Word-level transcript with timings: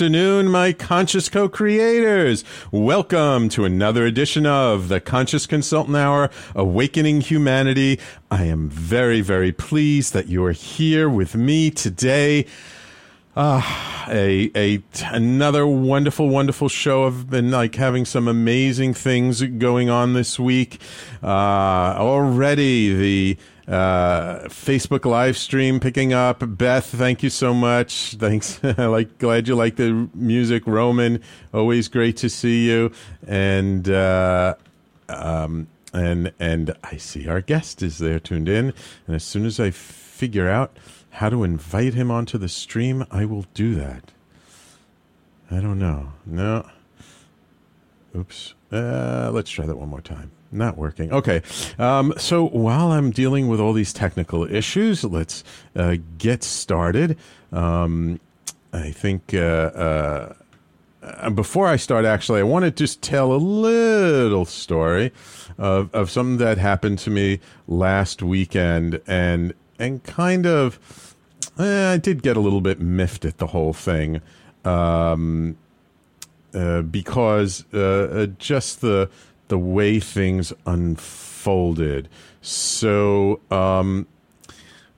afternoon, 0.00 0.48
my 0.48 0.72
conscious 0.72 1.28
co 1.28 1.46
creators. 1.46 2.42
Welcome 2.70 3.50
to 3.50 3.66
another 3.66 4.06
edition 4.06 4.46
of 4.46 4.88
the 4.88 4.98
Conscious 4.98 5.44
Consultant 5.44 5.94
Hour 5.94 6.30
Awakening 6.54 7.20
Humanity. 7.20 8.00
I 8.30 8.44
am 8.44 8.70
very, 8.70 9.20
very 9.20 9.52
pleased 9.52 10.14
that 10.14 10.26
you 10.26 10.42
are 10.46 10.52
here 10.52 11.06
with 11.06 11.34
me 11.34 11.70
today. 11.70 12.46
Ah, 13.36 14.06
a 14.08 14.50
a 14.56 14.82
another 15.04 15.66
wonderful, 15.66 16.30
wonderful 16.30 16.70
show. 16.70 17.06
I've 17.06 17.28
been 17.28 17.50
like 17.50 17.74
having 17.74 18.06
some 18.06 18.26
amazing 18.26 18.94
things 18.94 19.42
going 19.42 19.90
on 19.90 20.14
this 20.14 20.38
week. 20.38 20.80
Uh, 21.22 21.26
already 21.26 22.94
the 22.94 23.38
uh, 23.68 24.40
Facebook 24.48 25.04
live 25.04 25.36
stream 25.36 25.80
picking 25.80 26.12
up. 26.12 26.42
Beth, 26.46 26.86
thank 26.86 27.22
you 27.22 27.30
so 27.30 27.54
much. 27.54 28.14
Thanks. 28.14 28.60
I 28.64 28.86
like 28.86 29.18
glad 29.18 29.48
you 29.48 29.54
like 29.54 29.76
the 29.76 30.08
music. 30.14 30.66
Roman, 30.66 31.22
always 31.52 31.88
great 31.88 32.16
to 32.18 32.28
see 32.28 32.66
you. 32.66 32.92
And 33.26 33.88
uh, 33.88 34.54
um, 35.08 35.68
and 35.92 36.32
and 36.38 36.74
I 36.84 36.96
see 36.96 37.28
our 37.28 37.40
guest 37.40 37.82
is 37.82 37.98
there 37.98 38.20
tuned 38.20 38.48
in. 38.48 38.72
And 39.06 39.16
as 39.16 39.24
soon 39.24 39.46
as 39.46 39.60
I 39.60 39.70
figure 39.70 40.48
out 40.48 40.76
how 41.10 41.28
to 41.28 41.44
invite 41.44 41.94
him 41.94 42.10
onto 42.10 42.38
the 42.38 42.48
stream, 42.48 43.04
I 43.10 43.24
will 43.24 43.46
do 43.54 43.74
that. 43.74 44.12
I 45.50 45.60
don't 45.60 45.78
know. 45.78 46.12
No. 46.24 46.66
Oops. 48.16 48.54
Uh, 48.70 49.30
let's 49.32 49.50
try 49.50 49.66
that 49.66 49.76
one 49.76 49.88
more 49.88 50.00
time. 50.00 50.30
Not 50.52 50.76
working. 50.76 51.12
Okay. 51.12 51.42
Um, 51.78 52.12
so 52.16 52.48
while 52.48 52.90
I'm 52.90 53.10
dealing 53.10 53.46
with 53.48 53.60
all 53.60 53.72
these 53.72 53.92
technical 53.92 54.44
issues, 54.44 55.04
let's 55.04 55.44
uh, 55.76 55.96
get 56.18 56.42
started. 56.42 57.16
Um, 57.52 58.18
I 58.72 58.90
think 58.90 59.32
uh, 59.32 59.38
uh, 61.02 61.30
before 61.30 61.66
I 61.66 61.76
start, 61.76 62.04
actually, 62.04 62.40
I 62.40 62.44
want 62.44 62.64
to 62.64 62.70
just 62.70 63.02
tell 63.02 63.32
a 63.32 63.36
little 63.36 64.44
story 64.44 65.12
of, 65.58 65.94
of 65.94 66.10
something 66.10 66.38
that 66.38 66.58
happened 66.58 66.98
to 67.00 67.10
me 67.10 67.40
last 67.66 68.22
weekend 68.22 69.00
and 69.06 69.54
and 69.78 70.02
kind 70.04 70.46
of 70.46 71.16
eh, 71.58 71.92
I 71.92 71.96
did 71.96 72.22
get 72.22 72.36
a 72.36 72.40
little 72.40 72.60
bit 72.60 72.80
miffed 72.80 73.24
at 73.24 73.38
the 73.38 73.48
whole 73.48 73.72
thing 73.72 74.20
um, 74.64 75.56
uh, 76.52 76.82
because 76.82 77.64
uh, 77.72 77.78
uh 77.78 78.26
just 78.38 78.82
the 78.82 79.08
the 79.50 79.58
way 79.58 80.00
things 80.00 80.52
unfolded. 80.64 82.08
So, 82.40 83.40
um, 83.50 84.06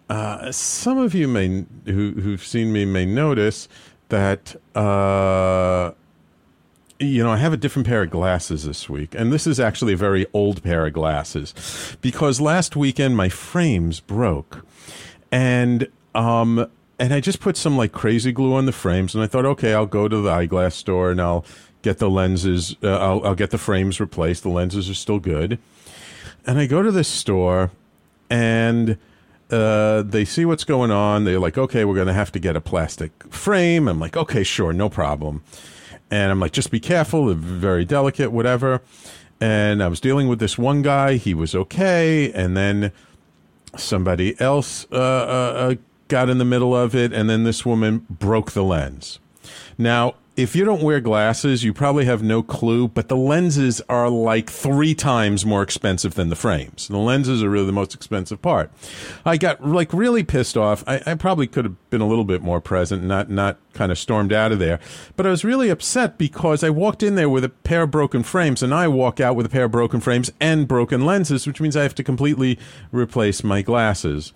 uh, 0.09 0.53
some 0.53 0.99
of 0.99 1.15
you 1.15 1.27
may 1.27 1.65
who 1.87 2.13
who've 2.13 2.45
seen 2.45 2.73
me 2.73 2.85
may 2.85 3.05
notice 3.05 3.67
that 4.11 4.55
uh, 4.77 5.93
you 7.01 7.25
know 7.25 7.31
I 7.31 7.39
have 7.39 7.53
a 7.53 7.57
different 7.57 7.89
pair 7.89 8.03
of 8.03 8.11
glasses 8.11 8.65
this 8.65 8.89
week, 8.89 9.15
and 9.17 9.33
this 9.33 9.47
is 9.47 9.59
actually 9.59 9.95
a 9.95 9.97
very 9.97 10.27
old 10.33 10.63
pair 10.63 10.87
of 10.87 10.93
glasses. 10.93 11.97
Because 12.01 12.41
last 12.41 12.77
weekend 12.77 13.17
my 13.17 13.31
frames 13.31 14.01
broke, 14.01 14.67
and 15.33 15.89
um, 16.15 16.71
and 16.99 17.15
I 17.15 17.21
just 17.21 17.41
put 17.41 17.57
some 17.57 17.77
like 17.77 17.93
crazy 17.93 18.33
glue 18.33 18.55
on 18.55 18.67
the 18.67 18.73
frames, 18.73 19.15
and 19.15 19.25
I 19.25 19.27
thought, 19.27 19.47
okay, 19.47 19.73
I'll 19.73 19.87
go 19.87 20.09
to 20.09 20.21
the 20.21 20.31
eyeglass 20.31 20.75
store 20.75 21.11
and 21.11 21.21
I'll 21.21 21.47
get 21.83 21.99
the 21.99 22.09
lenses. 22.09 22.77
Uh, 22.83 22.97
I'll, 22.97 23.27
I'll 23.27 23.35
get 23.35 23.51
the 23.51 23.59
frames 23.59 24.01
replaced. 24.01 24.43
The 24.43 24.49
lenses 24.49 24.89
are 24.89 24.95
still 24.95 25.19
good. 25.19 25.59
And 26.47 26.59
I 26.59 26.67
go 26.67 26.83
to 26.83 26.91
this 26.91 27.09
store, 27.09 27.71
and 28.31 28.97
uh, 29.51 30.03
they 30.03 30.25
see 30.25 30.45
what's 30.45 30.65
going 30.65 30.91
on. 30.91 31.25
They're 31.25 31.39
like, 31.39 31.59
okay, 31.59 31.85
we're 31.85 31.95
going 31.95 32.07
to 32.07 32.13
have 32.13 32.33
to 32.33 32.39
get 32.39 32.57
a 32.57 32.61
plastic 32.61 33.13
frame. 33.33 33.87
I'm 33.87 34.01
like, 34.01 34.17
okay, 34.17 34.43
sure, 34.43 34.73
no 34.73 34.89
problem. 34.89 35.43
And 36.11 36.31
I'm 36.31 36.41
like, 36.41 36.53
just 36.53 36.71
be 36.71 36.81
careful. 36.81 37.33
Very 37.35 37.85
delicate, 37.85 38.33
whatever. 38.33 38.83
And 39.41 39.83
I 39.83 39.89
was 39.89 40.01
dealing 40.01 40.29
with 40.29 40.39
this 40.39 40.57
one 40.57 40.83
guy. 40.83 41.15
He 41.15 41.35
was 41.35 41.55
okay. 41.55 42.33
And 42.33 42.57
then 42.57 42.93
somebody 43.77 44.39
else 44.41 44.87
uh, 44.93 44.97
uh, 44.97 44.99
uh 44.99 45.75
got 46.09 46.29
in 46.29 46.39
the 46.39 46.45
middle 46.45 46.77
of 46.77 46.95
it. 46.95 47.13
And 47.13 47.29
then 47.29 47.45
this 47.45 47.65
woman 47.65 48.07
broke 48.11 48.53
the 48.53 48.63
lens. 48.63 49.19
Now, 49.79 50.15
if 50.35 50.57
you 50.57 50.65
don't 50.65 50.83
wear 50.83 50.99
glasses, 50.99 51.63
you 51.63 51.75
probably 51.75 52.07
have 52.07 52.23
no 52.23 52.43
clue, 52.43 52.89
but 52.89 53.09
the 53.09 53.17
lenses 53.17 53.83
are 53.89 54.09
like 54.09 54.49
three 54.49 54.95
times 54.95 55.45
more 55.45 55.63
expensive 55.63 56.15
than 56.15 56.31
the 56.31 56.37
frames. 56.37 56.89
The 56.89 56.97
lenses 56.97 57.43
are 57.43 57.51
really 57.51 57.67
the 57.67 57.73
most 57.73 57.95
expensive 57.95 58.41
part. 58.41 58.71
I 59.27 59.37
got 59.37 59.67
like 59.67 59.93
really 59.93 60.23
pissed 60.23 60.57
off. 60.57 60.85
I, 60.87 61.03
I 61.07 61.15
probably 61.15 61.47
could 61.47 61.67
have 61.67 61.91
been 61.91 62.01
a 62.01 62.07
little 62.07 62.25
bit 62.25 62.41
more 62.41 62.63
present, 62.63 63.05
not 63.05 63.29
not 63.29 63.59
kind 63.75 63.93
of 63.93 63.99
stormed 63.99 64.33
out 64.33 64.53
of 64.53 64.59
there. 64.59 64.81
But 65.17 65.27
I 65.27 65.31
was 65.31 65.45
really 65.45 65.69
upset 65.69 66.17
because 66.17 66.65
I 66.65 66.71
walked 66.71 67.03
in 67.03 67.15
there 67.15 67.29
with 67.29 67.45
a 67.45 67.51
pair 67.51 67.83
of 67.83 67.91
broken 67.91 68.23
frames, 68.23 68.63
and 68.63 68.73
I 68.73 68.89
walk 68.89 69.21
out 69.21 69.37
with 69.37 69.45
a 69.45 69.51
pair 69.51 69.65
of 69.65 69.71
broken 69.71 70.01
frames 70.01 70.33
and 70.41 70.67
broken 70.67 71.05
lenses, 71.05 71.47
which 71.47 71.61
means 71.61 71.77
I 71.77 71.83
have 71.83 71.95
to 71.97 72.05
completely 72.05 72.59
replace 72.91 73.45
my 73.45 73.61
glasses 73.61 74.33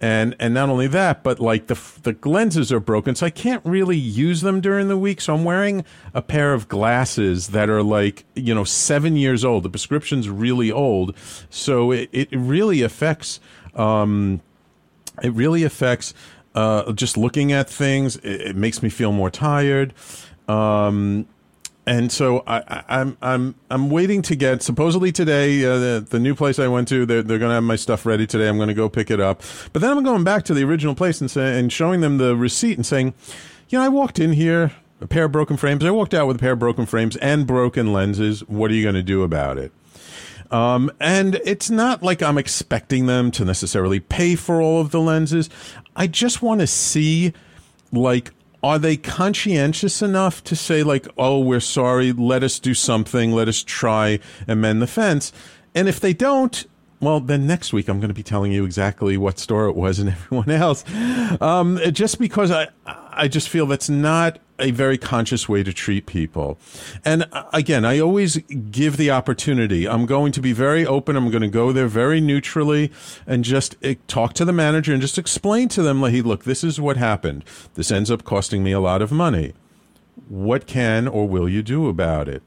and 0.00 0.36
and 0.38 0.52
not 0.52 0.68
only 0.68 0.86
that, 0.88 1.22
but 1.22 1.40
like 1.40 1.68
the 1.68 1.80
the 2.02 2.16
lenses 2.28 2.70
are 2.72 2.80
broken, 2.80 3.14
so 3.14 3.26
I 3.26 3.30
can't 3.30 3.64
really 3.64 3.96
use 3.96 4.42
them 4.42 4.60
during 4.60 4.88
the 4.88 4.96
week. 4.96 5.20
So 5.20 5.34
I'm 5.34 5.44
wearing 5.44 5.84
a 6.12 6.20
pair 6.20 6.52
of 6.52 6.68
glasses 6.68 7.48
that 7.48 7.70
are 7.70 7.82
like 7.82 8.24
you 8.34 8.54
know 8.54 8.64
seven 8.64 9.16
years 9.16 9.44
old. 9.44 9.62
The 9.62 9.70
prescription's 9.70 10.28
really 10.28 10.70
old, 10.70 11.16
so 11.48 11.92
it 11.92 12.10
it 12.12 12.28
really 12.32 12.82
affects. 12.82 13.40
Um, 13.74 14.40
it 15.22 15.32
really 15.32 15.64
affects 15.64 16.12
uh, 16.54 16.92
just 16.92 17.16
looking 17.16 17.52
at 17.52 17.68
things. 17.68 18.16
It, 18.16 18.40
it, 18.40 18.56
makes 18.56 18.82
me 18.82 18.88
feel 18.88 19.12
more 19.12 19.30
tired. 19.30 19.94
Um, 20.48 21.26
and 21.86 22.10
so 22.10 22.42
I, 22.46 22.58
am 22.58 22.84
I'm, 22.88 23.16
I'm 23.22 23.54
I'm 23.70 23.90
waiting 23.90 24.20
to 24.22 24.36
get 24.36 24.62
supposedly 24.62 25.12
today 25.12 25.64
uh, 25.64 25.78
the 25.78 26.06
the 26.08 26.18
new 26.18 26.34
place 26.34 26.58
I 26.58 26.66
went 26.68 26.88
to 26.88 27.06
they're 27.06 27.22
they're 27.22 27.38
going 27.38 27.50
to 27.50 27.54
have 27.54 27.64
my 27.64 27.76
stuff 27.76 28.04
ready 28.04 28.26
today. 28.26 28.48
I'm 28.48 28.56
going 28.56 28.68
to 28.68 28.74
go 28.74 28.88
pick 28.88 29.10
it 29.10 29.20
up, 29.20 29.42
but 29.72 29.82
then 29.82 29.96
I'm 29.96 30.02
going 30.02 30.24
back 30.24 30.44
to 30.44 30.54
the 30.54 30.64
original 30.64 30.94
place 30.94 31.20
and 31.20 31.30
say, 31.30 31.58
and 31.58 31.72
showing 31.72 32.00
them 32.00 32.18
the 32.18 32.36
receipt 32.36 32.76
and 32.76 32.84
saying, 32.84 33.14
you 33.68 33.78
know, 33.78 33.84
I 33.84 33.88
walked 33.88 34.18
in 34.18 34.32
here 34.32 34.72
a 35.00 35.06
pair 35.06 35.24
of 35.24 35.32
broken 35.32 35.56
frames. 35.56 35.84
I 35.84 35.90
walked 35.90 36.14
out 36.14 36.26
with 36.26 36.36
a 36.36 36.40
pair 36.40 36.52
of 36.52 36.58
broken 36.58 36.86
frames 36.86 37.16
and 37.16 37.46
broken 37.46 37.92
lenses. 37.92 38.40
What 38.48 38.70
are 38.70 38.74
you 38.74 38.82
going 38.82 38.94
to 38.94 39.02
do 39.02 39.22
about 39.22 39.58
it? 39.58 39.72
Um, 40.50 40.92
and 41.00 41.36
it's 41.44 41.70
not 41.70 42.02
like 42.02 42.22
I'm 42.22 42.38
expecting 42.38 43.06
them 43.06 43.30
to 43.32 43.44
necessarily 43.44 44.00
pay 44.00 44.36
for 44.36 44.60
all 44.60 44.80
of 44.80 44.90
the 44.90 45.00
lenses. 45.00 45.50
I 45.94 46.06
just 46.06 46.40
want 46.40 46.60
to 46.60 46.66
see 46.66 47.32
like 47.92 48.32
are 48.62 48.78
they 48.78 48.96
conscientious 48.96 50.02
enough 50.02 50.42
to 50.44 50.56
say 50.56 50.82
like 50.82 51.06
oh 51.16 51.38
we're 51.40 51.60
sorry 51.60 52.12
let 52.12 52.42
us 52.42 52.58
do 52.58 52.74
something 52.74 53.32
let 53.32 53.48
us 53.48 53.62
try 53.62 54.18
and 54.46 54.60
mend 54.60 54.82
the 54.82 54.86
fence? 54.86 55.32
And 55.74 55.88
if 55.88 56.00
they 56.00 56.12
don't 56.12 56.66
well 57.00 57.20
then 57.20 57.46
next 57.46 57.72
week 57.72 57.88
i'm 57.88 58.00
going 58.00 58.08
to 58.08 58.14
be 58.14 58.22
telling 58.22 58.52
you 58.52 58.64
exactly 58.64 59.16
what 59.16 59.38
store 59.38 59.66
it 59.66 59.76
was 59.76 59.98
and 59.98 60.10
everyone 60.10 60.50
else. 60.50 60.84
Um, 61.40 61.78
just 61.92 62.18
because 62.18 62.50
i 62.50 62.68
i 62.86 63.28
just 63.28 63.48
feel 63.48 63.66
that's 63.66 63.88
not 63.88 64.38
a 64.58 64.70
very 64.70 64.98
conscious 64.98 65.48
way 65.48 65.62
to 65.62 65.72
treat 65.72 66.06
people. 66.06 66.58
And 67.04 67.26
uh, 67.32 67.44
again, 67.52 67.84
I 67.84 67.98
always 67.98 68.38
give 68.70 68.96
the 68.96 69.10
opportunity. 69.10 69.88
I'm 69.88 70.06
going 70.06 70.32
to 70.32 70.40
be 70.40 70.52
very 70.52 70.86
open. 70.86 71.16
I'm 71.16 71.30
going 71.30 71.42
to 71.42 71.48
go 71.48 71.72
there 71.72 71.88
very 71.88 72.20
neutrally 72.20 72.90
and 73.26 73.44
just 73.44 73.76
uh, 73.84 73.94
talk 74.08 74.32
to 74.34 74.44
the 74.44 74.52
manager 74.52 74.92
and 74.92 75.00
just 75.00 75.18
explain 75.18 75.68
to 75.70 75.82
them, 75.82 76.00
like, 76.00 76.12
hey, 76.12 76.22
look, 76.22 76.44
this 76.44 76.64
is 76.64 76.80
what 76.80 76.96
happened. 76.96 77.44
This 77.74 77.90
ends 77.90 78.10
up 78.10 78.24
costing 78.24 78.62
me 78.62 78.72
a 78.72 78.80
lot 78.80 79.02
of 79.02 79.12
money. 79.12 79.52
What 80.28 80.66
can 80.66 81.06
or 81.06 81.28
will 81.28 81.48
you 81.48 81.62
do 81.62 81.88
about 81.88 82.28
it? 82.28 82.42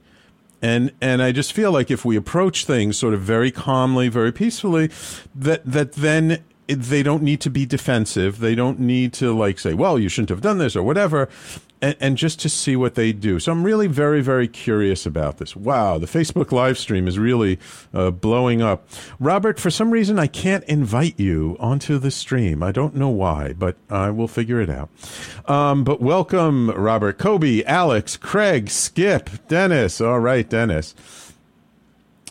And 0.61 0.91
and 0.99 1.21
I 1.21 1.31
just 1.31 1.53
feel 1.53 1.71
like 1.71 1.89
if 1.89 2.03
we 2.03 2.17
approach 2.17 2.65
things 2.65 2.97
sort 2.97 3.13
of 3.13 3.21
very 3.21 3.49
calmly, 3.49 4.09
very 4.09 4.33
peacefully, 4.33 4.89
that 5.33 5.65
that 5.65 5.93
then 5.93 6.43
they 6.67 7.01
don't 7.01 7.23
need 7.23 7.39
to 7.41 7.49
be 7.49 7.65
defensive. 7.65 8.39
They 8.39 8.55
don't 8.55 8.79
need 8.79 9.13
to 9.13 9.33
like 9.33 9.57
say, 9.57 9.73
"Well, 9.73 9.97
you 9.97 10.09
shouldn't 10.09 10.29
have 10.29 10.41
done 10.41 10.57
this" 10.57 10.75
or 10.75 10.83
whatever 10.83 11.29
and, 11.81 11.95
and, 11.99 12.17
just 12.17 12.39
to 12.41 12.49
see 12.49 12.75
what 12.75 12.95
they 12.95 13.13
do. 13.13 13.39
So 13.39 13.51
I'm 13.51 13.63
really 13.63 13.87
very, 13.87 14.21
very 14.21 14.47
curious 14.47 15.05
about 15.05 15.37
this. 15.37 15.55
Wow, 15.55 15.97
the 15.97 16.07
Facebook 16.07 16.51
live 16.51 16.77
stream 16.77 17.07
is 17.07 17.17
really 17.17 17.59
uh, 17.93 18.11
blowing 18.11 18.61
up. 18.61 18.87
Robert, 19.19 19.59
for 19.59 19.69
some 19.69 19.91
reason, 19.91 20.19
I 20.19 20.27
can't 20.27 20.63
invite 20.65 21.19
you 21.19 21.55
onto 21.59 21.97
the 21.97 22.11
stream. 22.11 22.61
I 22.61 22.71
don't 22.71 22.95
know 22.95 23.09
why, 23.09 23.53
but 23.53 23.77
I 23.89 24.09
will 24.09 24.27
figure 24.27 24.61
it 24.61 24.69
out. 24.69 24.89
Um, 25.47 25.83
but 25.83 26.01
welcome, 26.01 26.69
Robert, 26.71 27.17
Kobe, 27.17 27.63
Alex, 27.63 28.17
Craig, 28.17 28.69
Skip, 28.69 29.29
Dennis. 29.47 30.01
All 30.01 30.19
right, 30.19 30.49
Dennis. 30.49 30.95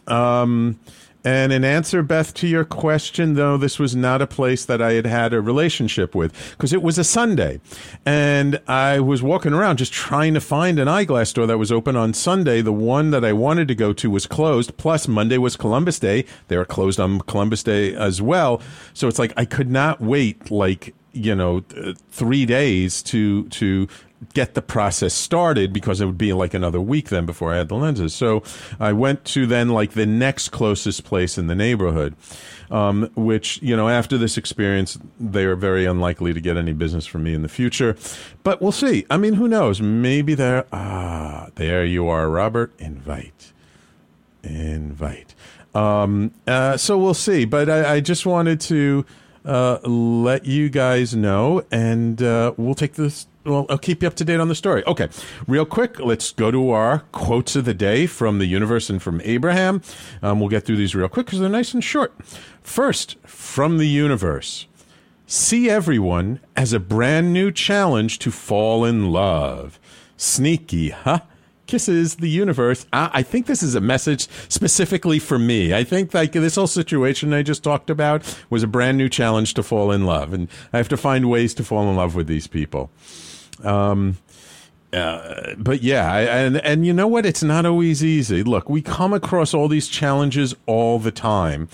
Um, 0.07 0.79
and 1.25 1.53
in 1.53 1.65
answer, 1.65 2.03
Beth, 2.03 2.33
to 2.35 2.47
your 2.47 2.65
question, 2.65 3.35
though, 3.35 3.57
this 3.57 3.79
was 3.79 3.97
not 3.97 4.23
a 4.23 4.27
place 4.27 4.65
that 4.65 4.81
I 4.81 4.93
had 4.93 5.07
had 5.07 5.33
a 5.33 5.41
relationship 5.41 6.15
with 6.15 6.33
because 6.53 6.73
it 6.73 6.83
was 6.83 6.97
a 6.97 7.05
Sunday. 7.05 7.61
And 8.07 8.61
I 8.69 9.01
was 9.01 9.23
walking 9.23 9.53
around 9.53 9.79
just 9.79 9.93
trying 9.93 10.35
to 10.35 10.41
find 10.41 10.79
an 10.79 10.87
eyeglass 10.87 11.31
store 11.31 11.47
that 11.47 11.59
was 11.59 11.73
open 11.73 11.97
on 11.97 12.15
Sunday. 12.15 12.63
The 12.63 12.73
one 12.73 13.11
that 13.11 13.25
I 13.25 13.33
wanted 13.33 13.69
to 13.69 13.75
go 13.75 13.93
to 13.95 14.11
was 14.11 14.27
closed. 14.27 14.77
Plus, 14.77 15.09
Monday 15.09 15.39
was 15.39 15.57
Columbus 15.57 15.99
Day. 15.99 16.25
They 16.47 16.57
were 16.57 16.65
closed 16.65 17.01
on 17.01 17.21
Columbus 17.21 17.63
Day 17.65 17.95
as 17.95 18.23
well. 18.23 18.63
So 18.95 19.09
it's 19.09 19.19
like 19.19 19.33
I 19.37 19.45
could 19.45 19.71
not 19.71 20.01
wait 20.01 20.51
like 20.51 20.95
you 21.13 21.35
know, 21.35 21.61
th- 21.61 21.97
three 22.11 22.47
days 22.47 23.03
to 23.03 23.49
to 23.49 23.89
get 24.35 24.55
the 24.55 24.63
process 24.63 25.15
started 25.15 25.73
because 25.73 26.01
it 26.01 26.07
would 26.07 26.19
be 26.19 26.33
like 26.33 26.55
another 26.55 26.81
week 26.81 27.09
then 27.09 27.25
before 27.25 27.53
I 27.53 27.59
had 27.59 27.69
the 27.69 27.77
lenses. 27.77 28.15
So 28.15 28.43
I 28.81 28.93
went 28.93 29.25
to 29.27 29.47
then 29.47 29.69
like 29.69 29.93
the 29.93 30.07
next 30.07 30.49
closest 30.51 31.05
place 31.05 31.39
in 31.39 31.47
the 31.47 31.55
neighborhood, 31.55 32.17
um, 32.71 33.11
which, 33.15 33.63
you 33.63 33.77
know, 33.77 33.89
after 33.89 34.19
this 34.19 34.37
experience, 34.37 34.99
they 35.21 35.45
are 35.45 35.57
very 35.57 35.85
unlikely 35.85 36.33
to 36.35 36.41
get 36.41 36.57
any 36.57 36.73
business 36.73 37.07
from 37.07 37.23
me 37.23 37.35
in 37.35 37.43
the 37.43 37.49
future. 37.49 37.97
But 38.43 38.61
we'll 38.61 38.73
see. 38.73 39.07
I 39.11 39.17
mean, 39.17 39.35
who 39.35 39.49
knows? 39.49 39.81
Maybe 39.81 40.35
there, 40.35 40.67
ah, 40.73 41.49
there 41.55 41.85
you 41.85 42.09
are, 42.09 42.29
Robert. 42.29 42.73
Invite. 42.79 43.53
Invite. 44.43 45.35
Um, 45.75 46.33
uh, 46.47 46.77
so 46.77 46.99
we'll 46.99 47.15
see. 47.15 47.45
But 47.45 47.71
I, 47.71 47.95
I 47.95 48.01
just 48.01 48.27
wanted 48.27 48.61
to 48.63 49.05
uh, 49.45 49.79
let 49.85 50.45
you 50.45 50.69
guys 50.69 51.15
know, 51.15 51.65
and 51.71 52.23
uh, 52.23 52.53
we'll 52.57 52.75
take 52.75 52.95
this. 52.95 53.27
Well, 53.49 53.67
I'll 53.69 53.79
keep 53.79 54.03
you 54.03 54.09
up 54.09 54.15
to 54.17 54.25
date 54.25 54.41
on 54.41 54.49
the 54.49 54.55
story. 54.55 54.85
Okay, 54.87 55.09
real 55.47 55.65
quick, 55.65 55.99
let's 56.01 56.33
go 56.33 56.51
to 56.51 56.71
our 56.71 57.01
quotes 57.13 57.57
of 57.57 57.65
the 57.65 57.75
day 57.75 58.07
from 58.07 58.39
the 58.39 58.47
universe 58.47 58.91
and 58.91 59.03
from 59.03 59.21
Abraham. 59.25 59.83
Um, 60.23 60.41
we'll 60.41 60.49
get 60.49 60.65
through 60.65 60.77
these 60.77 60.95
real 60.95 61.09
quick 61.09 61.27
because 61.27 61.41
they're 61.41 61.49
nice 61.49 61.75
and 61.75 61.83
short. 61.83 62.15
First, 62.63 63.17
from 63.27 63.79
the 63.79 63.89
universe 63.89 64.67
see 65.29 65.69
everyone 65.69 66.41
as 66.57 66.73
a 66.73 66.81
brand 66.81 67.35
new 67.35 67.53
challenge 67.53 68.19
to 68.19 68.31
fall 68.31 68.85
in 68.85 69.13
love. 69.13 69.79
Sneaky, 70.17 70.89
huh? 70.89 71.21
kisses 71.67 72.17
the 72.17 72.31
universe. 72.31 72.87
I, 72.95 73.11
I, 73.13 73.23
think 73.23 73.45
this 73.45 73.63
is 73.63 73.75
a 73.75 73.81
message 73.81 74.27
specifically 74.49 75.19
for 75.19 75.39
me. 75.39 75.75
I 75.75 75.85
think 75.85 76.15
like 76.15 76.33
this 76.33 76.57
whole 76.57 76.67
situation 76.67 77.35
I 77.35 77.43
just 77.43 77.63
talked 77.63 77.91
about 77.91 78.39
was 78.49 78.63
a 78.63 78.67
brand 78.67 78.97
new 78.97 79.11
challenge 79.11 79.53
to 79.55 79.63
fall 79.63 79.93
in 79.93 80.07
love, 80.07 80.33
and 80.33 80.49
I 80.73 80.79
have 80.79 80.89
to 80.89 80.97
find 80.97 81.31
ways 81.31 81.53
to 81.55 81.63
fall 81.63 81.89
in 81.91 81.95
love 81.95 82.15
with 82.15 82.27
these 82.27 82.47
people. 82.47 82.91
Um, 83.65 84.19
uh, 84.93 85.55
but 85.59 85.83
yeah, 85.83 86.11
I, 86.11 86.21
and 86.21 86.57
and 86.59 86.87
you 86.87 86.93
know 86.93 87.07
what? 87.07 87.27
It's 87.27 87.43
not 87.43 87.67
always 87.67 88.03
easy. 88.03 88.43
Look, 88.43 88.71
we 88.71 88.81
come 88.81 89.13
across 89.13 89.53
all 89.53 89.69
these 89.69 89.87
challenges 89.87 90.55
all 90.67 90.99
the 90.99 91.11
time, 91.11 91.69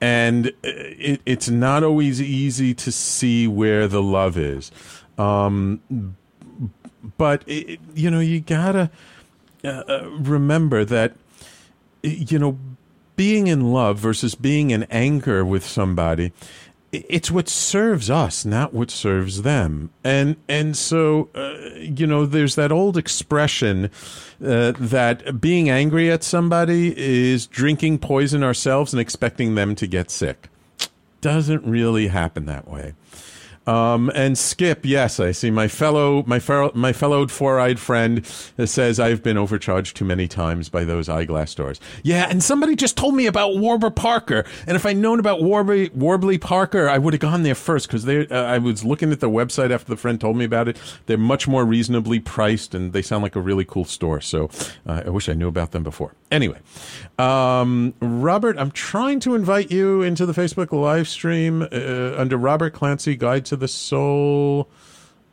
and 0.00 0.52
it, 0.62 1.22
it's 1.24 1.48
not 1.48 1.82
always 1.82 2.20
easy 2.20 2.74
to 2.74 2.92
see 2.92 3.48
where 3.48 3.88
the 3.88 4.02
love 4.02 4.36
is. 4.36 4.70
Um, 5.16 6.14
but 7.16 7.42
it, 7.46 7.80
you 7.94 8.10
know, 8.10 8.20
you 8.20 8.40
gotta 8.40 8.90
uh, 9.64 9.68
uh, 9.68 10.10
remember 10.18 10.84
that 10.84 11.16
you 12.02 12.38
know 12.38 12.58
being 13.16 13.46
in 13.46 13.72
love 13.72 13.98
versus 13.98 14.34
being 14.34 14.70
in 14.70 14.84
anger 14.84 15.42
with 15.44 15.64
somebody 15.64 16.32
it's 16.92 17.30
what 17.30 17.48
serves 17.48 18.08
us 18.08 18.44
not 18.44 18.72
what 18.72 18.90
serves 18.90 19.42
them. 19.42 19.90
And 20.02 20.36
and 20.48 20.76
so 20.76 21.28
uh, 21.34 21.54
you 21.78 22.06
know 22.06 22.26
there's 22.26 22.54
that 22.54 22.72
old 22.72 22.96
expression 22.96 23.90
uh, 24.44 24.72
that 24.78 25.40
being 25.40 25.68
angry 25.68 26.10
at 26.10 26.22
somebody 26.22 26.94
is 26.96 27.46
drinking 27.46 27.98
poison 27.98 28.42
ourselves 28.42 28.92
and 28.92 29.00
expecting 29.00 29.54
them 29.54 29.74
to 29.76 29.86
get 29.86 30.10
sick. 30.10 30.48
Doesn't 31.20 31.64
really 31.66 32.08
happen 32.08 32.46
that 32.46 32.68
way 32.68 32.94
um, 33.68 34.10
and 34.14 34.36
Skip, 34.36 34.84
yes, 34.84 35.20
I 35.20 35.32
see 35.32 35.50
my 35.50 35.68
fellow 35.68 36.24
my 36.26 36.40
fellow 36.40 36.72
my 36.74 36.92
fellow 36.92 37.26
four-eyed 37.28 37.78
friend 37.78 38.26
says 38.26 38.98
I've 38.98 39.22
been 39.22 39.36
overcharged 39.36 39.96
too 39.96 40.04
many 40.04 40.26
times 40.28 40.68
by 40.68 40.84
those 40.84 41.08
eyeglass 41.08 41.50
stores. 41.50 41.80
Yeah, 42.02 42.26
and 42.28 42.42
somebody 42.42 42.74
just 42.74 42.96
told 42.96 43.14
me 43.14 43.26
about 43.26 43.56
Warby 43.56 43.90
Parker, 43.90 44.44
and 44.66 44.76
if 44.76 44.84
I'd 44.84 44.96
known 44.96 45.20
about 45.20 45.42
Warby 45.42 45.90
Warby 45.94 46.38
Parker, 46.38 46.88
I 46.88 46.98
would 46.98 47.12
have 47.14 47.20
gone 47.20 47.42
there 47.42 47.54
first 47.54 47.86
because. 47.86 48.08
Uh, 48.08 48.26
I 48.30 48.58
was 48.58 48.84
looking 48.84 49.12
at 49.12 49.20
the 49.20 49.28
website 49.28 49.70
after 49.70 49.90
the 49.90 49.96
friend 49.96 50.20
told 50.20 50.36
me 50.36 50.44
about 50.44 50.68
it. 50.68 50.78
They're 51.06 51.18
much 51.18 51.46
more 51.46 51.64
reasonably 51.64 52.20
priced, 52.20 52.74
and 52.74 52.92
they 52.92 53.02
sound 53.02 53.22
like 53.22 53.36
a 53.36 53.40
really 53.40 53.64
cool 53.64 53.84
store. 53.84 54.20
So 54.20 54.48
uh, 54.86 55.02
I 55.06 55.10
wish 55.10 55.28
I 55.28 55.34
knew 55.34 55.48
about 55.48 55.72
them 55.72 55.82
before. 55.82 56.14
Anyway, 56.30 56.58
um, 57.18 57.94
Robert, 58.00 58.56
I'm 58.58 58.70
trying 58.70 59.20
to 59.20 59.34
invite 59.34 59.70
you 59.70 60.02
into 60.02 60.26
the 60.26 60.32
Facebook 60.32 60.72
live 60.72 61.08
stream 61.08 61.62
uh, 61.62 62.14
under 62.16 62.36
Robert 62.36 62.72
Clancy 62.72 63.16
Guide 63.16 63.44
to 63.46 63.56
the 63.56 63.68
soul, 63.68 64.68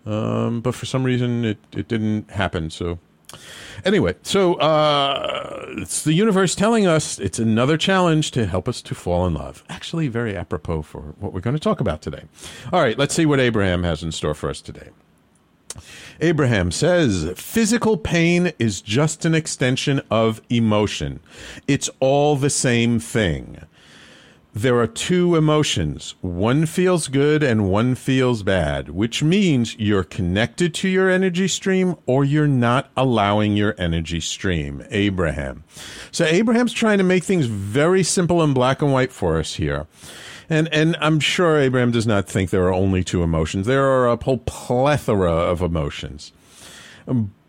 um, 0.05 0.61
but 0.61 0.73
for 0.73 0.85
some 0.85 1.03
reason 1.03 1.45
it, 1.45 1.57
it 1.75 1.87
didn't 1.87 2.31
happen. 2.31 2.69
So 2.69 2.99
anyway, 3.83 4.15
so 4.23 4.55
uh, 4.55 5.65
it's 5.77 6.03
the 6.03 6.13
universe 6.13 6.55
telling 6.55 6.87
us 6.87 7.19
it's 7.19 7.39
another 7.39 7.77
challenge 7.77 8.31
to 8.31 8.45
help 8.45 8.67
us 8.67 8.81
to 8.83 8.95
fall 8.95 9.25
in 9.27 9.33
love. 9.33 9.63
Actually, 9.69 10.07
very 10.07 10.35
apropos 10.35 10.81
for 10.81 11.01
what 11.19 11.33
we're 11.33 11.39
going 11.39 11.55
to 11.55 11.59
talk 11.59 11.79
about 11.79 12.01
today. 12.01 12.23
All 12.73 12.81
right, 12.81 12.97
let's 12.97 13.13
see 13.13 13.25
what 13.25 13.39
Abraham 13.39 13.83
has 13.83 14.03
in 14.03 14.11
store 14.11 14.33
for 14.33 14.49
us 14.49 14.61
today. 14.61 14.89
Abraham 16.21 16.71
says 16.71 17.31
physical 17.35 17.97
pain 17.97 18.53
is 18.59 18.81
just 18.81 19.25
an 19.25 19.35
extension 19.35 20.01
of 20.09 20.41
emotion. 20.49 21.19
It's 21.67 21.89
all 21.99 22.35
the 22.35 22.49
same 22.49 22.99
thing 22.99 23.59
there 24.55 24.79
are 24.79 24.87
two 24.87 25.35
emotions. 25.35 26.15
One 26.21 26.65
feels 26.65 27.09
good 27.09 27.43
and 27.43 27.69
one 27.69 27.93
feels 27.93 28.41
bad, 28.41 28.87
which 28.87 29.21
means 29.21 29.75
you're 29.77 30.05
connected 30.05 30.73
to 30.75 30.87
your 30.87 31.09
energy 31.09 31.49
stream 31.49 31.97
or 32.05 32.23
you're 32.23 32.47
not 32.47 32.89
allowing 32.95 33.57
your 33.57 33.75
energy 33.77 34.21
stream. 34.21 34.85
Abraham. 34.91 35.65
So 36.09 36.23
Abraham's 36.23 36.71
trying 36.71 36.99
to 36.99 37.03
make 37.03 37.25
things 37.25 37.47
very 37.47 38.01
simple 38.01 38.41
and 38.41 38.55
black 38.55 38.81
and 38.81 38.93
white 38.93 39.11
for 39.11 39.37
us 39.37 39.55
here. 39.55 39.87
And 40.49 40.67
and 40.73 40.95
I'm 40.99 41.19
sure 41.19 41.59
Abraham 41.59 41.91
does 41.91 42.07
not 42.07 42.27
think 42.27 42.49
there 42.49 42.65
are 42.65 42.73
only 42.73 43.03
two 43.03 43.23
emotions. 43.23 43.65
There 43.67 43.85
are 43.85 44.07
a 44.07 44.23
whole 44.23 44.39
plethora 44.39 45.31
of 45.31 45.61
emotions 45.61 46.31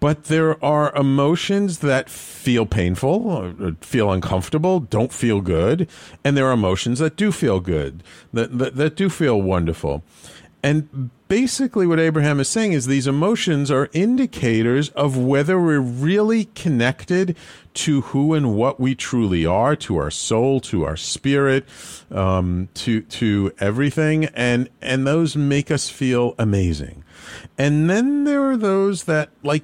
but 0.00 0.24
there 0.24 0.62
are 0.62 0.94
emotions 0.94 1.78
that 1.78 2.10
feel 2.10 2.66
painful, 2.66 3.30
uh, 3.30 3.68
uh, 3.68 3.70
feel 3.80 4.12
uncomfortable, 4.12 4.80
don't 4.80 5.12
feel 5.12 5.40
good, 5.40 5.88
and 6.22 6.36
there 6.36 6.46
are 6.46 6.52
emotions 6.52 6.98
that 6.98 7.16
do 7.16 7.32
feel 7.32 7.60
good, 7.60 8.02
that, 8.32 8.58
that, 8.58 8.76
that 8.76 8.96
do 8.96 9.08
feel 9.08 9.40
wonderful. 9.40 10.02
And 10.66 11.10
basically, 11.28 11.86
what 11.86 12.00
Abraham 12.00 12.40
is 12.40 12.48
saying 12.48 12.72
is 12.72 12.86
these 12.86 13.06
emotions 13.06 13.70
are 13.70 13.88
indicators 13.92 14.88
of 14.90 15.16
whether 15.16 15.60
we're 15.60 15.78
really 15.78 16.46
connected 16.56 17.36
to 17.74 18.00
who 18.00 18.34
and 18.34 18.56
what 18.56 18.80
we 18.80 18.96
truly 18.96 19.46
are, 19.46 19.76
to 19.76 19.96
our 19.96 20.10
soul, 20.10 20.60
to 20.62 20.84
our 20.84 20.96
spirit, 20.96 21.68
um, 22.10 22.68
to 22.74 23.02
to 23.02 23.52
everything, 23.60 24.24
and 24.34 24.68
and 24.82 25.06
those 25.06 25.36
make 25.36 25.70
us 25.70 25.88
feel 25.88 26.34
amazing. 26.36 27.04
And 27.56 27.88
then 27.88 28.24
there 28.24 28.42
are 28.50 28.56
those 28.56 29.04
that, 29.04 29.30
like 29.44 29.62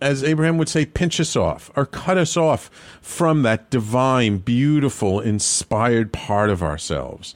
as 0.00 0.22
Abraham 0.22 0.56
would 0.58 0.68
say, 0.68 0.86
pinch 0.86 1.18
us 1.18 1.34
off 1.34 1.68
or 1.74 1.84
cut 1.84 2.16
us 2.16 2.36
off 2.36 2.70
from 3.02 3.42
that 3.42 3.70
divine, 3.70 4.38
beautiful, 4.38 5.18
inspired 5.18 6.12
part 6.12 6.48
of 6.48 6.62
ourselves. 6.62 7.34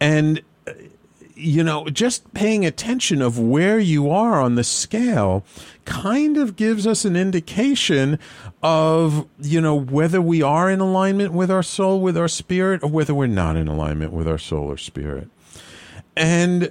And, 0.00 0.40
you 1.36 1.62
know, 1.62 1.86
just 1.88 2.32
paying 2.32 2.64
attention 2.64 3.20
of 3.20 3.38
where 3.38 3.78
you 3.78 4.10
are 4.10 4.40
on 4.40 4.54
the 4.54 4.64
scale 4.64 5.44
kind 5.84 6.38
of 6.38 6.56
gives 6.56 6.86
us 6.86 7.04
an 7.04 7.14
indication 7.14 8.18
of, 8.62 9.28
you 9.40 9.60
know, 9.60 9.74
whether 9.74 10.20
we 10.20 10.42
are 10.42 10.70
in 10.70 10.80
alignment 10.80 11.32
with 11.32 11.50
our 11.50 11.62
soul, 11.62 12.00
with 12.00 12.16
our 12.16 12.26
spirit, 12.28 12.82
or 12.82 12.88
whether 12.88 13.14
we're 13.14 13.26
not 13.26 13.54
in 13.54 13.68
alignment 13.68 14.12
with 14.12 14.26
our 14.26 14.38
soul 14.38 14.64
or 14.64 14.78
spirit. 14.78 15.28
And 16.16 16.70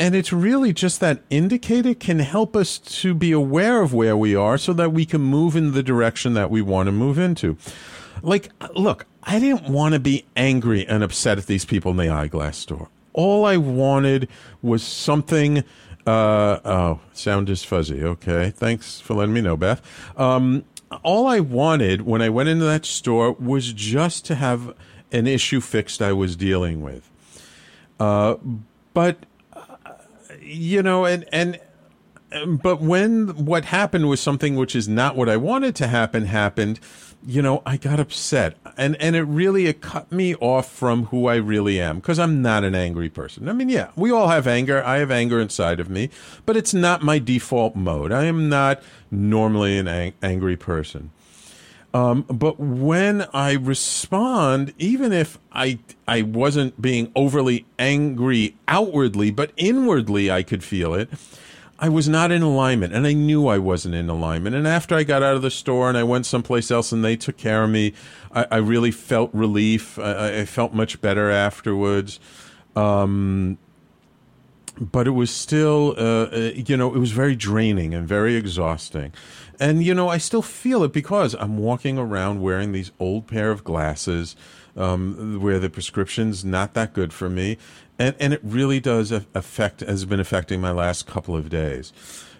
and 0.00 0.14
it's 0.14 0.32
really 0.32 0.72
just 0.72 1.00
that 1.00 1.22
indicator 1.28 1.92
can 1.92 2.20
help 2.20 2.54
us 2.54 2.78
to 2.78 3.14
be 3.14 3.32
aware 3.32 3.82
of 3.82 3.92
where 3.92 4.16
we 4.16 4.34
are 4.34 4.56
so 4.56 4.72
that 4.74 4.92
we 4.92 5.04
can 5.04 5.20
move 5.20 5.56
in 5.56 5.72
the 5.72 5.82
direction 5.82 6.34
that 6.34 6.50
we 6.50 6.62
want 6.62 6.86
to 6.86 6.92
move 6.92 7.18
into. 7.18 7.56
Like, 8.22 8.50
look, 8.74 9.06
I 9.24 9.40
didn't 9.40 9.68
want 9.68 9.94
to 9.94 10.00
be 10.00 10.24
angry 10.36 10.86
and 10.86 11.02
upset 11.02 11.38
at 11.38 11.46
these 11.46 11.64
people 11.64 11.90
in 11.90 11.96
the 11.96 12.08
eyeglass 12.08 12.58
store. 12.58 12.88
All 13.12 13.44
I 13.44 13.56
wanted 13.56 14.28
was 14.62 14.82
something. 14.82 15.64
Uh, 16.06 16.60
oh, 16.64 17.00
sound 17.12 17.50
is 17.50 17.64
fuzzy. 17.64 18.02
Okay. 18.02 18.50
Thanks 18.50 19.00
for 19.00 19.14
letting 19.14 19.34
me 19.34 19.40
know, 19.40 19.56
Beth. 19.56 19.82
Um, 20.16 20.64
all 21.02 21.26
I 21.26 21.40
wanted 21.40 22.02
when 22.02 22.22
I 22.22 22.28
went 22.28 22.48
into 22.48 22.64
that 22.64 22.86
store 22.86 23.32
was 23.32 23.72
just 23.72 24.24
to 24.26 24.34
have 24.34 24.74
an 25.12 25.26
issue 25.26 25.60
fixed 25.60 26.00
I 26.00 26.12
was 26.12 26.36
dealing 26.36 26.82
with. 26.82 27.10
Uh, 28.00 28.36
but 28.94 29.18
you 30.40 30.82
know, 30.82 31.04
and 31.04 31.26
and 31.32 31.60
but 32.62 32.80
when 32.80 33.44
what 33.44 33.66
happened 33.66 34.08
was 34.08 34.20
something 34.20 34.56
which 34.56 34.76
is 34.76 34.88
not 34.88 35.16
what 35.16 35.28
I 35.28 35.36
wanted 35.36 35.74
to 35.76 35.86
happen 35.86 36.26
happened, 36.26 36.80
you 37.26 37.42
know, 37.42 37.62
I 37.66 37.76
got 37.76 38.00
upset. 38.00 38.56
And 38.76 38.96
and 38.96 39.16
it 39.16 39.22
really 39.22 39.66
it 39.66 39.80
cut 39.80 40.10
me 40.12 40.34
off 40.36 40.70
from 40.70 41.06
who 41.06 41.26
I 41.26 41.36
really 41.36 41.80
am 41.80 41.96
because 41.96 42.18
I'm 42.18 42.42
not 42.42 42.64
an 42.64 42.74
angry 42.74 43.08
person. 43.08 43.48
I 43.48 43.52
mean, 43.52 43.68
yeah, 43.68 43.90
we 43.96 44.10
all 44.10 44.28
have 44.28 44.46
anger. 44.46 44.82
I 44.84 44.98
have 44.98 45.10
anger 45.10 45.40
inside 45.40 45.80
of 45.80 45.90
me, 45.90 46.10
but 46.46 46.56
it's 46.56 46.74
not 46.74 47.02
my 47.02 47.18
default 47.18 47.74
mode. 47.74 48.12
I 48.12 48.24
am 48.24 48.48
not 48.48 48.82
normally 49.10 49.78
an 49.78 49.88
ang- 49.88 50.14
angry 50.22 50.56
person. 50.56 51.10
Um, 51.94 52.22
but 52.28 52.60
when 52.60 53.26
I 53.32 53.52
respond, 53.52 54.74
even 54.78 55.12
if 55.12 55.38
I 55.52 55.78
I 56.06 56.22
wasn't 56.22 56.80
being 56.80 57.10
overly 57.16 57.66
angry 57.78 58.56
outwardly, 58.68 59.30
but 59.30 59.52
inwardly 59.56 60.30
I 60.30 60.42
could 60.42 60.62
feel 60.62 60.94
it. 60.94 61.08
I 61.80 61.88
was 61.88 62.08
not 62.08 62.32
in 62.32 62.42
alignment, 62.42 62.92
and 62.92 63.06
I 63.06 63.12
knew 63.12 63.46
I 63.46 63.58
wasn't 63.58 63.94
in 63.94 64.08
alignment. 64.08 64.56
And 64.56 64.66
after 64.66 64.96
I 64.96 65.04
got 65.04 65.22
out 65.22 65.36
of 65.36 65.42
the 65.42 65.50
store 65.50 65.88
and 65.88 65.96
I 65.96 66.02
went 66.02 66.26
someplace 66.26 66.70
else, 66.70 66.90
and 66.90 67.04
they 67.04 67.16
took 67.16 67.36
care 67.36 67.62
of 67.62 67.70
me, 67.70 67.92
I, 68.32 68.46
I 68.50 68.56
really 68.56 68.90
felt 68.90 69.30
relief. 69.32 69.98
I, 69.98 70.40
I, 70.40 70.44
felt 70.44 70.72
much 70.72 71.00
better 71.00 71.30
afterwards. 71.30 72.18
Um, 72.74 73.58
but 74.80 75.06
it 75.06 75.12
was 75.12 75.30
still, 75.30 75.94
uh, 75.98 76.26
uh, 76.26 76.52
you 76.54 76.76
know, 76.76 76.94
it 76.94 76.98
was 76.98 77.12
very 77.12 77.34
draining 77.34 77.94
and 77.94 78.06
very 78.06 78.34
exhausting. 78.36 79.12
And, 79.60 79.82
you 79.82 79.94
know, 79.94 80.08
I 80.08 80.18
still 80.18 80.42
feel 80.42 80.84
it 80.84 80.92
because 80.92 81.34
I'm 81.34 81.58
walking 81.58 81.98
around 81.98 82.40
wearing 82.40 82.72
these 82.72 82.92
old 83.00 83.26
pair 83.26 83.50
of 83.50 83.64
glasses 83.64 84.36
um, 84.76 85.40
where 85.40 85.58
the 85.58 85.68
prescription's 85.68 86.44
not 86.44 86.74
that 86.74 86.92
good 86.92 87.12
for 87.12 87.28
me. 87.28 87.58
And, 87.98 88.14
and 88.20 88.32
it 88.32 88.40
really 88.42 88.80
does 88.80 89.10
affect, 89.10 89.80
has 89.80 90.04
been 90.04 90.20
affecting 90.20 90.60
my 90.60 90.70
last 90.70 91.06
couple 91.06 91.36
of 91.36 91.48
days. 91.48 91.92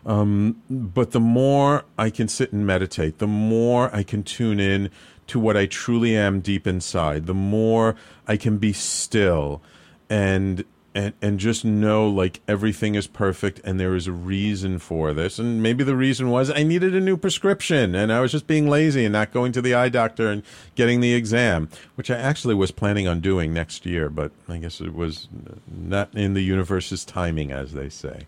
Um, 0.07 0.63
but 0.71 1.11
the 1.11 1.21
more 1.21 1.85
I 1.99 2.11
can 2.11 2.29
sit 2.29 2.53
and 2.53 2.67
meditate, 2.67 3.19
the 3.19 3.27
more 3.27 3.95
I 3.95 4.03
can 4.03 4.23
tune 4.23 4.61
in 4.61 4.91
to 5.27 5.41
what 5.41 5.57
I 5.57 5.67
truly 5.67 6.17
am 6.17 6.41
deep 6.41 6.67
inside, 6.67 7.27
the 7.27 7.35
more 7.35 7.97
I 8.27 8.37
can 8.37 8.59
be 8.59 8.73
still 8.73 9.61
and 10.09 10.65
and 10.99 11.15
and 11.23 11.39
just 11.39 11.65
know 11.65 12.09
like 12.09 12.41
everything 12.49 12.97
is 12.97 13.07
perfect 13.07 13.61
and 13.63 13.79
there 13.79 13.95
is 13.95 14.09
a 14.09 14.13
reason 14.13 14.81
for 14.81 15.13
this. 15.13 15.39
And 15.39 15.63
maybe 15.63 15.85
the 15.85 15.95
reason 15.95 16.29
was 16.29 16.51
i 16.51 16.63
needed 16.65 16.95
a 16.95 17.01
new 17.01 17.17
prescription 17.17 17.95
and 17.95 18.13
i 18.13 18.21
was 18.21 18.33
just 18.33 18.47
being 18.47 18.69
lazy 18.69 19.05
and 19.05 19.13
not 19.13 19.33
going 19.33 19.53
to 19.53 19.63
the 19.63 19.75
eye 19.75 19.89
doctor 19.89 20.29
and 20.29 20.43
getting 20.75 21.01
the 21.01 21.15
exam 21.15 21.69
which 21.95 22.11
i 22.11 22.17
actually 22.17 22.55
was 22.55 22.73
planning 22.73 23.07
on 23.07 23.21
doing 23.21 23.55
next 23.55 23.87
year 23.87 24.09
but 24.09 24.33
i 24.49 24.59
guess 24.59 24.81
it 24.81 24.95
was 24.95 25.29
not 25.71 26.13
in 26.15 26.35
the 26.35 26.43
universe's 26.43 27.05
timing 27.05 27.53
as 27.53 27.73
they 27.73 27.89
say. 27.89 28.27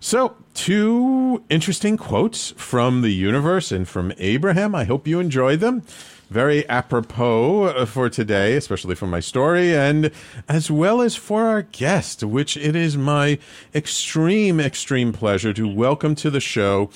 So, 0.00 0.36
two 0.54 1.42
interesting 1.48 1.96
quotes 1.96 2.52
from 2.52 3.02
the 3.02 3.10
universe 3.10 3.72
and 3.72 3.88
from 3.88 4.12
Abraham. 4.18 4.72
I 4.72 4.84
hope 4.84 5.08
you 5.08 5.18
enjoyed 5.18 5.58
them 5.58 5.82
very 6.30 6.68
apropos 6.68 7.64
uh, 7.64 7.86
for 7.86 8.10
today, 8.10 8.54
especially 8.56 8.94
for 8.94 9.06
my 9.06 9.20
story, 9.20 9.74
and 9.74 10.10
as 10.48 10.70
well 10.70 11.00
as 11.00 11.16
for 11.16 11.44
our 11.44 11.62
guest, 11.62 12.22
which 12.22 12.56
it 12.56 12.76
is 12.76 12.96
my 12.96 13.38
extreme, 13.74 14.60
extreme 14.60 15.12
pleasure 15.12 15.52
to 15.54 15.66
welcome 15.66 16.14
to 16.14 16.30
the 16.30 16.40
show 16.40 16.90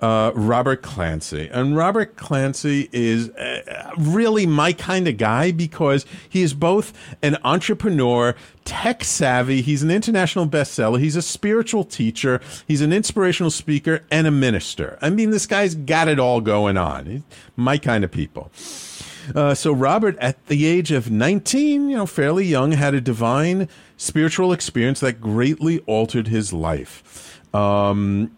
uh, 0.00 0.32
Robert 0.34 0.82
Clancy. 0.82 1.48
And 1.50 1.76
Robert 1.76 2.16
Clancy 2.16 2.90
is 2.92 3.30
uh, 3.30 3.90
really 3.96 4.44
my 4.44 4.74
kind 4.74 5.08
of 5.08 5.16
guy 5.16 5.50
because 5.50 6.04
he 6.28 6.42
is 6.42 6.52
both 6.52 6.92
an 7.22 7.38
entrepreneur, 7.42 8.34
tech 8.64 9.04
savvy, 9.04 9.62
he's 9.62 9.82
an 9.82 9.90
international 9.90 10.46
bestseller, 10.46 10.98
he's 10.98 11.16
a 11.16 11.22
spiritual 11.22 11.84
teacher, 11.84 12.40
he's 12.66 12.80
an 12.80 12.92
inspirational 12.92 13.50
speaker, 13.50 14.02
and 14.10 14.26
a 14.26 14.30
minister. 14.30 14.98
I 15.00 15.10
mean, 15.10 15.30
this 15.30 15.46
guy's 15.46 15.74
got 15.74 16.08
it 16.08 16.18
all 16.18 16.40
going 16.40 16.76
on. 16.76 17.06
He's 17.06 17.22
my 17.56 17.78
kind 17.78 18.04
of 18.04 18.10
people. 18.10 18.50
Uh, 19.34 19.54
so 19.54 19.72
Robert, 19.72 20.16
at 20.18 20.46
the 20.46 20.66
age 20.66 20.92
of 20.92 21.10
19, 21.10 21.88
you 21.88 21.96
know, 21.96 22.06
fairly 22.06 22.44
young, 22.44 22.72
had 22.72 22.94
a 22.94 23.00
divine 23.00 23.68
spiritual 23.96 24.52
experience 24.52 25.00
that 25.00 25.20
greatly 25.20 25.80
altered 25.80 26.28
his 26.28 26.52
life. 26.52 27.40
Um, 27.54 28.36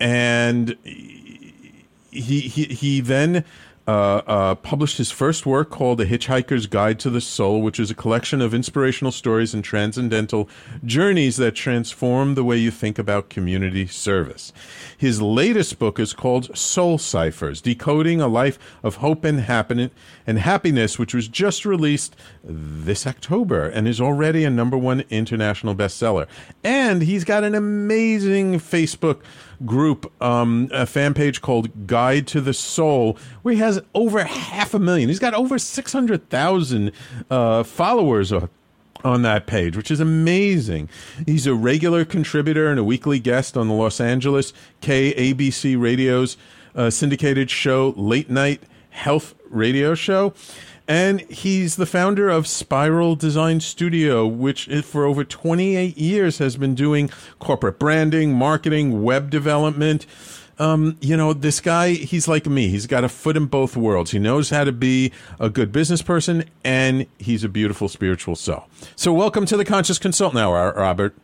and 0.00 0.76
he, 0.84 2.40
he, 2.40 2.64
he 2.64 3.00
then 3.00 3.44
uh, 3.86 4.22
uh, 4.26 4.54
published 4.56 4.98
his 4.98 5.10
first 5.10 5.44
work 5.44 5.70
called 5.70 6.00
A 6.00 6.06
Hitchhiker's 6.06 6.66
Guide 6.66 6.98
to 7.00 7.10
the 7.10 7.20
Soul, 7.20 7.60
which 7.60 7.78
is 7.78 7.90
a 7.90 7.94
collection 7.94 8.40
of 8.40 8.54
inspirational 8.54 9.12
stories 9.12 9.52
and 9.52 9.62
transcendental 9.62 10.48
journeys 10.84 11.36
that 11.36 11.54
transform 11.54 12.34
the 12.34 12.44
way 12.44 12.56
you 12.56 12.70
think 12.70 12.98
about 12.98 13.28
community 13.28 13.86
service. 13.86 14.52
His 14.96 15.20
latest 15.20 15.78
book 15.78 15.98
is 15.98 16.12
called 16.12 16.56
Soul 16.56 16.98
Cyphers 16.98 17.60
Decoding 17.60 18.20
a 18.20 18.28
Life 18.28 18.58
of 18.82 18.96
Hope 18.96 19.24
and, 19.24 19.40
Happin- 19.40 19.90
and 20.26 20.38
Happiness, 20.38 20.98
which 20.98 21.14
was 21.14 21.28
just 21.28 21.64
released 21.64 22.16
this 22.42 23.06
October 23.06 23.64
and 23.66 23.88
is 23.88 24.00
already 24.00 24.44
a 24.44 24.50
number 24.50 24.76
one 24.78 25.04
international 25.10 25.74
bestseller. 25.74 26.26
And 26.62 27.02
he's 27.02 27.24
got 27.24 27.44
an 27.44 27.54
amazing 27.54 28.60
Facebook 28.60 29.20
group, 29.64 30.10
um, 30.22 30.68
a 30.72 30.86
fan 30.86 31.14
page 31.14 31.40
called 31.40 31.86
Guide 31.86 32.26
to 32.28 32.40
the 32.40 32.54
Soul, 32.54 33.18
where 33.42 33.54
he 33.54 33.60
has 33.60 33.80
over 33.94 34.24
half 34.24 34.74
a 34.74 34.78
million. 34.78 35.08
He's 35.08 35.18
got 35.18 35.34
over 35.34 35.58
600,000 35.58 36.92
uh, 37.30 37.62
followers 37.62 38.32
on 39.04 39.22
that 39.22 39.46
page, 39.46 39.76
which 39.76 39.90
is 39.90 40.00
amazing. 40.00 40.88
He's 41.26 41.46
a 41.46 41.54
regular 41.54 42.04
contributor 42.04 42.70
and 42.70 42.78
a 42.78 42.84
weekly 42.84 43.20
guest 43.20 43.56
on 43.56 43.68
the 43.68 43.74
Los 43.74 44.00
Angeles 44.00 44.52
KABC 44.80 45.80
Radio's 45.80 46.36
uh, 46.74 46.90
syndicated 46.90 47.50
show, 47.50 47.94
Late 47.96 48.30
Night 48.30 48.62
Health 48.90 49.34
Radio 49.50 49.94
Show. 49.94 50.32
And 50.86 51.20
he's 51.22 51.76
the 51.76 51.86
founder 51.86 52.28
of 52.28 52.46
Spiral 52.46 53.16
Design 53.16 53.60
Studio, 53.60 54.26
which 54.26 54.68
for 54.84 55.06
over 55.06 55.24
28 55.24 55.96
years 55.96 56.38
has 56.38 56.56
been 56.56 56.74
doing 56.74 57.08
corporate 57.38 57.78
branding, 57.78 58.34
marketing, 58.34 59.02
web 59.02 59.30
development. 59.30 60.04
Um, 60.58 60.96
you 61.00 61.16
know, 61.16 61.32
this 61.32 61.60
guy, 61.60 61.90
he's 61.90 62.28
like 62.28 62.46
me. 62.46 62.68
He's 62.68 62.86
got 62.86 63.04
a 63.04 63.08
foot 63.08 63.36
in 63.36 63.46
both 63.46 63.76
worlds. 63.76 64.12
He 64.12 64.18
knows 64.18 64.50
how 64.50 64.64
to 64.64 64.72
be 64.72 65.12
a 65.40 65.50
good 65.50 65.72
business 65.72 66.02
person 66.02 66.44
and 66.64 67.06
he's 67.18 67.44
a 67.44 67.48
beautiful 67.48 67.88
spiritual 67.88 68.36
soul. 68.36 68.66
So, 68.96 69.12
welcome 69.12 69.46
to 69.46 69.56
the 69.56 69.64
Conscious 69.64 69.98
Consultant 69.98 70.40
Hour, 70.40 70.74
Robert. 70.76 71.14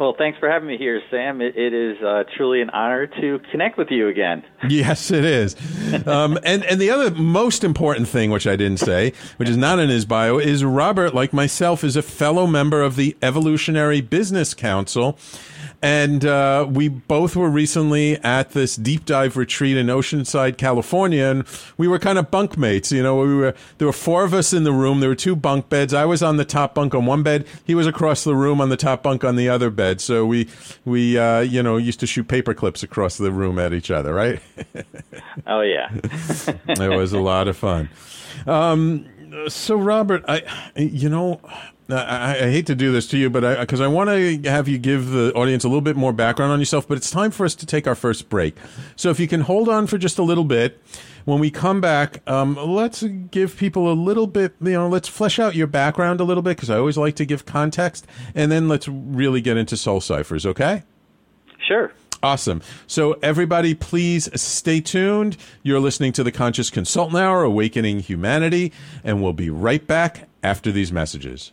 Well, 0.00 0.14
thanks 0.16 0.38
for 0.38 0.50
having 0.50 0.66
me 0.66 0.78
here, 0.78 1.02
Sam. 1.10 1.42
it, 1.42 1.58
it 1.58 1.74
is 1.74 2.02
uh, 2.02 2.24
truly 2.34 2.62
an 2.62 2.70
honor 2.70 3.06
to 3.06 3.38
connect 3.50 3.76
with 3.76 3.88
you 3.90 4.08
again. 4.08 4.42
Yes, 4.66 5.10
it 5.10 5.26
is. 5.26 5.54
Um, 6.06 6.38
and 6.44 6.64
and 6.64 6.80
the 6.80 6.88
other 6.88 7.10
most 7.10 7.64
important 7.64 8.08
thing, 8.08 8.30
which 8.30 8.46
I 8.46 8.56
didn't 8.56 8.78
say, 8.78 9.12
which 9.36 9.50
is 9.50 9.58
not 9.58 9.78
in 9.78 9.90
his 9.90 10.06
bio, 10.06 10.38
is 10.38 10.64
Robert, 10.64 11.14
like 11.14 11.34
myself, 11.34 11.84
is 11.84 11.96
a 11.96 12.02
fellow 12.02 12.46
member 12.46 12.80
of 12.80 12.96
the 12.96 13.14
Evolutionary 13.20 14.00
Business 14.00 14.54
Council 14.54 15.18
and 15.82 16.24
uh, 16.26 16.66
we 16.68 16.88
both 16.88 17.34
were 17.34 17.48
recently 17.48 18.16
at 18.18 18.50
this 18.50 18.76
deep 18.76 19.06
dive 19.06 19.36
retreat 19.36 19.76
in 19.76 19.86
Oceanside, 19.86 20.58
California, 20.58 21.24
and 21.24 21.44
we 21.78 21.88
were 21.88 21.98
kind 21.98 22.18
of 22.18 22.30
bunkmates. 22.30 22.92
You 22.92 23.02
know, 23.02 23.16
we 23.20 23.34
were 23.34 23.54
there 23.78 23.86
were 23.86 23.92
four 23.92 24.24
of 24.24 24.34
us 24.34 24.52
in 24.52 24.64
the 24.64 24.72
room. 24.72 25.00
There 25.00 25.08
were 25.08 25.14
two 25.14 25.34
bunk 25.34 25.68
beds. 25.68 25.94
I 25.94 26.04
was 26.04 26.22
on 26.22 26.36
the 26.36 26.44
top 26.44 26.74
bunk 26.74 26.94
on 26.94 27.06
one 27.06 27.22
bed. 27.22 27.46
He 27.64 27.74
was 27.74 27.86
across 27.86 28.24
the 28.24 28.36
room 28.36 28.60
on 28.60 28.68
the 28.68 28.76
top 28.76 29.02
bunk 29.02 29.24
on 29.24 29.36
the 29.36 29.48
other 29.48 29.70
bed. 29.70 30.00
So 30.00 30.26
we 30.26 30.48
we 30.84 31.18
uh, 31.18 31.40
you 31.40 31.62
know 31.62 31.78
used 31.78 32.00
to 32.00 32.06
shoot 32.06 32.28
paper 32.28 32.52
clips 32.52 32.82
across 32.82 33.16
the 33.16 33.32
room 33.32 33.58
at 33.58 33.72
each 33.72 33.90
other, 33.90 34.12
right? 34.12 34.40
oh 35.46 35.62
yeah, 35.62 35.90
it 35.94 36.96
was 36.96 37.12
a 37.12 37.20
lot 37.20 37.48
of 37.48 37.56
fun. 37.56 37.88
Um, 38.46 39.06
so 39.48 39.76
Robert, 39.76 40.24
I 40.28 40.42
you 40.76 41.08
know 41.08 41.40
I, 41.92 42.32
I, 42.32 42.50
hate 42.50 42.66
to 42.66 42.74
do 42.74 42.92
this 42.92 43.06
to 43.08 43.18
you, 43.18 43.30
but 43.30 43.60
because 43.60 43.80
I, 43.80 43.84
I 43.84 43.88
want 43.88 44.10
to 44.10 44.50
have 44.50 44.68
you 44.68 44.78
give 44.78 45.10
the 45.10 45.32
audience 45.34 45.64
a 45.64 45.68
little 45.68 45.80
bit 45.80 45.96
more 45.96 46.12
background 46.12 46.52
on 46.52 46.58
yourself, 46.58 46.86
but 46.86 46.96
it's 46.96 47.10
time 47.10 47.30
for 47.30 47.44
us 47.44 47.54
to 47.56 47.66
take 47.66 47.86
our 47.86 47.94
first 47.94 48.28
break. 48.28 48.56
So 48.96 49.10
if 49.10 49.20
you 49.20 49.28
can 49.28 49.42
hold 49.42 49.68
on 49.68 49.86
for 49.86 49.98
just 49.98 50.18
a 50.18 50.22
little 50.22 50.44
bit, 50.44 50.80
when 51.24 51.38
we 51.38 51.50
come 51.50 51.80
back, 51.80 52.22
um, 52.28 52.56
let's 52.56 53.02
give 53.02 53.56
people 53.56 53.90
a 53.90 53.94
little 53.94 54.26
bit, 54.26 54.54
you 54.60 54.72
know, 54.72 54.88
let's 54.88 55.08
flesh 55.08 55.38
out 55.38 55.54
your 55.54 55.66
background 55.66 56.20
a 56.20 56.24
little 56.24 56.42
bit 56.42 56.56
because 56.56 56.70
I 56.70 56.78
always 56.78 56.96
like 56.96 57.16
to 57.16 57.24
give 57.24 57.46
context, 57.46 58.06
and 58.34 58.50
then 58.50 58.68
let's 58.68 58.88
really 58.88 59.40
get 59.40 59.56
into 59.56 59.76
soul 59.76 60.00
cyphers. 60.00 60.46
Okay? 60.46 60.82
Sure. 61.66 61.92
Awesome. 62.22 62.60
So, 62.86 63.12
everybody, 63.22 63.74
please 63.74 64.28
stay 64.38 64.80
tuned. 64.80 65.38
You're 65.62 65.80
listening 65.80 66.12
to 66.12 66.22
the 66.22 66.32
Conscious 66.32 66.68
Consultant 66.68 67.18
Hour, 67.18 67.42
Awakening 67.44 68.00
Humanity, 68.00 68.72
and 69.02 69.22
we'll 69.22 69.32
be 69.32 69.48
right 69.48 69.86
back 69.86 70.28
after 70.42 70.70
these 70.70 70.92
messages. 70.92 71.52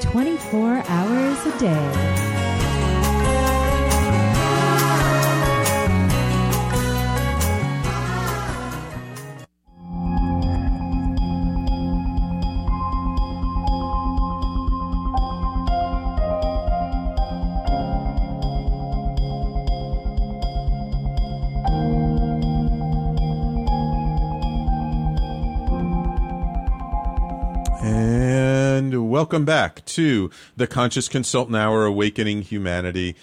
24 0.00 0.82
hours 0.86 1.46
a 1.46 1.58
day. 1.58 2.35
Welcome 29.26 29.44
back 29.44 29.84
to 29.84 30.30
the 30.54 30.68
Conscious 30.68 31.08
Consultant 31.08 31.56
Hour 31.56 31.84
Awakening 31.84 32.42
Humanity. 32.42 33.16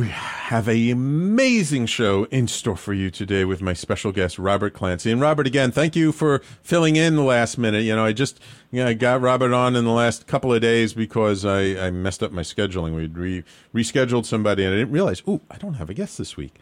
We 0.00 0.08
have 0.08 0.66
an 0.66 0.90
amazing 0.90 1.84
show 1.84 2.24
in 2.30 2.48
store 2.48 2.78
for 2.78 2.94
you 2.94 3.10
today 3.10 3.44
with 3.44 3.60
my 3.60 3.74
special 3.74 4.12
guest, 4.12 4.38
Robert 4.38 4.72
Clancy. 4.72 5.10
And 5.10 5.20
Robert, 5.20 5.46
again, 5.46 5.72
thank 5.72 5.94
you 5.94 6.10
for 6.10 6.38
filling 6.62 6.96
in 6.96 7.16
the 7.16 7.22
last 7.22 7.58
minute. 7.58 7.84
You 7.84 7.94
know, 7.94 8.06
I 8.06 8.14
just 8.14 8.40
you 8.70 8.82
know, 8.82 8.88
I 8.88 8.94
got 8.94 9.20
Robert 9.20 9.52
on 9.52 9.76
in 9.76 9.84
the 9.84 9.90
last 9.90 10.26
couple 10.26 10.54
of 10.54 10.62
days 10.62 10.94
because 10.94 11.44
I, 11.44 11.88
I 11.88 11.90
messed 11.90 12.22
up 12.22 12.32
my 12.32 12.40
scheduling. 12.40 12.94
We'd 12.94 13.14
re- 13.14 13.44
rescheduled 13.74 14.24
somebody 14.24 14.64
and 14.64 14.72
I 14.72 14.78
didn't 14.78 14.92
realize, 14.92 15.22
oh, 15.26 15.42
I 15.50 15.58
don't 15.58 15.74
have 15.74 15.90
a 15.90 15.94
guest 15.94 16.16
this 16.16 16.34
week. 16.34 16.54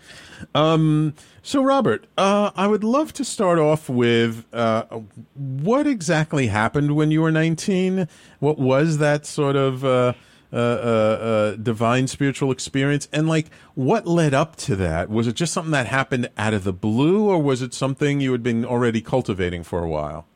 Um, 0.52 1.14
so, 1.40 1.62
Robert, 1.62 2.08
uh, 2.18 2.50
I 2.56 2.66
would 2.66 2.82
love 2.82 3.12
to 3.12 3.24
start 3.24 3.60
off 3.60 3.88
with 3.88 4.52
uh, 4.52 4.86
what 5.34 5.86
exactly 5.86 6.48
happened 6.48 6.96
when 6.96 7.12
you 7.12 7.22
were 7.22 7.30
19? 7.30 8.08
What 8.40 8.58
was 8.58 8.98
that 8.98 9.26
sort 9.26 9.54
of 9.54 9.84
uh, 9.84 10.14
uh, 10.52 10.56
uh, 10.56 10.58
uh, 10.60 11.56
divine 11.56 12.06
spiritual 12.06 12.50
experience? 12.50 13.08
And, 13.12 13.28
like, 13.28 13.46
what 13.74 14.06
led 14.06 14.34
up 14.34 14.56
to 14.56 14.76
that? 14.76 15.10
Was 15.10 15.26
it 15.26 15.34
just 15.34 15.52
something 15.52 15.72
that 15.72 15.86
happened 15.86 16.30
out 16.36 16.54
of 16.54 16.64
the 16.64 16.72
blue, 16.72 17.28
or 17.28 17.42
was 17.42 17.62
it 17.62 17.74
something 17.74 18.20
you 18.20 18.32
had 18.32 18.42
been 18.42 18.64
already 18.64 19.00
cultivating 19.00 19.62
for 19.62 19.82
a 19.82 19.88
while? 19.88 20.26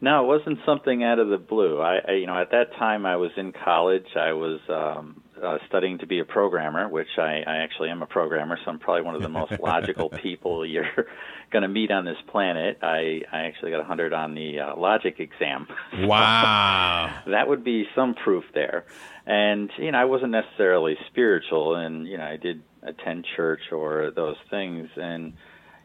No, 0.00 0.22
it 0.22 0.26
wasn't 0.26 0.58
something 0.66 1.02
out 1.02 1.18
of 1.18 1.28
the 1.28 1.38
blue. 1.38 1.80
I, 1.80 1.98
I 2.06 2.12
you 2.12 2.26
know, 2.26 2.38
at 2.38 2.50
that 2.50 2.74
time 2.78 3.06
I 3.06 3.16
was 3.16 3.30
in 3.38 3.52
college. 3.52 4.08
I 4.16 4.32
was 4.32 4.60
um, 4.68 5.22
uh, 5.44 5.58
studying 5.68 5.98
to 5.98 6.06
be 6.06 6.20
a 6.20 6.24
programmer, 6.24 6.88
which 6.88 7.18
I, 7.18 7.42
I 7.46 7.56
actually 7.58 7.90
am 7.90 8.02
a 8.02 8.06
programmer. 8.06 8.58
So 8.64 8.70
I'm 8.70 8.78
probably 8.78 9.02
one 9.02 9.14
of 9.14 9.22
the 9.22 9.28
most 9.28 9.52
logical 9.60 10.08
people 10.08 10.64
you're 10.64 11.06
going 11.50 11.62
to 11.62 11.68
meet 11.68 11.90
on 11.90 12.04
this 12.04 12.16
planet. 12.28 12.78
I, 12.82 13.22
I 13.30 13.42
actually 13.42 13.70
got 13.70 13.78
a 13.78 13.88
100 13.88 14.12
on 14.12 14.34
the 14.34 14.60
uh, 14.60 14.76
logic 14.76 15.20
exam. 15.20 15.66
Wow. 16.14 17.22
that 17.26 17.48
would 17.48 17.64
be 17.64 17.86
some 17.94 18.14
proof 18.14 18.44
there. 18.52 18.84
And 19.26 19.70
you 19.78 19.90
know, 19.92 19.98
I 19.98 20.04
wasn't 20.04 20.32
necessarily 20.32 20.96
spiritual, 21.08 21.76
and 21.76 22.06
you 22.06 22.18
know, 22.18 22.24
I 22.24 22.36
did 22.36 22.62
attend 22.82 23.26
church 23.36 23.72
or 23.72 24.12
those 24.14 24.36
things, 24.50 24.88
and 24.96 25.32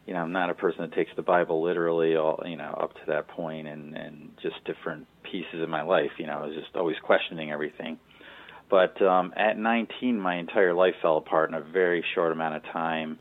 you 0.06 0.14
know, 0.14 0.22
I'm 0.22 0.32
not 0.32 0.50
a 0.50 0.54
person 0.54 0.82
that 0.82 0.94
takes 0.94 1.12
the 1.16 1.22
Bible 1.22 1.64
literally, 1.64 2.16
all 2.16 2.42
you 2.46 2.58
know, 2.58 2.78
up 2.82 2.94
to 2.96 3.02
that 3.08 3.28
point, 3.30 3.68
and 3.68 3.96
and 3.96 4.32
just 4.42 4.56
different 4.66 5.08
pieces 5.24 5.62
of 5.62 5.70
my 5.70 5.84
life. 5.84 6.12
You 6.18 6.28
know, 6.28 6.34
I 6.34 6.48
was 6.48 6.56
just 6.56 6.76
always 6.76 6.98
questioning 7.02 7.52
everything. 7.52 7.98
But 8.70 9.02
um, 9.02 9.34
at 9.36 9.58
19, 9.58 10.20
my 10.20 10.38
entire 10.38 10.74
life 10.74 10.94
fell 11.02 11.18
apart 11.18 11.50
in 11.50 11.56
a 11.56 11.62
very 11.62 12.04
short 12.14 12.32
amount 12.32 12.56
of 12.56 12.64
time. 12.72 13.20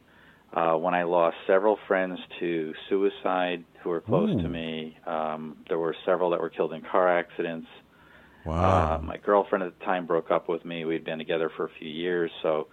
Uh, 0.52 0.74
when 0.74 0.94
I 0.94 1.02
lost 1.02 1.36
several 1.46 1.78
friends 1.86 2.18
to 2.40 2.72
suicide 2.88 3.64
who 3.82 3.90
were 3.90 4.00
close 4.00 4.30
Ooh. 4.30 4.42
to 4.42 4.48
me, 4.48 4.96
um, 5.06 5.58
there 5.68 5.78
were 5.78 5.94
several 6.06 6.30
that 6.30 6.40
were 6.40 6.50
killed 6.50 6.72
in 6.72 6.82
car 6.82 7.18
accidents. 7.18 7.66
Wow. 8.46 8.96
Uh, 8.96 9.02
my 9.02 9.16
girlfriend 9.18 9.64
at 9.64 9.78
the 9.78 9.84
time 9.84 10.06
broke 10.06 10.30
up 10.30 10.48
with 10.48 10.64
me. 10.64 10.84
We'd 10.84 11.04
been 11.04 11.18
together 11.18 11.50
for 11.54 11.66
a 11.66 11.70
few 11.78 11.88
years, 11.88 12.30
so 12.42 12.68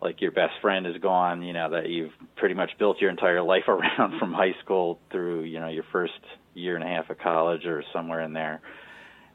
like 0.00 0.20
your 0.20 0.30
best 0.30 0.54
friend 0.62 0.86
is 0.86 0.96
gone, 1.02 1.42
you 1.42 1.52
know, 1.52 1.70
that 1.70 1.88
you've 1.88 2.12
pretty 2.36 2.54
much 2.54 2.70
built 2.78 3.00
your 3.00 3.10
entire 3.10 3.42
life 3.42 3.64
around 3.68 4.18
from 4.18 4.32
high 4.32 4.54
school 4.64 4.98
through, 5.10 5.42
you 5.42 5.60
know, 5.60 5.68
your 5.68 5.84
first 5.92 6.12
year 6.54 6.76
and 6.76 6.84
a 6.84 6.88
half 6.88 7.10
of 7.10 7.18
college 7.18 7.66
or 7.66 7.82
somewhere 7.92 8.22
in 8.22 8.32
there. 8.32 8.60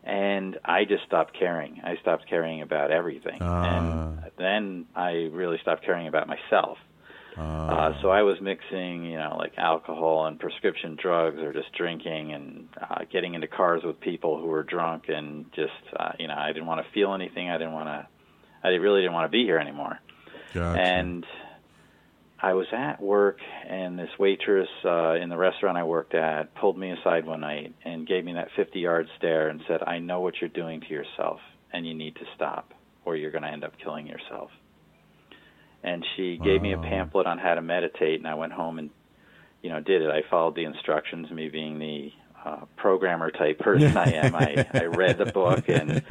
And 0.03 0.57
I 0.65 0.85
just 0.85 1.03
stopped 1.05 1.37
caring. 1.37 1.81
I 1.83 1.97
stopped 2.01 2.27
caring 2.27 2.61
about 2.61 2.91
everything. 2.91 3.39
Ah. 3.41 3.77
And 3.77 4.31
then 4.37 4.85
I 4.95 5.29
really 5.31 5.59
stopped 5.61 5.85
caring 5.85 6.07
about 6.07 6.27
myself. 6.27 6.77
Uh, 7.35 7.93
so 8.01 8.09
I 8.09 8.21
was 8.21 8.39
mixing, 8.41 9.05
you 9.05 9.17
know, 9.17 9.35
like 9.39 9.53
alcohol 9.57 10.27
and 10.27 10.39
prescription 10.39 10.95
drugs, 11.01 11.39
or 11.39 11.51
just 11.51 11.71
drinking 11.73 12.31
and 12.31 12.67
uh, 12.79 13.05
getting 13.11 13.33
into 13.33 13.47
cars 13.47 13.81
with 13.83 13.99
people 13.99 14.39
who 14.39 14.45
were 14.45 14.61
drunk, 14.61 15.05
and 15.07 15.51
just, 15.53 15.71
uh, 15.99 16.11
you 16.19 16.27
know, 16.27 16.35
I 16.35 16.53
didn't 16.53 16.67
want 16.67 16.85
to 16.85 16.91
feel 16.91 17.13
anything. 17.13 17.49
I 17.49 17.57
didn't 17.57 17.73
want 17.73 17.87
to. 17.87 18.07
I 18.63 18.69
really 18.69 19.01
didn't 19.01 19.13
want 19.13 19.25
to 19.25 19.35
be 19.35 19.45
here 19.45 19.57
anymore. 19.57 19.99
Gotcha. 20.53 20.79
And 20.79 21.25
I 22.43 22.53
was 22.55 22.67
at 22.73 23.01
work, 23.01 23.37
and 23.69 23.97
this 23.97 24.09
waitress 24.19 24.67
uh, 24.83 25.13
in 25.13 25.29
the 25.29 25.37
restaurant 25.37 25.77
I 25.77 25.83
worked 25.85 26.13
at 26.13 26.53
pulled 26.55 26.77
me 26.77 26.91
aside 26.91 27.25
one 27.25 27.39
night 27.39 27.73
and 27.85 28.05
gave 28.05 28.25
me 28.25 28.33
that 28.33 28.49
50 28.57 28.81
yard 28.81 29.07
stare 29.17 29.47
and 29.47 29.61
said, 29.65 29.81
I 29.81 29.99
know 29.99 30.19
what 30.19 30.33
you're 30.41 30.49
doing 30.49 30.81
to 30.81 30.87
yourself, 30.87 31.39
and 31.71 31.87
you 31.87 31.93
need 31.93 32.15
to 32.17 32.25
stop, 32.35 32.73
or 33.05 33.15
you're 33.15 33.31
going 33.31 33.43
to 33.43 33.49
end 33.49 33.63
up 33.63 33.71
killing 33.81 34.07
yourself. 34.07 34.51
And 35.83 36.05
she 36.17 36.37
gave 36.37 36.61
me 36.61 36.73
a 36.73 36.77
pamphlet 36.77 37.27
on 37.27 37.37
how 37.37 37.55
to 37.55 37.61
meditate, 37.61 38.19
and 38.19 38.27
I 38.27 38.35
went 38.35 38.51
home 38.51 38.77
and, 38.77 38.89
you 39.61 39.69
know, 39.69 39.79
did 39.79 40.01
it. 40.01 40.09
I 40.09 40.23
followed 40.29 40.55
the 40.55 40.65
instructions, 40.65 41.31
me 41.31 41.47
being 41.47 41.79
the 41.79 42.11
uh, 42.45 42.65
programmer 42.75 43.31
type 43.31 43.59
person 43.59 43.95
I 43.95 44.11
am. 44.15 44.35
I, 44.35 44.67
I 44.73 44.83
read 44.85 45.17
the 45.17 45.27
book 45.31 45.69
and, 45.69 46.03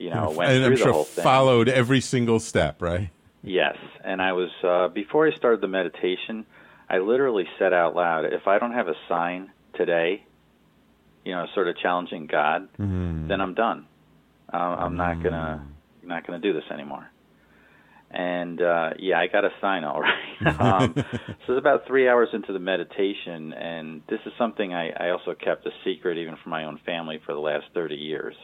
you 0.00 0.10
know, 0.10 0.30
went 0.30 0.50
and 0.50 0.58
through 0.58 0.66
I'm 0.66 0.70
the 0.72 0.76
sure 0.78 0.92
whole 0.92 1.04
thing. 1.04 1.22
followed 1.22 1.68
every 1.68 2.00
single 2.00 2.40
step, 2.40 2.82
right? 2.82 3.10
Yes, 3.42 3.76
and 4.04 4.20
I 4.20 4.32
was 4.32 4.50
uh, 4.62 4.88
before 4.88 5.26
I 5.26 5.34
started 5.36 5.60
the 5.60 5.68
meditation. 5.68 6.44
I 6.88 6.98
literally 6.98 7.44
said 7.58 7.72
out 7.72 7.94
loud, 7.94 8.24
"If 8.26 8.46
I 8.46 8.58
don't 8.58 8.72
have 8.72 8.88
a 8.88 8.94
sign 9.08 9.50
today, 9.74 10.24
you 11.24 11.32
know, 11.32 11.46
sort 11.54 11.68
of 11.68 11.76
challenging 11.78 12.26
God, 12.26 12.68
then 13.28 13.40
I'm 13.40 13.54
done. 13.54 13.86
Uh, 14.52 14.56
I'm 14.56 14.96
not 14.96 15.22
gonna 15.22 15.66
not 16.02 16.26
gonna 16.26 16.40
do 16.40 16.52
this 16.52 16.64
anymore." 16.70 17.08
And 18.12 18.60
uh, 18.60 18.90
yeah, 18.98 19.20
I 19.20 19.28
got 19.28 19.44
a 19.44 19.50
sign 19.60 19.84
all 19.84 20.00
right. 20.00 20.60
um, 20.60 20.94
so 20.96 21.52
it's 21.54 21.58
about 21.58 21.86
three 21.86 22.08
hours 22.08 22.28
into 22.32 22.52
the 22.52 22.58
meditation, 22.58 23.52
and 23.52 24.02
this 24.08 24.18
is 24.26 24.32
something 24.36 24.74
I, 24.74 24.90
I 24.90 25.10
also 25.10 25.34
kept 25.34 25.64
a 25.66 25.70
secret 25.84 26.18
even 26.18 26.36
from 26.42 26.50
my 26.50 26.64
own 26.64 26.80
family 26.84 27.20
for 27.24 27.32
the 27.34 27.38
last 27.40 27.66
30 27.72 27.94
years. 27.94 28.34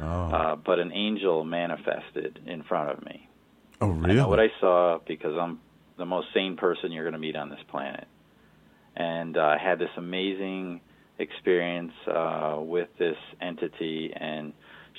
Oh, 0.00 0.04
Uh, 0.04 0.56
but 0.56 0.78
an 0.78 0.92
angel 0.92 1.44
manifested 1.44 2.40
in 2.46 2.62
front 2.62 2.88
of 2.90 3.04
me. 3.04 3.28
Oh 3.82 3.92
I 3.92 3.96
really? 3.96 4.14
know 4.14 4.28
what 4.28 4.40
I 4.40 4.48
saw 4.60 4.98
because 5.06 5.36
I'm 5.38 5.60
the 5.98 6.06
most 6.06 6.28
sane 6.34 6.56
person 6.56 6.92
you're 6.92 7.04
going 7.04 7.12
to 7.12 7.18
meet 7.18 7.36
on 7.36 7.50
this 7.50 7.60
planet. 7.70 8.06
And 8.96 9.36
uh, 9.36 9.40
I 9.40 9.58
had 9.58 9.78
this 9.78 9.90
amazing 9.96 10.80
experience 11.18 11.92
uh, 12.06 12.56
with 12.58 12.88
this 12.98 13.16
entity, 13.40 14.12
and 14.14 14.52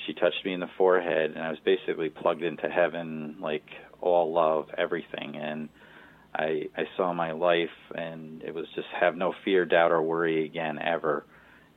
she 0.06 0.14
touched 0.14 0.44
me 0.44 0.52
in 0.52 0.60
the 0.60 0.70
forehead, 0.76 1.32
and 1.32 1.40
I 1.40 1.50
was 1.50 1.58
basically 1.64 2.08
plugged 2.10 2.42
into 2.42 2.68
heaven, 2.68 3.36
like 3.40 3.66
all 4.00 4.32
love, 4.32 4.66
everything. 4.76 5.36
And 5.36 5.68
I 6.34 6.68
I 6.76 6.84
saw 6.96 7.12
my 7.12 7.32
life, 7.32 7.68
and 7.94 8.42
it 8.42 8.54
was 8.54 8.66
just 8.74 8.88
have 9.00 9.16
no 9.16 9.32
fear, 9.44 9.64
doubt, 9.64 9.92
or 9.92 10.02
worry 10.02 10.44
again 10.44 10.78
ever. 10.78 11.24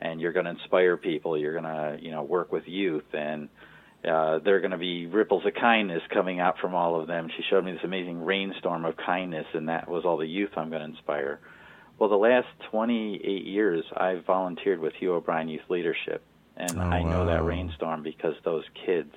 And 0.02 0.22
you're 0.22 0.34
going 0.34 0.46
to 0.46 0.52
inspire 0.52 0.96
people. 0.98 1.38
You're 1.38 1.60
going 1.60 1.64
to 1.64 1.98
you 2.02 2.12
know 2.12 2.24
work 2.24 2.52
with 2.52 2.64
youth, 2.66 3.14
and 3.14 3.50
uh, 4.08 4.40
there 4.40 4.56
are 4.56 4.60
going 4.60 4.72
to 4.72 4.78
be 4.78 5.06
ripples 5.06 5.46
of 5.46 5.54
kindness 5.54 6.02
coming 6.14 6.40
out 6.40 6.58
from 6.60 6.74
all 6.74 7.00
of 7.00 7.08
them. 7.08 7.30
She 7.36 7.44
showed 7.50 7.66
me 7.66 7.72
this 7.74 7.82
amazing 7.84 8.24
rainstorm 8.24 8.86
of 8.86 8.96
kindness, 8.98 9.46
and 9.54 9.70
that 9.70 9.90
was 9.90 10.06
all 10.06 10.18
the 10.18 10.26
youth 10.28 10.52
I'm 10.56 10.70
going 10.70 10.82
to 10.82 10.88
inspire. 10.88 11.40
Well, 12.00 12.10
the 12.10 12.16
last 12.16 12.48
28 12.72 13.46
years, 13.46 13.84
I've 13.96 14.24
volunteered 14.26 14.80
with 14.80 14.94
Hugh 14.94 15.14
O'Brian 15.16 15.50
Youth 15.50 15.70
Leadership, 15.70 16.24
and 16.56 16.78
Oh, 16.78 16.82
I 16.82 17.02
know 17.04 17.26
that 17.26 17.44
rainstorm 17.44 18.04
because 18.04 18.36
those 18.44 18.64
kids 18.86 19.14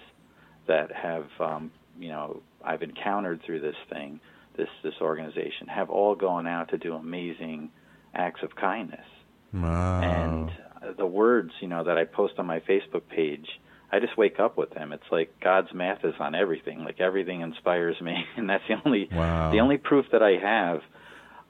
that 0.67 0.91
have, 0.93 1.27
um, 1.41 1.71
you 1.99 2.09
know, 2.09 2.43
I've 2.65 2.83
encountered 2.83 3.43
through 3.45 3.61
this 3.61 3.77
thing, 3.91 4.21
this 4.57 4.69
this 4.83 4.95
organization, 5.01 5.67
have 5.69 5.91
all 5.91 6.15
gone 6.15 6.47
out 6.47 6.71
to 6.71 6.79
do 6.79 6.95
amazing 6.95 7.71
acts 8.15 8.43
of 8.43 8.55
kindness 8.57 9.07
Wow. 9.53 10.01
and 10.03 10.97
the 10.97 11.07
words 11.07 11.53
you 11.61 11.69
know 11.69 11.85
that 11.85 11.97
I 11.99 12.05
post 12.05 12.35
on 12.39 12.47
my 12.47 12.61
Facebook 12.61 13.03
page, 13.09 13.47
I 13.93 13.99
just 13.99 14.17
wake 14.17 14.39
up 14.39 14.57
with 14.57 14.71
them. 14.71 14.93
It's 14.93 15.11
like 15.11 15.41
God's 15.41 15.73
math 15.75 16.05
is 16.05 16.15
on 16.21 16.35
everything. 16.35 16.85
Like 16.85 17.01
everything 17.01 17.41
inspires 17.41 18.01
me, 18.01 18.25
and 18.37 18.49
that's 18.49 18.63
the 18.69 18.77
only 18.85 19.09
Wow. 19.13 19.51
the 19.51 19.61
only 19.61 19.79
proof 19.79 20.07
that 20.13 20.23
I 20.23 20.37
have. 20.41 20.83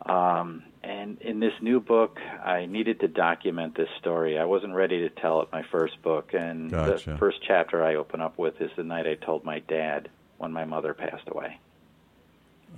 Um, 0.07 0.62
and 0.83 1.20
in 1.20 1.40
this 1.40 1.53
new 1.61 1.79
book, 1.79 2.18
I 2.42 2.64
needed 2.64 3.00
to 3.00 3.09
document 3.09 3.76
this 3.76 3.90
story. 3.98 4.38
I 4.38 4.44
wasn't 4.46 4.74
ready 4.74 5.00
to 5.07 5.11
tell 5.11 5.42
it 5.42 5.48
my 5.53 5.62
first 5.70 6.00
book, 6.03 6.31
and 6.33 6.70
Gotcha. 6.70 7.11
the 7.12 7.18
first 7.18 7.38
chapter 7.46 7.85
I 7.85 7.96
open 7.96 8.22
up 8.22 8.38
with 8.38 8.59
is 8.62 8.70
the 8.76 8.83
night 8.85 9.07
I 9.07 9.14
told 9.16 9.44
my 9.44 9.59
dad 9.59 10.09
when 10.38 10.53
my 10.53 10.64
mother 10.64 10.94
passed 10.94 11.29
away. 11.29 11.59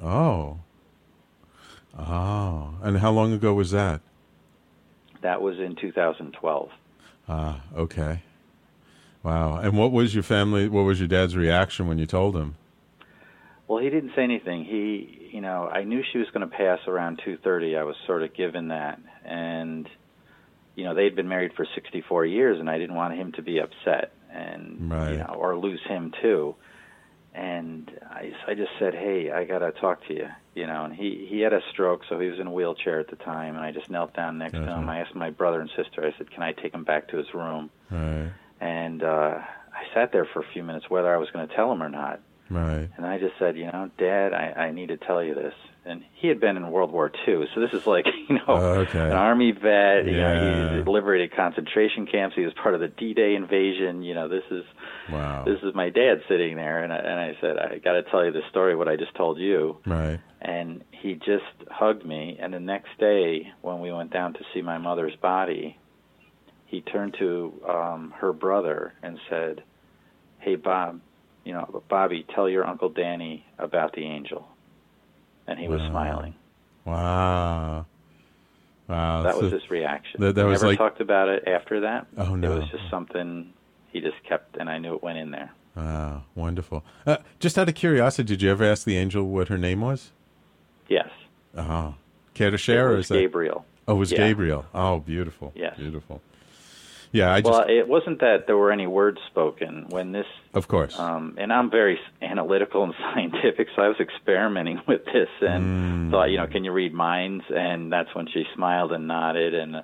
Oh. 0.03 0.59
Oh. 1.97 2.75
And 2.83 2.99
how 2.99 3.13
long 3.13 3.33
ago 3.33 3.55
was 3.55 3.71
that? 3.71 4.01
That 5.21 5.41
was 5.41 5.61
in 5.61 5.77
2012. 5.77 6.71
Ah, 7.29 7.61
okay. 7.77 8.23
Wow. 9.23 9.57
And 9.59 9.77
what 9.77 9.93
was 9.93 10.15
your 10.15 10.25
family, 10.25 10.69
what 10.69 10.83
was 10.83 10.99
your 10.99 11.09
dad's 11.09 11.37
reaction 11.37 11.87
when 11.87 11.99
you 11.99 12.07
told 12.07 12.37
him? 12.37 12.57
Well, 13.69 13.83
he 13.83 13.89
didn't 13.89 14.13
say 14.15 14.23
anything. 14.23 14.65
He, 14.65 15.31
you 15.33 15.41
know, 15.41 15.67
I 15.69 15.85
knew 15.85 16.03
she 16.13 16.19
was 16.19 16.29
going 16.31 16.49
to 16.49 16.55
pass 16.57 16.81
around 16.87 17.23
2:30. 17.25 17.79
I 17.79 17.85
was 17.85 17.97
sort 18.07 18.23
of 18.23 18.35
given 18.35 18.69
that, 18.69 19.01
and 19.25 19.89
you 20.75 20.85
know, 20.85 20.95
they'd 20.95 21.15
been 21.15 21.29
married 21.29 21.53
for 21.55 21.67
64 21.75 22.27
years, 22.27 22.59
and 22.59 22.69
I 22.69 22.79
didn't 22.79 22.97
want 22.97 23.15
him 23.15 23.33
to 23.33 23.43
be 23.43 23.59
upset, 23.61 24.13
and 24.31 24.91
Right. 24.91 25.13
you 25.13 25.19
know, 25.19 25.35
or 25.39 25.57
lose 25.57 25.81
him 25.87 26.13
too. 26.21 26.55
And 27.35 27.91
I, 28.11 28.33
I 28.47 28.55
just 28.55 28.73
said, 28.79 28.95
"Hey, 28.95 29.31
I 29.31 29.45
got 29.45 29.61
to 29.61 29.73
talk 29.73 30.07
to 30.09 30.15
you," 30.15 30.29
you 30.55 30.67
know. 30.67 30.85
And 30.85 30.95
he 30.95 31.27
he 31.31 31.41
had 31.41 31.55
a 31.55 31.63
stroke, 31.71 32.03
so 32.09 32.19
he 32.19 32.29
was 32.29 32.39
in 32.39 32.47
a 32.49 32.53
wheelchair 32.53 33.01
at 33.01 33.09
the 33.09 33.17
time, 33.17 33.57
and 33.57 33.65
I 33.65 33.71
just 33.73 33.89
knelt 33.89 34.13
down 34.13 34.37
next 34.37 34.53
to 34.53 34.67
him. 34.67 34.87
I 34.91 34.99
asked 35.01 35.15
my 35.15 35.31
brother 35.31 35.61
and 35.61 35.71
sister. 35.75 36.05
I 36.05 36.13
said, 36.19 36.31
"Can 36.31 36.43
I 36.43 36.53
take 36.53 36.75
him 36.75 36.85
back 36.85 37.09
to 37.09 37.17
his 37.17 37.33
room?" 37.33 37.71
Right. 37.91 38.33
And 38.63 39.03
uh, 39.03 39.39
I 39.39 39.95
sat 39.95 40.13
there 40.13 40.27
for 40.33 40.41
a 40.41 40.47
few 40.53 40.63
minutes, 40.63 40.87
whether 40.89 41.13
I 41.13 41.17
was 41.19 41.29
going 41.33 41.49
to 41.49 41.55
tell 41.55 41.73
him 41.73 41.83
or 41.83 41.89
not. 41.89 42.21
Right. 42.49 42.89
And 42.97 43.05
I 43.07 43.19
just 43.19 43.35
said, 43.39 43.57
you 43.57 43.65
know, 43.65 43.91
Dad, 43.99 44.33
I, 44.35 44.67
I 44.67 44.71
need 44.73 44.89
to 44.89 44.97
tell 44.99 45.23
you 45.23 45.35
this. 45.35 45.55
And 45.85 46.03
he 46.15 46.29
had 46.29 46.39
been 46.39 46.57
in 46.57 46.71
World 46.71 46.93
War 46.93 47.11
II, 47.27 47.47
so 47.55 47.61
this 47.61 47.73
is 47.73 47.87
like, 47.89 48.05
you 48.29 48.37
know, 48.37 48.43
Oh, 48.49 48.75
okay. 48.83 49.01
an 49.01 49.13
army 49.13 49.51
vet. 49.51 50.05
You 50.07 50.17
Yeah. 50.17 50.35
know, 50.35 50.77
he 50.85 50.91
liberated 50.91 51.35
concentration 51.35 52.07
camps. 52.07 52.37
He 52.37 52.43
was 52.45 52.53
part 52.55 52.75
of 52.75 52.81
the 52.81 52.89
D-Day 52.89 53.35
invasion. 53.35 54.03
You 54.03 54.15
know, 54.15 54.29
this 54.29 54.45
is 54.51 54.65
Wow. 55.11 55.43
this 55.45 55.59
is 55.65 55.75
my 55.75 55.89
dad 55.91 56.23
sitting 56.29 56.55
there, 56.57 56.85
and 56.85 56.93
I, 56.93 56.97
and 56.99 57.21
I 57.21 57.37
said, 57.41 57.57
I 57.59 57.79
got 57.79 57.95
to 57.95 58.03
tell 58.05 58.25
you 58.25 58.31
the 58.31 58.43
story, 58.51 58.77
what 58.77 58.87
I 58.87 58.95
just 58.97 59.15
told 59.17 59.39
you. 59.39 59.79
Right. 59.87 60.21
And 60.41 60.85
he 60.93 61.15
just 61.15 61.45
hugged 61.71 62.05
me. 62.07 62.39
And 62.41 62.53
the 62.55 62.61
next 62.61 62.91
day, 63.01 63.49
when 63.63 63.81
we 63.81 63.91
went 63.93 64.13
down 64.13 64.35
to 64.35 64.41
see 64.55 64.63
my 64.63 64.79
mother's 64.79 65.17
body, 65.17 65.79
he 66.73 66.81
turned 66.81 67.15
to 67.19 67.53
um, 67.69 68.13
her 68.17 68.33
brother 68.33 68.95
and 69.03 69.19
said, 69.29 69.63
"Hey, 70.39 70.57
Bob, 70.57 71.01
you 71.45 71.53
know, 71.53 71.83
Bobby, 71.89 72.27
tell 72.35 72.49
your 72.49 72.67
uncle 72.67 72.89
Danny 72.89 73.45
about 73.59 73.93
the 73.93 74.03
angel." 74.05 74.49
And 75.47 75.59
he 75.59 75.69
was 75.69 75.83
smiling. 75.83 76.35
Wow. 76.87 77.85
Wow. 78.89 79.23
That 79.23 79.35
So- 79.35 79.43
was 79.43 79.53
his 79.53 79.71
reaction. 79.71 80.21
that- 80.21 80.35
that 80.35 80.47
was 80.47 80.63
never 80.63 80.73
like- 80.73 80.79
talked 80.79 81.01
about 81.01 81.29
it 81.29 81.47
after 81.47 81.81
that. 81.81 82.07
Oh, 82.17 82.35
no. 82.35 82.53
It 82.57 82.59
was 82.61 82.69
just 82.71 82.89
something 82.91 83.53
he 83.93 84.01
just 84.01 84.23
kept, 84.25 84.57
and 84.57 84.69
I 84.71 84.79
knew 84.79 84.95
it 84.95 85.03
went 85.03 85.19
in 85.19 85.31
there. 85.31 85.51
Wow. 85.77 86.23
Wonderful. 86.35 86.85
Uh, 87.07 87.19
just 87.39 87.59
out 87.59 87.69
of 87.69 87.75
curiosity, 87.75 88.27
did 88.27 88.43
you 88.43 88.51
ever 88.51 88.65
ask 88.65 88.85
the 88.85 88.97
angel 88.97 89.25
what 89.29 89.49
her 89.49 89.59
name 89.59 89.81
was? 89.83 90.13
Yes, 90.89 91.09
Oh. 91.57 91.95
Care 92.35 92.51
to 92.51 92.57
share? 92.59 92.89
it 92.89 92.93
or 92.93 92.97
was 92.97 93.05
is 93.07 93.09
that- 93.09 93.15
Gabriel. 93.21 93.65
Oh, 93.89 93.97
it 93.97 93.99
was 93.99 94.13
Yeah. 94.13 94.19
Gabriel. 94.19 94.65
Oh, 94.75 95.01
beautiful. 95.01 95.53
Yes. 95.55 95.77
Beautiful. 95.77 96.21
Yeah, 97.13 97.33
I 97.33 97.43
just, 97.43 97.53
well, 97.53 97.67
it 97.69 97.87
wasn't 97.87 98.21
that 98.21 98.47
there 98.47 98.57
were 98.57 98.73
any 98.73 98.87
words 98.87 99.19
spoken 99.31 99.87
when 99.91 100.13
this 100.13 100.27
of 100.55 100.67
course. 100.67 100.99
um, 100.99 101.37
and 101.39 101.53
I'm 101.53 101.71
very 101.71 101.99
analytical 102.23 102.85
and 102.85 102.95
scientific, 103.15 103.69
so 103.77 103.83
I 103.83 103.89
was 103.89 103.99
experimenting 104.01 104.81
with 104.89 105.05
this 105.05 105.29
and 105.43 106.11
thought, 106.11 106.31
you 106.31 106.39
know, 106.39 106.47
can 106.47 106.65
you 106.65 106.73
read 106.73 106.95
minds? 106.95 107.45
And 107.55 107.93
that's 107.93 108.15
when 108.15 108.27
she 108.33 108.45
smiled 108.55 108.93
and 108.93 109.07
nodded, 109.07 109.55
and 109.55 109.83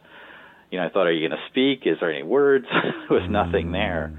you 0.71 0.79
know, 0.79 0.87
I 0.87 0.89
thought, 0.89 1.07
are 1.07 1.13
you 1.13 1.29
going 1.29 1.39
to 1.39 1.47
speak? 1.51 1.87
Is 1.87 1.99
there 2.01 2.13
any 2.13 2.23
words? 2.23 2.67
there 3.09 3.21
was 3.21 3.29
nothing 3.31 3.73
there, 3.73 4.13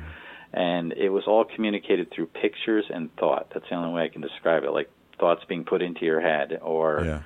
and 0.54 0.94
it 0.94 1.10
was 1.10 1.24
all 1.28 1.46
communicated 1.46 2.12
through 2.12 2.28
pictures 2.28 2.86
and 2.94 3.16
thought. 3.16 3.50
That's 3.54 3.66
the 3.70 3.76
only 3.76 3.94
way 3.94 4.04
I 4.04 4.10
can 4.10 4.22
describe 4.22 4.64
it, 4.64 4.72
like 4.72 4.90
thoughts 5.20 5.44
being 5.48 5.64
put 5.64 5.82
into 5.82 6.06
your 6.06 6.22
head, 6.22 6.60
or 6.62 7.04
yeah. 7.06 7.22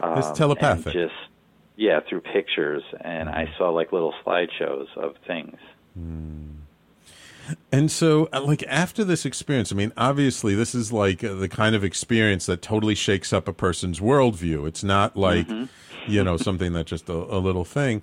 um, 0.00 0.18
It's 0.18 0.30
telepathic. 0.38 0.92
just 0.92 1.14
yeah, 1.76 2.00
through 2.08 2.20
pictures, 2.20 2.82
and 3.00 3.28
I 3.28 3.52
saw 3.58 3.70
like 3.70 3.92
little 3.92 4.14
slideshows 4.24 4.86
of 4.96 5.14
things. 5.26 5.56
And 7.70 7.90
so, 7.90 8.28
uh, 8.32 8.40
like 8.40 8.62
after 8.68 9.04
this 9.04 9.26
experience, 9.26 9.70
I 9.70 9.74
mean, 9.74 9.92
obviously, 9.96 10.54
this 10.54 10.74
is 10.74 10.92
like 10.92 11.22
uh, 11.22 11.34
the 11.34 11.48
kind 11.48 11.74
of 11.74 11.84
experience 11.84 12.46
that 12.46 12.62
totally 12.62 12.94
shakes 12.94 13.32
up 13.32 13.48
a 13.48 13.52
person's 13.52 14.00
worldview. 14.00 14.66
It's 14.66 14.82
not 14.82 15.16
like, 15.16 15.46
you 16.06 16.24
know, 16.24 16.36
something 16.36 16.72
that's 16.72 16.88
just 16.88 17.08
a, 17.08 17.12
a 17.12 17.38
little 17.38 17.64
thing. 17.64 18.02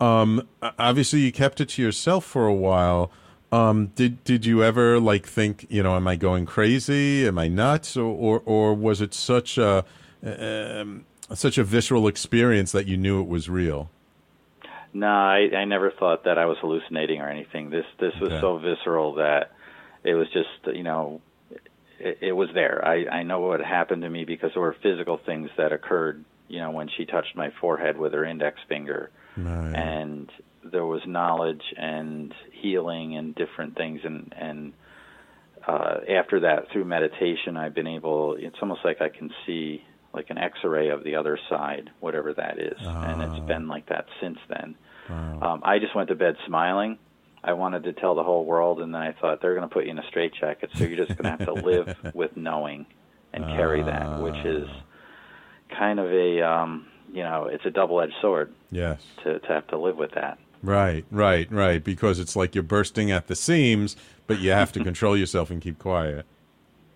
Um, 0.00 0.46
obviously, 0.78 1.20
you 1.20 1.32
kept 1.32 1.60
it 1.60 1.70
to 1.70 1.82
yourself 1.82 2.24
for 2.24 2.46
a 2.46 2.54
while. 2.54 3.10
Um, 3.52 3.86
did 3.94 4.22
did 4.24 4.44
you 4.44 4.62
ever 4.64 4.98
like 5.00 5.26
think, 5.26 5.66
you 5.70 5.82
know, 5.82 5.94
am 5.94 6.08
I 6.08 6.16
going 6.16 6.44
crazy? 6.44 7.26
Am 7.26 7.38
I 7.38 7.48
nuts? 7.48 7.96
Or 7.96 8.04
or, 8.04 8.42
or 8.44 8.74
was 8.74 9.00
it 9.00 9.14
such 9.14 9.56
a 9.56 9.84
um, 10.22 11.06
such 11.32 11.58
a 11.58 11.64
visceral 11.64 12.06
experience 12.08 12.72
that 12.72 12.86
you 12.86 12.96
knew 12.96 13.20
it 13.20 13.28
was 13.28 13.48
real? 13.48 13.90
No, 14.92 15.08
I, 15.08 15.48
I 15.56 15.64
never 15.64 15.90
thought 15.90 16.24
that 16.24 16.38
I 16.38 16.46
was 16.46 16.56
hallucinating 16.60 17.20
or 17.20 17.28
anything. 17.28 17.70
This 17.70 17.86
this 17.98 18.12
was 18.20 18.30
Okay. 18.30 18.40
so 18.40 18.58
visceral 18.58 19.14
that 19.14 19.52
it 20.04 20.14
was 20.14 20.28
just 20.32 20.76
you 20.76 20.84
know 20.84 21.20
it, 21.98 22.18
it 22.20 22.32
was 22.32 22.48
there. 22.54 22.84
I 22.84 23.06
I 23.06 23.22
know 23.24 23.40
what 23.40 23.60
happened 23.60 24.02
to 24.02 24.10
me 24.10 24.24
because 24.24 24.52
there 24.54 24.62
were 24.62 24.76
physical 24.82 25.18
things 25.24 25.50
that 25.56 25.72
occurred. 25.72 26.24
You 26.46 26.60
know 26.60 26.70
when 26.70 26.88
she 26.96 27.06
touched 27.06 27.34
my 27.34 27.50
forehead 27.60 27.96
with 27.98 28.12
her 28.12 28.24
index 28.24 28.60
finger, 28.68 29.10
and 29.74 30.30
there 30.62 30.86
was 30.86 31.02
knowledge 31.06 31.62
and 31.76 32.32
healing 32.52 33.16
and 33.16 33.34
different 33.34 33.76
things 33.76 34.00
and 34.04 34.32
and 34.38 34.72
uh, 35.66 35.96
after 36.08 36.40
that 36.40 36.70
through 36.72 36.84
meditation 36.84 37.56
I've 37.56 37.74
been 37.74 37.86
able 37.86 38.36
it's 38.38 38.56
almost 38.62 38.80
like 38.84 39.00
I 39.00 39.08
can 39.08 39.30
see 39.46 39.82
like 40.14 40.30
an 40.30 40.38
x-ray 40.38 40.88
of 40.88 41.04
the 41.04 41.16
other 41.16 41.38
side 41.48 41.90
whatever 42.00 42.32
that 42.32 42.58
is 42.58 42.78
and 42.80 43.22
Ah. 43.22 43.30
it's 43.36 43.46
been 43.46 43.68
like 43.68 43.86
that 43.88 44.06
since 44.20 44.38
then 44.48 44.74
um, 45.08 45.60
I 45.62 45.78
just 45.78 45.94
went 45.94 46.08
to 46.08 46.14
bed 46.14 46.36
smiling 46.46 46.98
I 47.42 47.52
wanted 47.52 47.82
to 47.84 47.92
tell 47.92 48.14
the 48.14 48.22
whole 48.22 48.44
world 48.46 48.80
and 48.80 48.94
then 48.94 49.02
I 49.02 49.12
thought 49.12 49.42
they're 49.42 49.54
going 49.54 49.68
to 49.68 49.72
put 49.72 49.84
you 49.84 49.90
in 49.90 49.98
a 49.98 50.06
straitjacket 50.08 50.70
so 50.74 50.84
you're 50.84 50.96
just 51.04 51.18
going 51.18 51.24
to 51.24 51.44
have 51.44 51.54
to 51.54 51.62
live 51.62 51.96
with 52.14 52.36
knowing 52.36 52.86
and 53.32 53.44
carry 53.44 53.82
that 53.82 54.20
which 54.22 54.36
is 54.46 54.68
kind 55.76 55.98
of 55.98 56.10
a 56.12 56.40
um, 56.42 56.86
you 57.12 57.22
know 57.22 57.46
it's 57.46 57.64
a 57.66 57.70
double-edged 57.70 58.14
sword 58.20 58.52
yes. 58.70 59.02
to, 59.24 59.38
to 59.40 59.48
have 59.48 59.66
to 59.68 59.78
live 59.78 59.96
with 59.96 60.12
that. 60.12 60.38
Right, 60.62 61.04
right, 61.10 61.50
right. 61.52 61.82
Because 61.82 62.18
it's 62.18 62.34
like 62.36 62.54
you're 62.54 62.64
bursting 62.64 63.10
at 63.10 63.26
the 63.26 63.36
seams, 63.36 63.96
but 64.26 64.38
you 64.38 64.50
have 64.52 64.72
to 64.72 64.82
control 64.82 65.14
yourself 65.16 65.50
and 65.50 65.60
keep 65.60 65.78
quiet. 65.78 66.24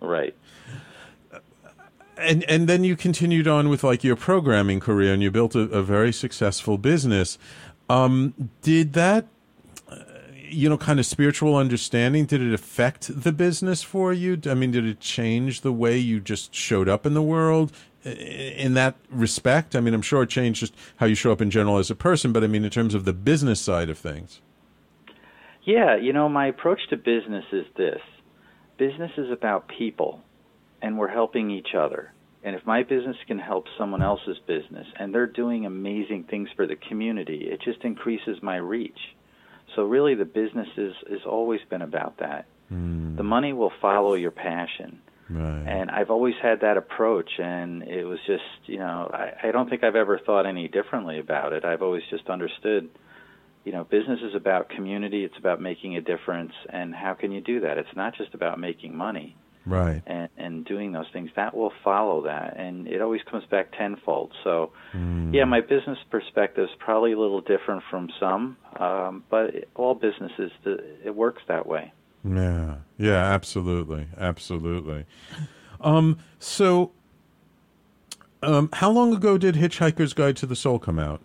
Right. 0.01 0.35
And 2.19 2.43
and 2.49 2.67
then 2.67 2.83
you 2.83 2.95
continued 2.95 3.47
on 3.47 3.69
with 3.69 3.83
like 3.83 4.03
your 4.03 4.15
programming 4.15 4.79
career, 4.79 5.13
and 5.13 5.23
you 5.23 5.31
built 5.31 5.55
a, 5.55 5.61
a 5.61 5.81
very 5.81 6.11
successful 6.11 6.77
business. 6.77 7.37
Um, 7.89 8.49
did 8.61 8.93
that, 8.93 9.27
uh, 9.89 9.95
you 10.35 10.69
know, 10.69 10.77
kind 10.77 10.99
of 10.99 11.05
spiritual 11.05 11.55
understanding? 11.55 12.25
Did 12.25 12.41
it 12.41 12.53
affect 12.53 13.23
the 13.23 13.31
business 13.31 13.81
for 13.83 14.13
you? 14.13 14.39
I 14.45 14.53
mean, 14.53 14.71
did 14.71 14.85
it 14.85 14.99
change 14.99 15.61
the 15.61 15.71
way 15.71 15.97
you 15.97 16.19
just 16.19 16.53
showed 16.53 16.89
up 16.89 17.05
in 17.05 17.13
the 17.13 17.21
world? 17.21 17.71
In 18.05 18.75
that 18.75 18.95
respect, 19.09 19.75
I 19.75 19.81
mean, 19.81 19.93
I'm 19.93 20.01
sure 20.01 20.23
it 20.23 20.29
changed 20.29 20.61
just 20.61 20.73
how 20.97 21.05
you 21.05 21.15
show 21.15 21.33
up 21.33 21.41
in 21.41 21.51
general 21.51 21.79
as 21.79 21.91
a 21.91 21.95
person, 21.95 22.31
but 22.31 22.45
I 22.45 22.47
mean, 22.47 22.63
in 22.63 22.69
terms 22.69 22.93
of 22.93 23.03
the 23.03 23.11
business 23.11 23.59
side 23.59 23.89
of 23.89 23.97
things. 23.97 24.39
Yeah, 25.63 25.97
you 25.97 26.13
know, 26.13 26.29
my 26.29 26.47
approach 26.47 26.79
to 26.91 26.97
business 26.97 27.43
is 27.51 27.65
this 27.75 28.01
business 28.77 29.11
is 29.17 29.29
about 29.29 29.67
people, 29.67 30.21
and 30.81 30.97
we're 30.97 31.07
helping 31.07 31.51
each 31.51 31.75
other. 31.77 32.13
And 32.43 32.55
if 32.55 32.65
my 32.65 32.83
business 32.83 33.17
can 33.27 33.39
help 33.39 33.65
someone 33.77 34.01
else's 34.01 34.37
business 34.47 34.87
and 34.97 35.13
they're 35.13 35.27
doing 35.27 35.65
amazing 35.65 36.25
things 36.29 36.49
for 36.55 36.65
the 36.65 36.75
community, 36.75 37.49
it 37.51 37.61
just 37.61 37.83
increases 37.83 38.37
my 38.41 38.55
reach. 38.55 38.99
So 39.75 39.83
really 39.83 40.15
the 40.15 40.25
business 40.25 40.67
is 40.77 40.93
has 41.09 41.25
always 41.25 41.59
been 41.69 41.81
about 41.81 42.17
that. 42.19 42.45
Hmm. 42.69 43.15
The 43.17 43.23
money 43.23 43.53
will 43.53 43.71
follow 43.81 44.13
your 44.13 44.31
passion. 44.31 45.01
Right. 45.29 45.65
And 45.67 45.91
I've 45.91 46.09
always 46.09 46.33
had 46.41 46.61
that 46.61 46.75
approach, 46.77 47.29
and 47.37 47.83
it 47.83 48.03
was 48.03 48.17
just, 48.25 48.41
you 48.65 48.79
know, 48.79 49.11
I, 49.13 49.49
I 49.49 49.51
don't 49.51 49.69
think 49.69 49.83
I've 49.83 49.95
ever 49.95 50.17
thought 50.17 50.47
any 50.47 50.67
differently 50.67 51.19
about 51.19 51.53
it. 51.53 51.63
I've 51.65 51.83
always 51.83 52.01
just 52.09 52.27
understood, 52.29 52.89
you 53.63 53.71
know, 53.71 53.83
business 53.83 54.21
is 54.23 54.33
about 54.33 54.69
community, 54.69 55.23
it's 55.23 55.37
about 55.37 55.61
making 55.61 55.97
a 55.97 56.01
difference, 56.01 56.53
and 56.69 56.95
how 56.95 57.13
can 57.13 57.31
you 57.31 57.41
do 57.41 57.59
that? 57.59 57.77
It's 57.77 57.95
not 57.95 58.15
just 58.15 58.33
about 58.33 58.59
making 58.59 58.97
money 58.97 59.35
right. 59.65 60.01
and, 60.05 60.29
and 60.37 60.65
doing 60.65 60.91
those 60.91 61.07
things. 61.13 61.29
That 61.35 61.55
will 61.55 61.73
follow 61.83 62.23
that, 62.23 62.57
and 62.57 62.87
it 62.87 63.01
always 63.01 63.21
comes 63.29 63.45
back 63.45 63.71
tenfold. 63.77 64.31
So, 64.43 64.71
yeah, 65.31 65.45
my 65.45 65.61
business 65.61 65.97
perspective 66.09 66.65
is 66.65 66.75
probably 66.79 67.13
a 67.13 67.19
little 67.19 67.41
different 67.41 67.83
from 67.89 68.09
some, 68.19 68.57
um, 68.79 69.23
but 69.29 69.55
it, 69.55 69.69
all 69.75 69.95
businesses, 69.95 70.51
the, 70.63 70.83
it 71.03 71.15
works 71.15 71.41
that 71.47 71.67
way. 71.67 71.93
Yeah, 72.23 72.77
yeah, 72.97 73.23
absolutely, 73.23 74.07
absolutely. 74.17 75.05
Um, 75.81 76.17
so, 76.39 76.91
um, 78.43 78.69
how 78.73 78.91
long 78.91 79.13
ago 79.13 79.37
did 79.37 79.55
Hitchhiker's 79.55 80.13
Guide 80.13 80.35
to 80.37 80.45
the 80.45 80.55
Soul 80.55 80.79
come 80.79 80.99
out? 80.99 81.21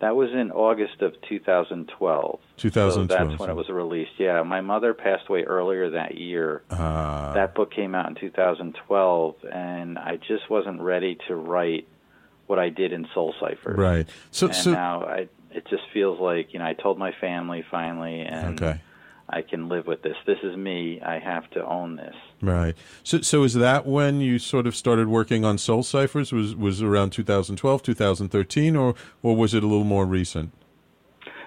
That 0.00 0.16
was 0.16 0.30
in 0.32 0.50
August 0.50 1.02
of 1.02 1.12
2012. 1.28 2.40
2012. 2.56 2.92
So 2.92 3.04
that's 3.04 3.38
when 3.38 3.50
it 3.50 3.54
was 3.54 3.68
released. 3.68 4.12
Yeah, 4.18 4.42
my 4.42 4.62
mother 4.62 4.94
passed 4.94 5.28
away 5.28 5.42
earlier 5.42 5.90
that 5.90 6.16
year. 6.16 6.62
Uh, 6.70 7.34
that 7.34 7.54
book 7.54 7.70
came 7.70 7.94
out 7.94 8.08
in 8.08 8.14
2012, 8.14 9.34
and 9.52 9.98
I 9.98 10.16
just 10.16 10.48
wasn't 10.48 10.80
ready 10.80 11.18
to 11.28 11.36
write 11.36 11.86
what 12.46 12.58
I 12.58 12.70
did 12.70 12.92
in 12.92 13.06
Soul 13.14 13.34
Cypher. 13.38 13.74
right. 13.74 14.08
So, 14.30 14.46
And 14.46 14.56
so 14.56 14.72
now 14.72 15.04
I, 15.04 15.28
it 15.52 15.66
just 15.68 15.82
feels 15.92 16.18
like 16.18 16.52
you 16.52 16.58
know 16.60 16.66
I 16.66 16.72
told 16.72 16.98
my 16.98 17.12
family 17.20 17.62
finally, 17.70 18.22
and 18.22 18.60
okay, 18.60 18.80
I 19.32 19.42
can 19.42 19.68
live 19.68 19.86
with 19.86 20.02
this. 20.02 20.16
This 20.26 20.38
is 20.42 20.56
me. 20.56 21.00
I 21.00 21.18
have 21.18 21.48
to 21.50 21.64
own 21.64 21.96
this. 21.96 22.14
right. 22.42 22.76
So, 23.02 23.20
so 23.20 23.42
is 23.44 23.54
that 23.54 23.86
when 23.86 24.20
you 24.20 24.38
sort 24.38 24.66
of 24.66 24.74
started 24.74 25.08
working 25.08 25.44
on 25.44 25.58
Soul 25.58 25.82
Cyphers? 25.82 26.32
Was 26.32 26.54
was 26.54 26.82
around 26.82 27.10
2012, 27.10 27.82
2013, 27.82 28.76
or 28.76 28.94
or 29.22 29.36
was 29.36 29.54
it 29.54 29.62
a 29.62 29.66
little 29.66 29.84
more 29.84 30.06
recent? 30.06 30.52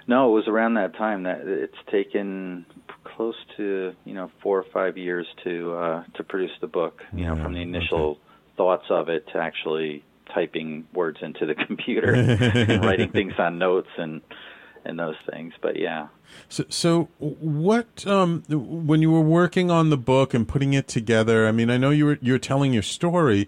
No, 0.08 0.30
it 0.30 0.34
was 0.34 0.48
around 0.48 0.74
that 0.76 0.96
time 0.96 1.24
that 1.24 1.42
it's 1.48 1.78
taken 1.90 2.66
close 3.04 3.36
to 3.58 3.94
you 4.06 4.14
know 4.14 4.32
four 4.42 4.60
or 4.60 4.66
five 4.74 4.98
years 4.98 5.28
to 5.44 5.74
uh, 5.74 6.04
to 6.16 6.24
produce 6.24 6.52
the 6.62 6.68
book. 6.68 7.02
You 7.14 7.26
know, 7.26 7.36
from 7.36 7.54
the 7.54 7.62
initial 7.62 8.20
thoughts 8.58 8.86
of 8.90 9.10
it 9.10 9.28
to 9.34 9.40
actually 9.40 10.04
typing 10.34 10.88
words 10.94 11.20
into 11.22 11.46
the 11.46 11.56
computer 11.68 12.14
and 12.16 12.84
writing 12.84 13.12
things 13.12 13.34
on 13.38 13.58
notes 13.58 13.90
and 13.98 14.22
and 14.86 15.00
those 15.00 15.16
things. 15.32 15.54
But 15.62 15.80
yeah, 15.80 16.08
So, 16.50 16.66
so 16.70 17.10
what 17.20 18.06
um, 18.08 18.44
when 18.50 19.02
you 19.02 19.12
were 19.12 19.22
working 19.22 19.72
on 19.72 19.90
the 19.90 19.98
book 19.98 20.34
and 20.34 20.48
putting 20.48 20.74
it 20.74 20.88
together? 20.88 21.48
I 21.48 21.52
mean, 21.52 21.70
I 21.70 21.78
know 21.78 21.90
you 21.90 22.06
were 22.06 22.18
you're 22.22 22.40
telling 22.40 22.74
your 22.74 22.84
story, 22.84 23.48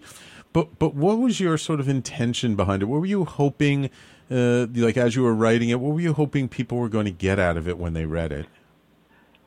but 0.52 0.78
but 0.78 0.94
what 0.94 1.18
was 1.18 1.40
your 1.40 1.58
sort 1.58 1.80
of 1.80 1.88
intention 1.88 2.56
behind 2.56 2.82
it? 2.82 2.86
What 2.86 3.00
were 3.00 3.06
you 3.06 3.24
hoping, 3.24 3.90
uh, 4.30 4.66
like 4.74 4.96
as 4.96 5.16
you 5.16 5.22
were 5.22 5.34
writing 5.34 5.68
it, 5.68 5.80
what 5.80 5.94
were 5.94 6.00
you 6.00 6.14
hoping 6.14 6.48
people 6.48 6.78
were 6.78 6.88
going 6.88 7.06
to 7.06 7.12
get 7.12 7.38
out 7.38 7.56
of 7.56 7.68
it 7.68 7.78
when 7.78 7.92
they 7.92 8.06
read 8.06 8.32
it? 8.32 8.46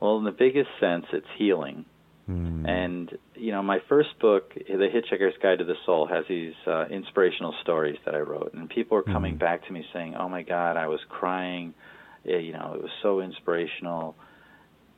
well, 0.00 0.16
in 0.16 0.24
the 0.24 0.30
biggest 0.30 0.70
sense, 0.80 1.04
it's 1.12 1.26
healing. 1.36 1.84
And 2.66 3.18
you 3.34 3.52
know, 3.52 3.62
my 3.62 3.78
first 3.88 4.18
book, 4.20 4.54
The 4.54 4.88
Hitchhiker's 4.88 5.34
Guide 5.42 5.58
to 5.58 5.64
the 5.64 5.74
Soul, 5.86 6.06
has 6.06 6.24
these 6.28 6.54
uh, 6.66 6.86
inspirational 6.90 7.54
stories 7.62 7.98
that 8.04 8.14
I 8.14 8.20
wrote, 8.20 8.52
and 8.54 8.68
people 8.68 8.98
are 8.98 9.02
coming 9.02 9.36
back 9.36 9.66
to 9.66 9.72
me 9.72 9.84
saying, 9.92 10.14
"Oh 10.14 10.28
my 10.28 10.42
God, 10.42 10.76
I 10.76 10.86
was 10.88 11.00
crying. 11.08 11.74
You 12.24 12.52
know, 12.52 12.72
it 12.74 12.82
was 12.82 12.92
so 13.02 13.20
inspirational." 13.20 14.14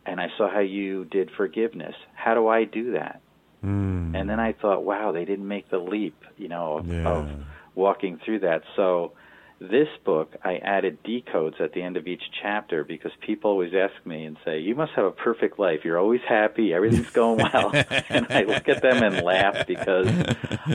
And 0.05 0.21
I 0.21 0.29
saw 0.37 0.51
how 0.51 0.59
you 0.61 1.05
did 1.05 1.31
forgiveness. 1.37 1.95
How 2.15 2.35
do 2.35 2.49
I 2.49 2.65
do 2.65 2.93
that? 2.93 3.21
Mm. 3.65 4.17
And 4.17 4.29
then 4.29 4.41
I 4.41 4.53
thought, 4.53 4.83
wow, 4.83 5.13
they 5.13 5.25
didn't 5.25 5.47
make 5.47 5.71
the 5.71 5.79
leap, 5.79 6.17
you 6.37 6.49
know, 6.49 6.79
of, 6.79 6.87
Yeah. 6.89 7.09
of 7.09 7.31
walking 7.77 8.19
through 8.25 8.41
that. 8.41 8.65
So 8.75 9.13
this 9.61 9.89
book, 10.05 10.35
I 10.45 10.57
added 10.57 11.03
decodes 11.05 11.61
at 11.61 11.73
the 11.73 11.83
end 11.83 11.97
of 11.97 12.07
each 12.07 12.23
chapter 12.43 12.85
because 12.85 13.13
people 13.21 13.51
always 13.51 13.73
ask 13.75 13.95
me 14.07 14.25
and 14.25 14.37
say, 14.45 14.61
"You 14.61 14.75
must 14.75 14.93
have 14.93 15.05
a 15.05 15.13
perfect 15.13 15.59
life. 15.59 15.85
You're 15.85 15.99
always 15.99 16.23
happy. 16.29 16.75
Everything's 16.75 17.11
going 17.11 17.39
well." 17.39 17.71
and 18.09 18.27
I 18.31 18.43
look 18.43 18.69
at 18.69 18.83
them 18.83 19.03
and 19.03 19.25
laugh 19.25 19.67
because 19.67 20.09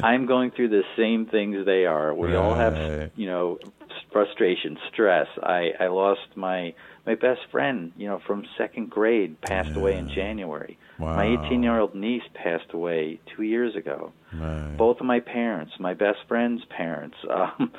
I'm 0.03 0.25
going 0.25 0.51
through 0.51 0.69
the 0.69 0.83
same 0.95 1.25
things 1.25 1.65
they 1.65 1.85
are. 1.85 2.13
We 2.13 2.35
all 2.35 2.53
have, 2.55 3.11
you 3.15 3.27
know, 3.27 3.59
frustration, 4.11 4.77
stress. 4.91 5.27
I 5.41 5.71
I 5.79 5.87
lost 5.87 6.35
my 6.35 6.73
my 7.05 7.15
best 7.15 7.41
friend, 7.51 7.91
you 7.97 8.07
know, 8.07 8.19
from 8.25 8.45
second 8.57 8.89
grade, 8.89 9.39
passed 9.41 9.75
away 9.75 9.97
in 9.97 10.09
January. 10.09 10.77
My 10.99 11.25
18 11.45 11.63
year 11.63 11.79
old 11.79 11.95
niece 11.95 12.23
passed 12.33 12.73
away 12.73 13.19
two 13.35 13.43
years 13.43 13.75
ago. 13.75 14.11
Right. 14.33 14.75
Both 14.77 14.99
of 14.99 15.05
my 15.05 15.19
parents, 15.19 15.73
my 15.79 15.93
best 15.93 16.19
friend's 16.27 16.63
parents, 16.65 17.17
um, 17.29 17.71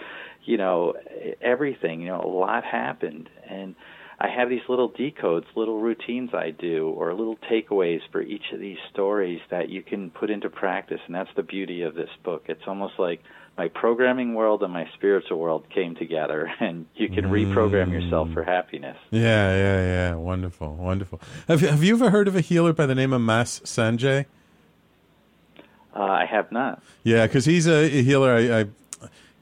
you 0.44 0.56
know, 0.56 0.94
everything. 1.40 2.00
You 2.02 2.08
know, 2.08 2.20
a 2.20 2.28
lot 2.28 2.64
happened, 2.64 3.28
and 3.48 3.74
I 4.20 4.28
have 4.28 4.48
these 4.48 4.68
little 4.68 4.90
decodes, 4.90 5.44
little 5.54 5.80
routines 5.80 6.30
I 6.34 6.50
do, 6.50 6.88
or 6.88 7.14
little 7.14 7.38
takeaways 7.50 8.00
for 8.10 8.20
each 8.20 8.52
of 8.52 8.58
these 8.58 8.78
stories 8.92 9.40
that 9.50 9.68
you 9.68 9.82
can 9.82 10.10
put 10.10 10.30
into 10.30 10.50
practice, 10.50 11.00
and 11.06 11.14
that's 11.14 11.30
the 11.36 11.42
beauty 11.42 11.82
of 11.82 11.94
this 11.94 12.10
book. 12.24 12.44
It's 12.48 12.66
almost 12.66 12.94
like 12.98 13.22
my 13.58 13.66
programming 13.68 14.34
world 14.34 14.62
and 14.62 14.72
my 14.72 14.88
spiritual 14.94 15.38
world 15.38 15.66
came 15.74 15.96
together, 15.96 16.48
and 16.60 16.86
you 16.94 17.08
can 17.08 17.24
reprogram 17.26 17.90
yourself 17.90 18.30
for 18.32 18.44
happiness. 18.44 18.96
Yeah, 19.10 19.20
yeah, 19.54 19.80
yeah. 19.84 20.14
Wonderful, 20.14 20.76
wonderful. 20.76 21.20
Have 21.48 21.60
you- 21.62 21.68
Have 21.68 21.82
you 21.82 21.94
ever 21.94 22.10
heard 22.10 22.28
of 22.28 22.36
a 22.36 22.40
healer 22.40 22.72
by 22.72 22.86
the 22.86 22.94
name 22.94 23.12
of 23.12 23.20
Mas 23.20 23.60
Sajady? 23.60 24.26
Uh, 25.94 26.02
I 26.02 26.26
have 26.26 26.52
not. 26.52 26.80
Yeah, 27.02 27.26
because 27.26 27.44
he's 27.44 27.66
a, 27.66 27.84
a 27.86 28.02
healer. 28.02 28.32
I, 28.32 28.60
I 28.60 28.64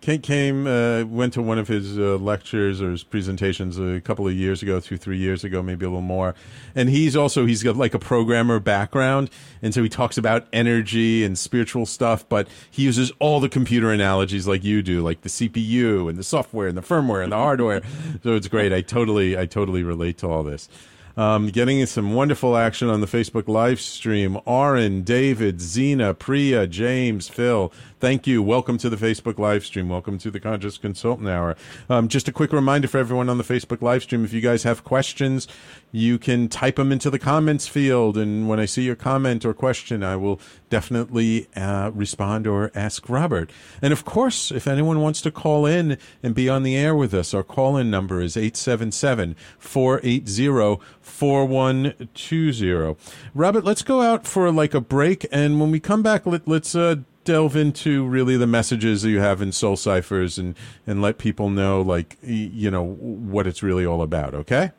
came, 0.07 0.21
came 0.21 0.67
uh, 0.69 1.05
went 1.05 1.33
to 1.33 1.43
one 1.43 1.59
of 1.59 1.67
his 1.67 1.99
uh, 1.99 2.17
lectures 2.17 2.81
or 2.81 2.93
his 2.93 3.03
presentations 3.03 3.77
a 3.79 4.01
couple 4.01 4.29
of 4.29 4.35
years 4.35 4.63
ago, 4.63 4.79
two, 4.79 4.97
three 4.97 5.19
years 5.19 5.43
ago, 5.43 5.63
maybe 5.63 5.85
a 5.85 5.89
little 5.89 6.01
more. 6.01 6.35
And 6.77 6.89
he's 6.89 7.17
also 7.17 7.45
he's 7.45 7.65
got 7.65 7.77
like 7.77 7.93
a 7.93 7.99
programmer 7.99 8.61
background, 8.61 9.31
and 9.63 9.75
so 9.75 9.83
he 9.83 9.89
talks 9.89 10.17
about 10.17 10.47
energy 10.53 11.25
and 11.25 11.37
spiritual 11.37 11.87
stuff. 11.87 12.29
But 12.29 12.47
he 12.71 12.85
uses 12.85 13.11
all 13.19 13.41
the 13.41 13.49
computer 13.49 13.91
analogies 13.91 14.47
like 14.47 14.63
you 14.63 14.81
do, 14.81 15.03
like 15.03 15.23
the 15.23 15.29
CPU 15.29 16.09
and 16.09 16.17
the 16.17 16.25
software 16.25 16.69
and 16.69 16.79
the 16.79 16.83
firmware 16.83 17.25
and 17.25 17.33
the 17.33 17.37
hardware. 17.37 17.83
so 18.23 18.35
it's 18.35 18.47
great. 18.47 18.73
I 18.73 18.83
totally, 18.83 19.37
I 19.37 19.47
totally 19.47 19.83
relate 19.83 20.19
to 20.19 20.29
all 20.29 20.45
this. 20.45 20.69
Um, 21.17 21.49
getting 21.49 21.85
some 21.87 22.13
wonderful 22.13 22.59
action 22.59 22.91
on 22.91 23.01
the 23.01 23.07
Facebook 23.07 23.49
live 23.49 23.81
stream. 23.81 24.39
Aaron, 24.47 25.01
David, 25.01 25.63
Zena, 25.63 26.13
Priya, 26.13 26.67
James, 26.67 27.27
Phil. 27.27 27.73
Thank 28.07 28.29
you. 28.29 28.41
Welcome 28.41 28.79
to 28.79 28.89
the 28.89 28.95
Facebook 28.95 29.37
live 29.37 29.67
stream. 29.67 29.89
Welcome 29.89 30.17
to 30.19 30.31
the 30.31 30.39
Conscious 30.39 30.79
Consultant 30.79 31.29
Hour. 31.29 31.57
Um, 31.91 32.07
just 32.07 32.29
a 32.29 32.33
quick 32.33 32.53
reminder 32.53 32.87
for 32.87 32.99
everyone 32.99 33.29
on 33.29 33.37
the 33.37 33.43
Facebook 33.43 33.83
live 33.83 34.05
stream 34.05 34.25
if 34.25 34.33
you 34.33 34.41
guys 34.41 34.63
have 34.63 34.85
questions, 34.85 35.49
you 35.91 36.17
can 36.17 36.49
type 36.49 36.77
them 36.77 36.93
into 36.93 37.11
the 37.11 37.19
comments 37.19 37.67
field. 37.67 38.17
And 38.17 38.49
when 38.49 38.61
I 38.61 38.65
see 38.65 38.85
your 38.85 38.95
comment 38.95 39.45
or 39.45 39.53
question, 39.53 40.05
I 40.05 40.15
will 40.15 40.39
definitely 40.71 41.49
uh, 41.57 41.91
respond 41.93 42.47
or 42.47 42.71
ask 42.77 43.09
Robert. 43.09 43.51
And 43.83 43.93
of 43.93 44.05
course, 44.05 44.53
if 44.53 44.69
anyone 44.69 45.01
wants 45.01 45.21
to 45.23 45.33
call 45.33 45.67
in 45.67 45.99
and 46.23 46.33
be 46.33 46.49
on 46.49 46.63
the 46.63 46.77
air 46.77 46.95
with 46.95 47.13
us, 47.13 47.35
our 47.35 47.43
call 47.43 47.77
in 47.77 47.91
number 47.91 48.21
is 48.21 48.37
877 48.37 49.35
480 49.59 50.81
4120. 51.01 52.97
Robert, 53.35 53.65
let's 53.65 53.83
go 53.83 54.01
out 54.01 54.29
for 54.29 54.53
like 54.53 54.75
a 54.75 54.81
break. 54.81 55.27
And 55.33 55.61
when 55.61 55.73
we 55.73 55.81
come 55.81 56.05
back, 56.05 56.25
let, 56.25 56.47
let's 56.47 56.77
uh, 56.77 56.99
delve 57.27 57.57
into 57.57 58.07
really 58.07 58.39
the 58.39 58.47
messages 58.47 59.03
that 59.03 59.11
you 59.11 59.21
have 59.21 59.43
in 59.43 59.53
Soul 59.53 59.77
Cyphers 59.77 60.39
and, 60.39 60.57
and 60.87 61.03
let 61.03 61.19
people 61.19 61.51
know, 61.51 61.83
like, 61.83 62.17
you 62.23 62.71
know, 62.71 62.83
what 62.83 63.47
it's 63.47 63.63
really 63.63 63.85
all 63.85 64.01
about, 64.01 64.35
okay? 64.35 64.73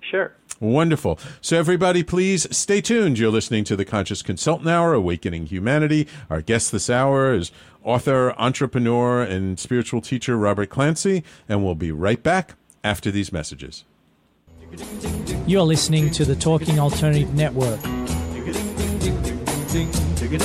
Sure. 0.00 0.32
Wonderful. 0.60 1.18
So, 1.40 1.58
everybody, 1.58 2.02
please 2.02 2.46
stay 2.54 2.80
tuned. 2.80 3.18
You're 3.18 3.30
listening 3.30 3.64
to 3.64 3.76
the 3.76 3.84
Conscious 3.84 4.22
Consultant 4.22 4.68
Hour, 4.68 4.92
Awakening 4.92 5.46
Humanity. 5.46 6.06
Our 6.28 6.42
guest 6.42 6.70
this 6.70 6.90
hour 6.90 7.32
is 7.32 7.50
author, 7.82 8.34
entrepreneur, 8.38 9.22
and 9.22 9.58
spiritual 9.58 10.02
teacher 10.02 10.36
Robert 10.36 10.68
Clancy, 10.68 11.24
and 11.48 11.64
we'll 11.64 11.74
be 11.74 11.92
right 11.92 12.22
back 12.22 12.54
after 12.84 13.10
these 13.10 13.32
messages. 13.32 13.84
You're 15.46 15.62
listening 15.62 16.10
to 16.12 16.24
the 16.24 16.36
Talking 16.36 16.78
Alternative 16.78 17.32
Network. 17.34 17.80
If 20.32 20.38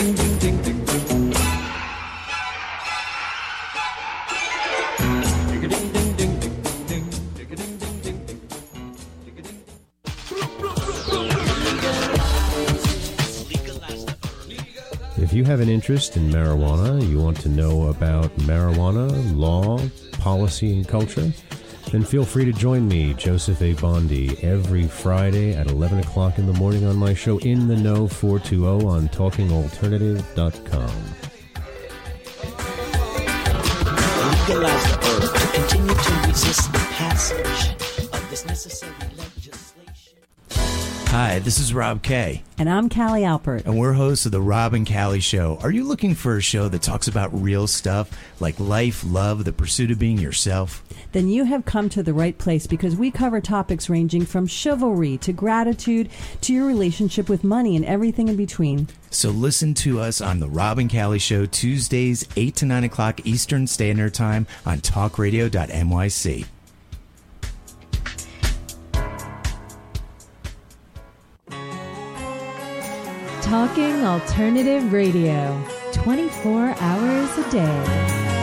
you 15.34 15.43
have 15.43 15.60
an 15.60 15.69
interest 15.69 16.17
in 16.17 16.32
marijuana, 16.32 17.08
you 17.08 17.19
want 17.19 17.39
to 17.41 17.50
know 17.50 17.89
about 17.89 18.36
marijuana, 18.38 19.38
law, 19.38 19.80
policy, 20.13 20.74
and 20.74 20.88
culture, 20.88 21.32
then 21.95 22.03
feel 22.03 22.25
free 22.25 22.43
to 22.43 22.51
join 22.51 22.86
me, 22.89 23.13
Joseph 23.13 23.62
A. 23.62 23.71
Bondi, 23.73 24.38
every 24.43 24.86
Friday 24.86 25.55
at 25.55 25.67
11 25.67 25.99
o'clock 25.99 26.38
in 26.38 26.45
the 26.45 26.51
morning 26.51 26.86
on 26.86 26.97
my 26.97 27.13
show 27.13 27.38
In 27.38 27.69
the 27.69 27.75
Know 27.77 28.05
420 28.05 28.86
on 28.86 29.08
TalkingAlternative.com. 29.08 30.91
legalize 34.47 34.84
the 34.84 34.97
herb 35.05 35.21
to 35.23 35.51
continue 35.53 35.95
to 35.95 36.27
resist 36.27 36.73
the 36.73 36.79
passage 36.79 37.69
of 38.13 38.29
this 38.29 38.45
necessary 38.45 38.91
legislation. 39.17 40.17
Hi, 41.08 41.39
this 41.39 41.60
is 41.60 41.73
Rob 41.73 42.03
Kay, 42.03 42.43
And 42.58 42.69
I'm 42.69 42.89
Callie 42.89 43.21
Alpert. 43.21 43.63
and 43.65 43.79
we're 43.79 43.93
hosts 43.93 44.25
of 44.25 44.34
The 44.34 44.41
Rob 44.41 44.73
and 44.73 44.86
Callie 44.86 45.21
Show. 45.21 45.58
Are 45.62 45.71
you 45.71 45.86
looking 45.86 46.13
for 46.13 46.36
a 46.36 46.41
show 46.41 46.67
that 46.67 46.81
talks 46.81 47.08
about 47.08 47.29
real 47.41 47.67
stuff 47.67 48.10
like 48.41 48.60
life, 48.60 49.01
love, 49.05 49.45
the 49.45 49.53
pursuit 49.53 49.91
of 49.91 49.99
being 49.99 50.17
yourself? 50.17 50.85
Then 51.15 51.30
you 51.30 51.45
have 51.45 51.63
come 51.63 51.88
to 51.88 52.04
the 52.04 52.13
right 52.13 52.38
place 52.38 52.67
because 52.67 52.93
we 52.97 53.10
cover 53.10 53.39
topics 53.39 53.89
ranging 53.89 54.25
from 54.25 54.45
chivalry 54.45 55.17
to 55.19 55.32
gratitude 55.32 56.10
to 56.41 56.51
your 56.51 56.67
relationship 56.67 57.30
with 57.30 57.41
money 57.41 57.78
and 57.78 57.86
everything 57.86 58.28
in 58.28 58.36
between. 58.36 58.86
So 59.12 59.30
listen 59.30 59.73
to 59.75 60.01
us 60.01 60.19
on 60.19 60.41
the 60.41 60.49
Rob 60.49 60.78
and 60.78 60.91
Callie 60.91 61.19
Show 61.19 61.45
Tuesdays, 61.45 62.28
8 62.36 62.54
to 62.58 62.65
9 62.65 62.84
o'clock 62.84 63.25
Eastern 63.25 63.65
Standard 63.65 64.13
Time 64.13 64.45
on 64.65 64.80
talkradio.nyc. 64.80 66.45
Talking 73.41 74.04
Alternative 74.04 74.91
Radio, 74.91 75.63
24 75.93 76.75
hours 76.78 77.38
a 77.38 77.51
day. 77.51 78.35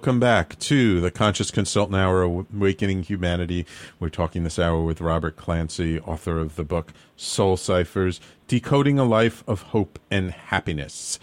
Welcome 0.00 0.18
back 0.18 0.58
to 0.60 0.98
the 0.98 1.10
Conscious 1.10 1.50
Consultant 1.50 1.94
Hour, 1.94 2.22
Awakening 2.22 3.02
Humanity. 3.02 3.66
We're 3.98 4.08
talking 4.08 4.44
this 4.44 4.58
hour 4.58 4.82
with 4.82 5.02
Robert 5.02 5.36
Clancy, 5.36 6.00
author 6.00 6.38
of 6.38 6.56
the 6.56 6.64
book 6.64 6.94
Soul 7.16 7.58
Cyphers 7.58 8.18
Decoding 8.48 8.98
a 8.98 9.04
Life 9.04 9.44
of 9.46 9.60
Hope 9.60 9.98
and 10.10 10.30
Happiness. 10.30 11.18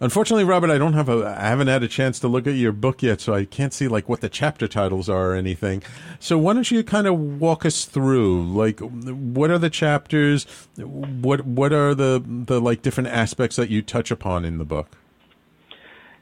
Unfortunately, 0.00 0.42
Robert, 0.42 0.70
I 0.70 0.78
don't 0.78 0.94
have 0.94 1.10
a, 1.10 1.36
I 1.38 1.48
haven't 1.48 1.66
had 1.66 1.82
a 1.82 1.86
chance 1.86 2.18
to 2.20 2.28
look 2.28 2.46
at 2.46 2.54
your 2.54 2.72
book 2.72 3.02
yet, 3.02 3.20
so 3.20 3.34
I 3.34 3.44
can't 3.44 3.74
see 3.74 3.88
like 3.88 4.08
what 4.08 4.22
the 4.22 4.30
chapter 4.30 4.66
titles 4.68 5.10
are 5.10 5.32
or 5.32 5.34
anything. 5.34 5.82
So 6.18 6.38
why 6.38 6.54
don't 6.54 6.70
you 6.70 6.82
kind 6.82 7.06
of 7.06 7.18
walk 7.18 7.66
us 7.66 7.84
through, 7.84 8.44
like, 8.44 8.80
what 8.80 9.50
are 9.50 9.58
the 9.58 9.68
chapters? 9.68 10.46
What 10.78 11.44
what 11.44 11.74
are 11.74 11.94
the 11.94 12.24
the 12.26 12.58
like 12.58 12.80
different 12.80 13.10
aspects 13.10 13.56
that 13.56 13.68
you 13.68 13.82
touch 13.82 14.10
upon 14.10 14.46
in 14.46 14.56
the 14.56 14.64
book? 14.64 14.96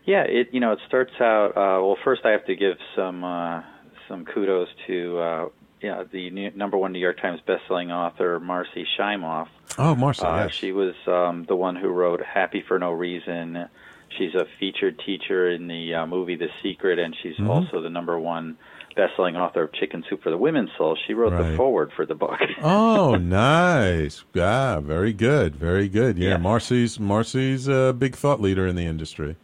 Yeah, 0.04 0.22
it 0.22 0.48
you 0.52 0.60
know 0.60 0.72
it 0.72 0.80
starts 0.88 1.12
out. 1.20 1.50
Uh, 1.56 1.84
well, 1.84 1.96
first 2.04 2.22
I 2.24 2.30
have 2.30 2.44
to 2.46 2.56
give 2.56 2.76
some 2.96 3.22
uh, 3.24 3.62
some 4.08 4.24
kudos 4.24 4.68
to 4.86 5.18
uh, 5.18 5.48
you 5.80 5.88
know, 5.90 6.04
the 6.12 6.30
new, 6.30 6.50
number 6.54 6.76
one 6.76 6.92
New 6.92 6.98
York 7.00 7.20
Times 7.20 7.40
bestselling 7.46 7.90
author 7.90 8.38
Marcy 8.40 8.86
Shimoff. 8.98 9.48
Oh, 9.78 9.94
Marcy, 9.96 10.22
Uh, 10.24 10.44
yes. 10.44 10.54
She 10.54 10.70
was 10.72 10.94
um, 11.06 11.44
the 11.48 11.56
one 11.56 11.74
who 11.76 11.88
wrote 11.88 12.22
Happy 12.22 12.62
for 12.66 12.78
No 12.78 12.92
Reason. 12.92 13.68
She's 14.16 14.34
a 14.34 14.46
featured 14.60 15.00
teacher 15.04 15.50
in 15.50 15.66
the 15.68 15.94
uh, 15.94 16.06
movie 16.06 16.36
The 16.36 16.50
Secret, 16.62 16.98
and 16.98 17.16
she's 17.22 17.36
Mhm. 17.36 17.48
also 17.48 17.80
the 17.80 17.88
number 17.90 18.18
one 18.18 18.58
best-selling 18.94 19.36
author 19.36 19.62
of 19.62 19.72
Chicken 19.72 20.04
Soup 20.08 20.22
for 20.22 20.30
the 20.30 20.36
Women's 20.36 20.68
Soul. 20.76 20.96
She 21.06 21.14
wrote 21.14 21.32
Right. 21.32 21.50
the 21.52 21.56
foreword 21.56 21.92
for 21.96 22.04
the 22.04 22.14
book. 22.14 22.38
oh, 22.62 23.14
nice. 23.16 24.22
Yeah, 24.34 24.80
very 24.80 25.12
good. 25.14 25.56
Very 25.56 25.88
good. 25.88 26.18
Yeah, 26.18 26.30
Yeah. 26.30 26.36
Marcy's 26.36 27.00
Marcy's 27.00 27.68
a 27.68 27.94
big 27.98 28.14
thought 28.14 28.40
leader 28.40 28.66
in 28.66 28.76
the 28.76 28.84
industry. 28.86 29.36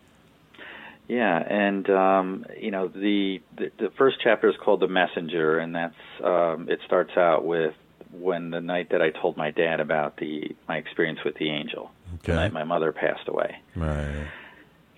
Yeah, 1.08 1.38
and 1.38 1.88
um, 1.88 2.46
you 2.60 2.70
know 2.70 2.88
the, 2.88 3.40
the 3.56 3.70
the 3.78 3.88
first 3.96 4.18
chapter 4.22 4.48
is 4.48 4.56
called 4.62 4.80
the 4.80 4.88
messenger, 4.88 5.58
and 5.58 5.74
that's 5.74 5.94
um, 6.22 6.68
it 6.68 6.80
starts 6.84 7.16
out 7.16 7.46
with 7.46 7.74
when 8.12 8.50
the 8.50 8.60
night 8.60 8.90
that 8.90 9.00
I 9.00 9.10
told 9.10 9.36
my 9.36 9.50
dad 9.50 9.80
about 9.80 10.18
the 10.18 10.54
my 10.68 10.76
experience 10.76 11.20
with 11.24 11.34
the 11.36 11.50
angel. 11.50 11.90
The 12.24 12.32
Okay. 12.32 12.34
night 12.34 12.52
my 12.52 12.64
mother 12.64 12.92
passed 12.92 13.26
away. 13.28 13.56
Right. 13.74 14.26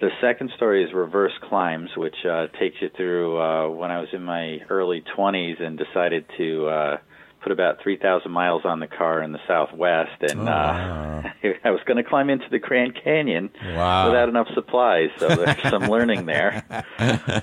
The 0.01 0.11
second 0.20 0.51
story 0.57 0.83
is 0.83 0.92
Reverse 0.94 1.33
Climbs, 1.49 1.90
which 1.96 2.14
uh, 2.25 2.46
takes 2.59 2.77
you 2.81 2.88
through 2.96 3.38
uh, 3.38 3.68
when 3.68 3.90
I 3.90 4.01
was 4.01 4.09
in 4.12 4.23
my 4.23 4.61
early 4.70 5.05
20s 5.16 5.62
and 5.62 5.79
decided 5.79 6.25
to 6.38 6.66
uh, 6.68 6.96
put 7.42 7.53
about 7.53 7.81
3,000 7.83 8.31
miles 8.31 8.62
on 8.64 8.81
the 8.81 8.87
car 8.87 9.22
in 9.22 9.33
the 9.33 9.38
Southwest, 9.48 10.22
and 10.22 10.40
Oh, 10.40 10.42
uh, 10.42 10.46
wow. 10.46 11.22
I 11.64 11.70
was 11.70 11.81
going 11.87 11.96
to 11.96 12.03
climb 12.09 12.29
into 12.31 12.48
the 12.50 12.59
Grand 12.59 12.94
Canyon 13.03 13.50
Wow. 13.74 14.07
without 14.09 14.29
enough 14.29 14.48
supplies. 14.55 15.09
So 15.18 15.29
there's 15.29 15.61
some 15.70 15.88
learning 15.90 16.26
there. 16.26 16.64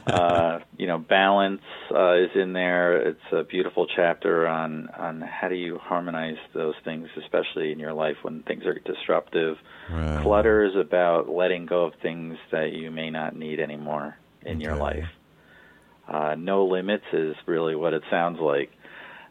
Uh, 0.07 0.59
you 0.77 0.87
know, 0.87 0.97
balance 0.97 1.61
uh, 1.93 2.13
is 2.13 2.29
in 2.35 2.53
there. 2.53 2.97
It's 3.09 3.31
a 3.31 3.43
beautiful 3.43 3.87
chapter 3.87 4.47
on 4.47 4.89
on 4.97 5.21
how 5.21 5.47
do 5.49 5.55
you 5.55 5.77
harmonize 5.79 6.37
those 6.53 6.75
things, 6.83 7.09
especially 7.17 7.71
in 7.71 7.79
your 7.79 7.93
life 7.93 8.17
when 8.21 8.43
things 8.43 8.65
are 8.65 8.79
disruptive. 8.79 9.57
Right. 9.91 10.21
Clutter 10.21 10.63
is 10.65 10.75
about 10.75 11.29
letting 11.29 11.65
go 11.65 11.85
of 11.85 11.93
things 12.01 12.37
that 12.51 12.73
you 12.73 12.91
may 12.91 13.09
not 13.09 13.35
need 13.35 13.59
anymore 13.59 14.17
in 14.43 14.61
your 14.61 14.75
life. 14.75 15.05
Uh, 16.07 16.35
no 16.37 16.65
limits 16.65 17.03
is 17.11 17.35
really 17.45 17.75
what 17.75 17.93
it 17.93 18.03
sounds 18.09 18.39
like. 18.39 18.71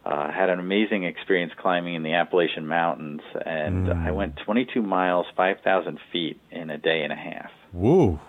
Uh, 0.06 0.30
had 0.30 0.48
an 0.50 0.60
amazing 0.60 1.02
experience 1.02 1.52
climbing 1.60 1.94
in 1.94 2.04
the 2.04 2.12
Appalachian 2.14 2.64
Mountains, 2.68 3.22
and 3.44 3.88
Mm. 3.88 4.06
I 4.06 4.12
went 4.12 4.36
22 4.36 4.80
miles, 4.80 5.26
5,000 5.34 5.98
feet 6.12 6.38
in 6.52 6.70
a 6.70 6.78
day 6.78 7.02
and 7.02 7.12
a 7.12 7.16
half. 7.16 7.50
Woo. 7.72 8.20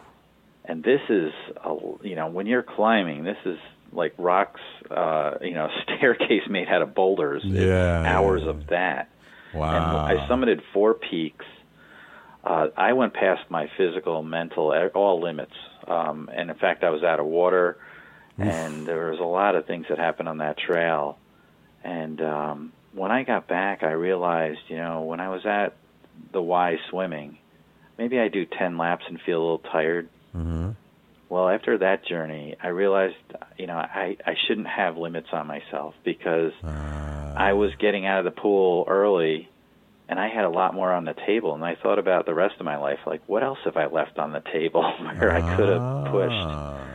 And 0.66 0.84
this 0.84 1.02
is, 1.08 1.32
a, 1.64 1.76
you 2.02 2.16
know, 2.16 2.28
when 2.30 2.48
you're 2.48 2.64
climbing, 2.64 3.24
this 3.26 3.38
is 3.46 3.60
like 3.94 4.16
rocks, 4.18 4.60
uh, 4.90 5.36
you 5.42 5.54
know, 5.54 5.70
staircase 5.84 6.50
made 6.50 6.68
out 6.68 6.82
of 6.82 6.96
boulders. 6.96 7.44
Yeah, 7.46 8.02
hours 8.08 8.42
yeah. 8.44 8.50
of 8.50 8.68
that. 8.68 9.10
Wow. 9.54 10.08
And 10.08 10.20
I 10.20 10.28
summited 10.28 10.62
four 10.74 10.96
peaks. 10.96 11.46
Uh, 12.44 12.70
I 12.76 12.94
went 12.94 13.14
past 13.14 13.42
my 13.50 13.70
physical, 13.78 14.24
mental, 14.24 14.74
all 14.96 15.22
limits. 15.22 15.54
Um, 15.88 16.28
and 16.34 16.50
in 16.50 16.56
fact, 16.58 16.84
I 16.84 16.90
was 16.90 17.04
out 17.04 17.20
of 17.20 17.28
water, 17.28 17.78
and 18.40 18.88
there 18.88 19.12
was 19.12 19.20
a 19.20 19.24
lot 19.24 19.56
of 19.56 19.68
things 19.68 19.86
that 19.90 20.00
happened 20.00 20.28
on 20.28 20.40
that 20.40 20.58
trail. 20.58 21.20
And 21.88 22.22
um, 22.22 22.74
when 22.94 23.12
I 23.12 23.24
got 23.24 23.48
back, 23.48 23.82
I 23.82 23.92
realized, 23.92 24.60
you 24.68 24.76
know, 24.76 25.04
when 25.04 25.22
I 25.22 25.30
was 25.30 25.46
at 25.46 25.74
the 26.34 26.42
Y 26.42 26.76
swimming, 26.90 27.38
maybe 27.98 28.20
I 28.20 28.28
do 28.28 28.46
10 28.46 28.78
laps 28.78 29.06
and 29.08 29.20
feel 29.26 29.38
a 29.38 29.42
little 29.42 29.60
tired. 29.72 30.10
hmm 30.34 30.72
Well, 31.30 31.48
after 31.48 31.78
that 31.78 32.06
journey, 32.06 32.56
I 32.62 32.68
realized, 32.68 33.16
you 33.58 33.68
know, 33.68 33.78
I, 33.78 34.18
I 34.26 34.34
shouldn't 34.48 34.68
have 34.68 34.98
limits 34.98 35.30
on 35.32 35.48
myself 35.48 35.94
because 36.04 36.52
I 37.38 37.54
was 37.54 37.72
getting 37.80 38.06
out 38.06 38.20
of 38.20 38.26
the 38.26 38.42
pool 38.42 38.86
early 38.90 39.48
and 40.10 40.20
I 40.20 40.28
had 40.28 40.44
a 40.44 40.50
lot 40.50 40.74
more 40.74 40.92
on 40.92 41.06
the 41.06 41.16
table. 41.26 41.54
And 41.56 41.64
I 41.64 41.76
thought 41.82 42.00
about 42.00 42.26
the 42.26 42.34
rest 42.34 42.56
of 42.60 42.66
my 42.66 42.78
life, 42.78 43.00
like, 43.06 43.22
what 43.28 43.44
else 43.44 43.60
have 43.64 43.78
I 43.78 43.88
left 43.88 44.20
on 44.20 44.34
the 44.34 44.42
table 44.52 44.82
where 45.20 45.34
I 45.34 45.42
could 45.42 45.70
have 45.70 46.12
pushed? 46.12 46.87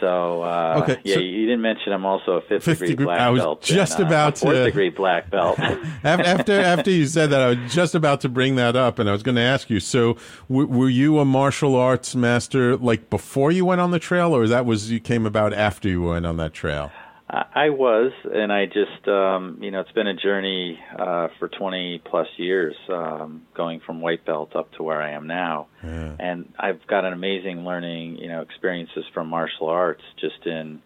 So, 0.00 0.42
uh, 0.42 0.80
Okay, 0.82 0.98
yeah, 1.04 1.14
so- 1.14 1.20
you 1.20 1.46
didn't 1.46 1.62
mention 1.62 1.92
I'm 1.92 2.04
also 2.04 2.32
a 2.32 2.40
fifth, 2.42 2.64
Fifth 2.64 2.78
degree 2.80 2.88
degree- 2.88 3.04
black 3.06 3.20
I 3.20 3.30
was 3.30 3.40
belt. 3.42 3.62
just 3.62 3.98
and, 3.98 4.04
uh, 4.04 4.08
about 4.08 4.36
a 4.36 4.40
fourth 4.40 4.54
to- 4.56 4.64
degree 4.64 4.90
black 4.90 5.30
belt. 5.30 5.58
After 6.04 6.52
after 6.60 6.90
you 6.90 7.06
said 7.06 7.30
that, 7.30 7.40
I 7.40 7.48
was 7.48 7.72
just 7.74 7.94
about 7.94 8.20
to 8.22 8.28
bring 8.28 8.56
that 8.56 8.76
up, 8.76 8.98
and 8.98 9.08
I 9.08 9.12
was 9.12 9.22
going 9.22 9.36
to 9.36 9.42
ask 9.42 9.70
you. 9.70 9.80
So, 9.80 10.16
w- 10.48 10.68
were 10.68 10.88
you 10.90 11.18
a 11.18 11.24
martial 11.24 11.74
arts 11.76 12.14
master 12.14 12.76
like 12.76 13.08
before 13.10 13.50
you 13.52 13.64
went 13.64 13.80
on 13.80 13.90
the 13.90 13.98
trail, 13.98 14.34
or 14.36 14.46
that 14.48 14.66
was 14.66 14.90
you 14.90 15.00
came 15.00 15.24
about 15.26 15.52
after 15.52 15.88
you 15.88 16.02
went 16.02 16.26
on 16.26 16.36
that 16.36 16.52
trail? 16.52 16.90
I 17.28 17.70
was, 17.70 18.12
and 18.24 18.52
I 18.52 18.66
just, 18.66 19.08
um, 19.08 19.58
you 19.60 19.72
know, 19.72 19.80
it's 19.80 19.90
been 19.90 20.06
a 20.06 20.14
journey 20.14 20.78
uh, 20.96 21.26
for 21.40 21.48
20 21.48 22.00
plus 22.04 22.28
years, 22.36 22.76
um, 22.88 23.42
going 23.52 23.80
from 23.84 24.00
white 24.00 24.24
belt 24.24 24.54
up 24.54 24.72
to 24.74 24.84
where 24.84 25.02
I 25.02 25.10
am 25.12 25.26
now. 25.26 25.66
Yeah. 25.82 26.14
And 26.20 26.52
I've 26.56 26.86
got 26.86 27.04
an 27.04 27.12
amazing 27.12 27.64
learning, 27.64 28.18
you 28.18 28.28
know, 28.28 28.42
experiences 28.42 29.04
from 29.12 29.28
martial 29.28 29.66
arts, 29.66 30.02
just 30.20 30.46
in, 30.46 30.80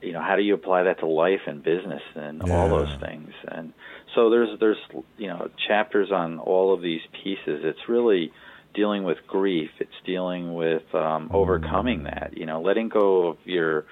you 0.00 0.12
know, 0.12 0.20
how 0.20 0.34
do 0.34 0.42
you 0.42 0.54
apply 0.54 0.82
that 0.84 0.98
to 0.98 1.06
life 1.06 1.42
and 1.46 1.62
business 1.62 2.02
and 2.16 2.42
all 2.42 2.68
those 2.68 2.94
things. 3.00 3.32
And 3.46 3.72
so 4.16 4.30
there's, 4.30 4.58
there's, 4.58 4.78
you 5.16 5.28
know, 5.28 5.48
chapters 5.68 6.10
on 6.10 6.40
all 6.40 6.74
of 6.74 6.82
these 6.82 7.02
pieces. 7.22 7.60
It's 7.62 7.88
really 7.88 8.32
dealing 8.74 9.04
with 9.04 9.18
grief. 9.28 9.70
It's 9.78 9.92
dealing 10.04 10.54
with 10.54 10.92
um, 10.92 11.30
overcoming 11.32 12.02
that. 12.04 12.32
You 12.36 12.46
know, 12.46 12.62
letting 12.62 12.88
go 12.88 13.28
of 13.28 13.36
your 13.44 13.84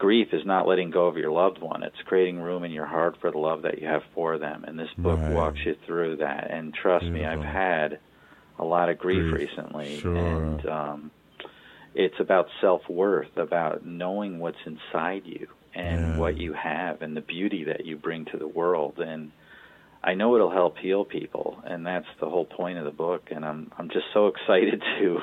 grief 0.00 0.28
is 0.32 0.44
not 0.44 0.66
letting 0.66 0.90
go 0.90 1.06
of 1.06 1.16
your 1.16 1.30
loved 1.30 1.60
one. 1.60 1.82
It's 1.84 1.94
creating 2.06 2.40
room 2.40 2.64
in 2.64 2.72
your 2.72 2.86
heart 2.86 3.16
for 3.20 3.30
the 3.30 3.38
love 3.38 3.62
that 3.62 3.80
you 3.80 3.86
have 3.86 4.02
for 4.14 4.38
them. 4.38 4.64
And 4.66 4.76
this 4.78 4.88
book 4.98 5.20
Right. 5.20 5.30
walks 5.32 5.60
you 5.64 5.76
through 5.86 6.16
that. 6.16 6.50
And 6.50 6.74
trust 6.74 7.04
me, 7.04 7.24
I've 7.24 7.44
had 7.44 8.00
a 8.58 8.64
lot 8.64 8.88
of 8.88 8.98
grief, 8.98 9.30
Grief. 9.30 9.50
recently. 9.50 10.00
Sure. 10.00 10.16
And 10.16 10.66
um, 10.66 11.10
it's 11.94 12.18
about 12.18 12.46
self 12.60 12.88
worth, 12.88 13.36
about 13.36 13.84
knowing 13.84 14.38
what's 14.40 14.64
inside 14.66 15.22
you 15.26 15.46
and 15.74 16.00
Yeah. 16.00 16.16
what 16.16 16.36
you 16.38 16.54
have 16.54 17.02
and 17.02 17.16
the 17.16 17.20
beauty 17.20 17.64
that 17.64 17.84
you 17.84 17.96
bring 17.96 18.24
to 18.26 18.38
the 18.38 18.48
world. 18.48 18.98
And 18.98 19.30
I 20.02 20.14
know 20.14 20.34
it'll 20.34 20.50
help 20.50 20.78
heal 20.78 21.04
people, 21.04 21.58
and 21.64 21.86
that's 21.86 22.06
the 22.20 22.28
whole 22.28 22.46
point 22.46 22.78
of 22.78 22.84
the 22.84 22.90
book. 22.90 23.28
And 23.30 23.44
I'm 23.44 23.70
I'm 23.76 23.88
just 23.90 24.06
so 24.14 24.28
excited 24.28 24.82
to 25.00 25.18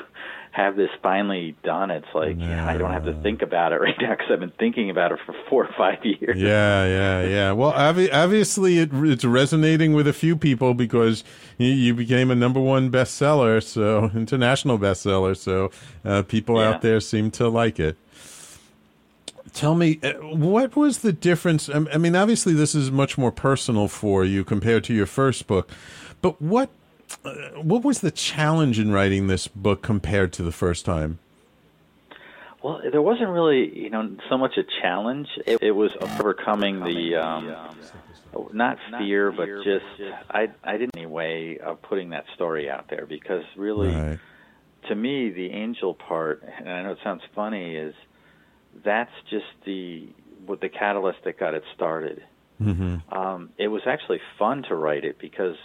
have 0.52 0.76
this 0.76 0.90
finally 1.04 1.56
done. 1.64 1.92
It's 1.92 2.08
like 2.16 2.40
I 2.40 2.78
don't 2.78 2.92
have 2.92 3.06
to 3.06 3.14
think 3.22 3.42
about 3.42 3.74
it 3.74 3.78
right 3.82 3.96
now 4.02 4.12
because 4.12 4.28
I've 4.32 4.40
been 4.40 4.54
thinking 4.60 4.90
about 4.90 5.12
it 5.12 5.20
for 5.26 5.36
four 5.50 5.66
or 5.66 5.74
five 5.78 6.04
years. 6.04 6.38
Yeah, 6.38 6.86
yeah, 6.86 7.22
yeah. 7.28 7.52
Well, 7.52 7.74
obvi- 7.74 8.14
obviously, 8.14 8.80
it, 8.80 8.90
it's 8.94 9.26
resonating 9.26 9.94
with 9.94 10.08
a 10.08 10.14
few 10.14 10.36
people 10.36 10.74
because 10.74 11.24
you, 11.58 11.68
you 11.70 11.94
became 11.94 12.30
a 12.32 12.36
number 12.36 12.60
one 12.60 12.92
bestseller, 12.92 13.62
so 13.64 14.12
international 14.16 14.78
bestseller. 14.80 15.36
So 15.36 15.72
uh, 16.06 16.22
people 16.24 16.60
Yeah. 16.60 16.70
out 16.70 16.82
there 16.82 17.00
seem 17.02 17.30
to 17.32 17.50
like 17.50 17.80
it. 17.80 17.98
Tell 19.58 19.74
me, 19.74 20.00
uh, 20.04 20.14
what 20.14 20.76
was 20.76 21.00
the 21.00 21.12
difference? 21.12 21.68
I 21.68 21.98
mean, 21.98 22.16
obviously, 22.16 22.54
this 22.54 22.76
is 22.76 22.92
much 22.92 23.18
more 23.18 23.32
personal 23.32 23.88
for 23.88 24.24
you 24.24 24.44
compared 24.44 24.84
to 24.84 24.94
your 24.94 25.08
first 25.08 25.48
book, 25.48 25.72
but 26.22 26.40
what 26.40 26.70
uh, 27.26 27.34
what 27.64 27.84
was 27.84 28.02
the 28.02 28.12
challenge 28.12 28.78
in 28.78 28.92
writing 28.92 29.26
this 29.26 29.48
book 29.48 29.82
compared 29.82 30.32
to 30.34 30.44
the 30.44 30.52
first 30.52 30.86
time? 30.86 31.18
Well, 32.62 32.82
there 32.92 33.02
wasn't 33.02 33.30
really, 33.30 33.76
you 33.76 33.90
know, 33.90 34.16
so 34.30 34.38
much 34.38 34.58
a 34.58 34.64
challenge. 34.80 35.28
It, 35.48 35.64
it 35.64 35.72
was 35.72 35.90
overcoming 36.02 36.80
the, 36.80 37.16
um, 37.16 37.56
not 38.54 38.78
fear, 39.00 39.32
but 39.32 39.48
just 39.64 39.86
I 40.30 40.50
I 40.64 40.78
didn't 40.78 40.96
any 40.96 41.08
way 41.08 41.58
of 41.58 41.82
putting 41.82 42.12
that 42.12 42.26
story 42.36 42.70
out 42.70 42.92
there 42.92 43.08
because 43.08 43.44
really, 43.56 43.90
Right. 43.90 44.20
to 44.88 44.96
me, 44.96 45.32
the 45.32 45.50
angel 45.50 45.96
part, 45.96 46.44
and 46.60 46.70
I 46.70 46.84
know 46.84 46.92
it 46.92 47.00
sounds 47.04 47.24
funny, 47.34 47.76
is 47.76 47.96
that's 48.84 49.12
just 49.30 49.46
the 49.66 50.08
what 50.46 50.62
the 50.62 50.70
catalyst 50.70 51.20
that 51.26 51.40
got 51.40 51.54
it 51.54 51.64
started. 51.76 52.24
Mm-hmm. 52.62 53.14
Um, 53.16 53.50
it 53.58 53.68
was 53.68 53.82
actually 53.86 54.20
fun 54.40 54.64
to 54.70 54.76
write 54.76 55.04
it 55.06 55.20
because 55.20 55.56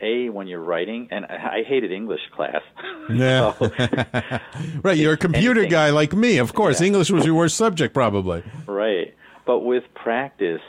a 0.00 0.28
when 0.30 0.46
you're 0.48 0.62
writing, 0.62 1.08
and 1.10 1.24
I 1.26 1.62
hated 1.66 1.92
English 1.92 2.22
class. 2.34 2.62
Yeah. 3.12 3.52
So- 3.54 3.70
right, 4.82 4.96
you're 4.96 5.14
a 5.14 5.16
computer 5.16 5.60
anything. 5.60 5.70
guy 5.72 5.90
like 5.90 6.12
me. 6.14 6.38
Of 6.38 6.54
course, 6.54 6.80
Yeah. 6.80 6.86
English 6.88 7.10
was 7.10 7.24
your 7.26 7.34
worst 7.34 7.56
subject, 7.56 7.92
probably. 7.94 8.42
Right. 8.66 9.14
But 9.44 9.60
with 9.60 9.82
practice, 9.94 10.60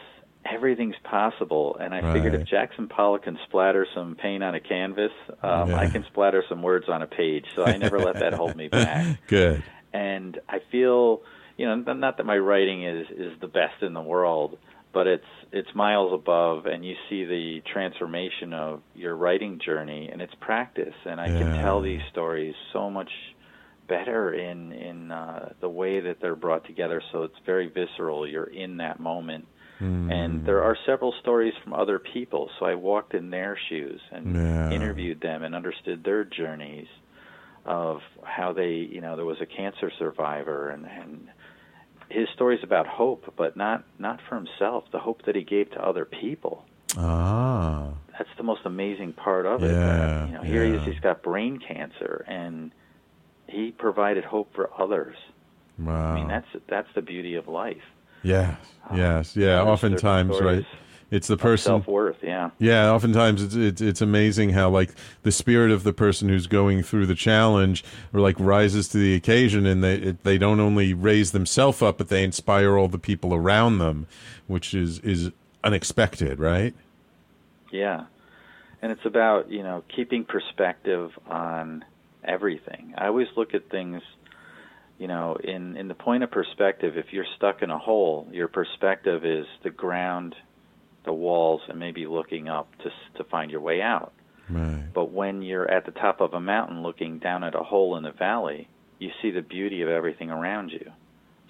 everything's 0.44 0.96
possible. 1.04 1.78
And 1.80 1.94
I 1.94 2.12
figured 2.12 2.34
if 2.34 2.48
Jackson 2.48 2.88
Pollock 2.88 3.24
can 3.24 3.38
splatter 3.48 3.86
some 3.94 4.16
paint 4.16 4.44
on 4.44 4.56
a 4.56 4.60
canvas, 4.60 5.12
um, 5.44 5.70
Yeah. 5.70 5.78
I 5.78 5.88
can 5.90 6.04
splatter 6.06 6.44
some 6.50 6.64
words 6.64 6.90
on 6.90 7.02
a 7.04 7.08
page. 7.08 7.46
So 7.56 7.64
I 7.66 7.78
never 7.78 8.00
let 8.00 8.16
that 8.20 8.34
hold 8.34 8.56
me 8.56 8.68
back. 8.80 9.20
Good. 9.28 9.64
And 9.94 10.40
I 10.50 10.58
feel, 10.72 11.22
you 11.58 11.66
know, 11.66 11.76
not 11.94 12.18
that 12.18 12.26
my 12.26 12.38
writing 12.38 12.84
is 12.86 13.08
is 13.12 13.40
the 13.42 13.48
best 13.48 13.82
in 13.82 13.94
the 13.94 14.02
world, 14.02 14.58
but 14.94 15.08
it's 15.08 15.24
it's 15.52 15.74
miles 15.76 16.14
above. 16.14 16.66
And 16.66 16.86
you 16.86 16.96
see 17.10 17.26
the 17.26 17.62
transformation 17.72 18.54
of 18.54 18.82
your 18.96 19.16
writing 19.16 19.60
journey, 19.64 20.10
and 20.12 20.22
it's 20.22 20.34
practice. 20.40 20.96
And 21.06 21.20
I 21.22 21.28
can 21.28 21.62
tell 21.62 21.82
these 21.82 22.02
stories 22.12 22.56
so 22.72 22.90
much 22.90 23.12
better 23.88 24.34
in 24.34 24.72
in 24.72 25.12
uh, 25.12 25.54
the 25.62 25.70
way 25.70 26.00
that 26.00 26.18
they're 26.22 26.36
brought 26.36 26.66
together. 26.66 27.02
So 27.12 27.24
it's 27.24 27.36
very 27.46 27.68
visceral. 27.68 28.28
You're 28.28 28.46
in 28.46 28.78
that 28.78 29.00
moment. 29.00 29.46
Hmm. 29.80 30.10
And 30.12 30.46
there 30.46 30.64
are 30.64 30.78
several 30.86 31.14
stories 31.22 31.54
from 31.64 31.74
other 31.74 32.00
people, 32.00 32.50
so 32.60 32.66
I 32.66 32.76
walked 32.76 33.16
in 33.16 33.32
their 33.32 33.58
shoes 33.70 34.00
and 34.12 34.36
Yeah. 34.36 34.70
interviewed 34.72 35.20
them 35.20 35.44
and 35.44 35.56
understood 35.56 36.04
their 36.04 36.24
journeys 36.24 36.88
of 37.66 38.02
how 38.24 38.54
they, 38.54 38.74
you 38.74 39.02
know, 39.02 39.16
there 39.16 39.26
was 39.26 39.42
a 39.42 39.46
cancer 39.46 39.92
survivor 39.98 40.70
and 40.70 40.86
and 40.86 41.28
his 42.14 42.30
stories 42.34 42.60
about 42.64 42.88
hope, 42.88 43.34
but 43.36 43.58
not 43.58 43.84
not 43.98 44.20
for 44.30 44.36
himself, 44.36 44.86
the 44.92 45.00
hope 45.00 45.26
that 45.26 45.36
he 45.36 45.44
gave 45.44 45.72
to 45.72 45.84
other 45.84 46.06
people. 46.06 46.66
Ah. 46.98 47.90
That's 48.18 48.30
the 48.38 48.44
most 48.44 48.62
amazing 48.66 49.14
part 49.14 49.48
of 49.48 49.64
it. 49.64 49.72
Yeah, 49.72 50.28
you 50.28 50.34
know, 50.34 50.42
here 50.44 50.64
he 50.64 50.72
is. 50.74 50.84
He's 50.86 51.00
got 51.00 51.24
brain 51.24 51.60
cancer 51.60 52.24
and 52.28 52.72
he 53.48 53.72
provided 53.72 54.24
hope 54.24 54.54
for 54.54 54.70
others. 54.80 55.18
Wow. 55.80 56.12
I 56.12 56.16
mean, 56.16 56.28
that's 56.28 56.48
that's 56.68 56.88
the 56.94 57.02
beauty 57.02 57.34
of 57.36 57.48
life. 57.48 57.82
yes, 58.22 58.56
yes, 58.94 59.36
yeah. 59.36 59.64
Oftentimes, 59.64 60.40
right? 60.40 60.66
It's 61.14 61.28
the 61.28 61.38
person. 61.38 61.70
self-worth, 61.70 62.18
yeah. 62.24 62.50
Yeah, 62.58 62.92
oftentimes 62.92 63.44
it's, 63.44 63.54
it's 63.54 63.82
it's 63.82 64.02
amazing 64.02 64.50
how 64.50 64.72
like 64.72 64.90
the 65.22 65.32
spirit 65.32 65.70
of 65.70 65.84
the 65.84 65.94
person 65.94 66.28
who's 66.28 66.48
going 66.48 66.82
through 66.82 67.06
the 67.06 67.14
challenge 67.14 67.84
or 68.14 68.20
like 68.20 68.36
rises 68.40 68.88
to 68.90 68.98
the 68.98 69.14
occasion, 69.14 69.68
and 69.68 69.84
they 69.84 69.94
it, 69.94 70.24
they 70.24 70.40
don't 70.40 70.60
only 70.60 70.96
raise 70.96 71.32
themselves 71.32 71.84
up, 71.84 72.00
but 72.00 72.10
they 72.10 72.24
inspire 72.24 72.78
all 72.78 72.88
the 72.88 72.98
people 72.98 73.32
around 73.32 73.78
them, 73.78 74.08
which 74.48 74.74
is 74.74 74.98
is 75.00 75.30
unexpected, 75.64 76.40
right? 76.40 76.74
Yeah. 77.72 78.06
And 78.82 78.92
it's 78.92 79.06
about, 79.06 79.52
you 79.52 79.62
know, 79.62 79.84
keeping 79.96 80.26
perspective 80.26 81.12
on 81.28 81.86
everything. 82.24 82.96
I 82.98 83.06
always 83.06 83.28
look 83.38 83.54
at 83.54 83.70
things, 83.70 84.02
you 84.98 85.08
know, 85.08 85.36
in 85.36 85.78
in 85.78 85.88
the 85.88 85.94
point 85.94 86.24
of 86.24 86.32
perspective, 86.32 86.98
if 86.98 87.14
you're 87.14 87.28
stuck 87.36 87.62
in 87.62 87.70
a 87.70 87.78
hole, 87.78 88.28
your 88.32 88.48
perspective 88.48 89.26
is 89.26 89.46
the 89.64 89.70
ground, 89.70 90.36
the 91.06 91.14
walls 91.14 91.62
and 91.68 91.80
maybe 91.80 92.06
looking 92.06 92.50
up 92.50 92.68
to 92.84 92.90
to 93.18 93.24
find 93.30 93.52
your 93.52 93.62
way 93.62 93.82
out. 93.82 94.14
Right. 94.50 94.84
But 94.94 95.12
when 95.12 95.42
you're 95.42 95.70
at 95.70 95.86
the 95.86 95.92
top 95.92 96.22
of 96.22 96.34
a 96.34 96.40
mountain 96.40 96.84
looking 96.84 97.20
down 97.20 97.44
at 97.44 97.56
a 97.56 97.64
hole 97.64 97.96
in 97.98 98.04
the 98.04 98.12
valley, 98.12 98.68
you 99.00 99.10
see 99.22 99.32
the 99.32 99.42
beauty 99.42 99.82
of 99.82 99.90
everything 99.90 100.30
around 100.30 100.72
you. 100.72 100.92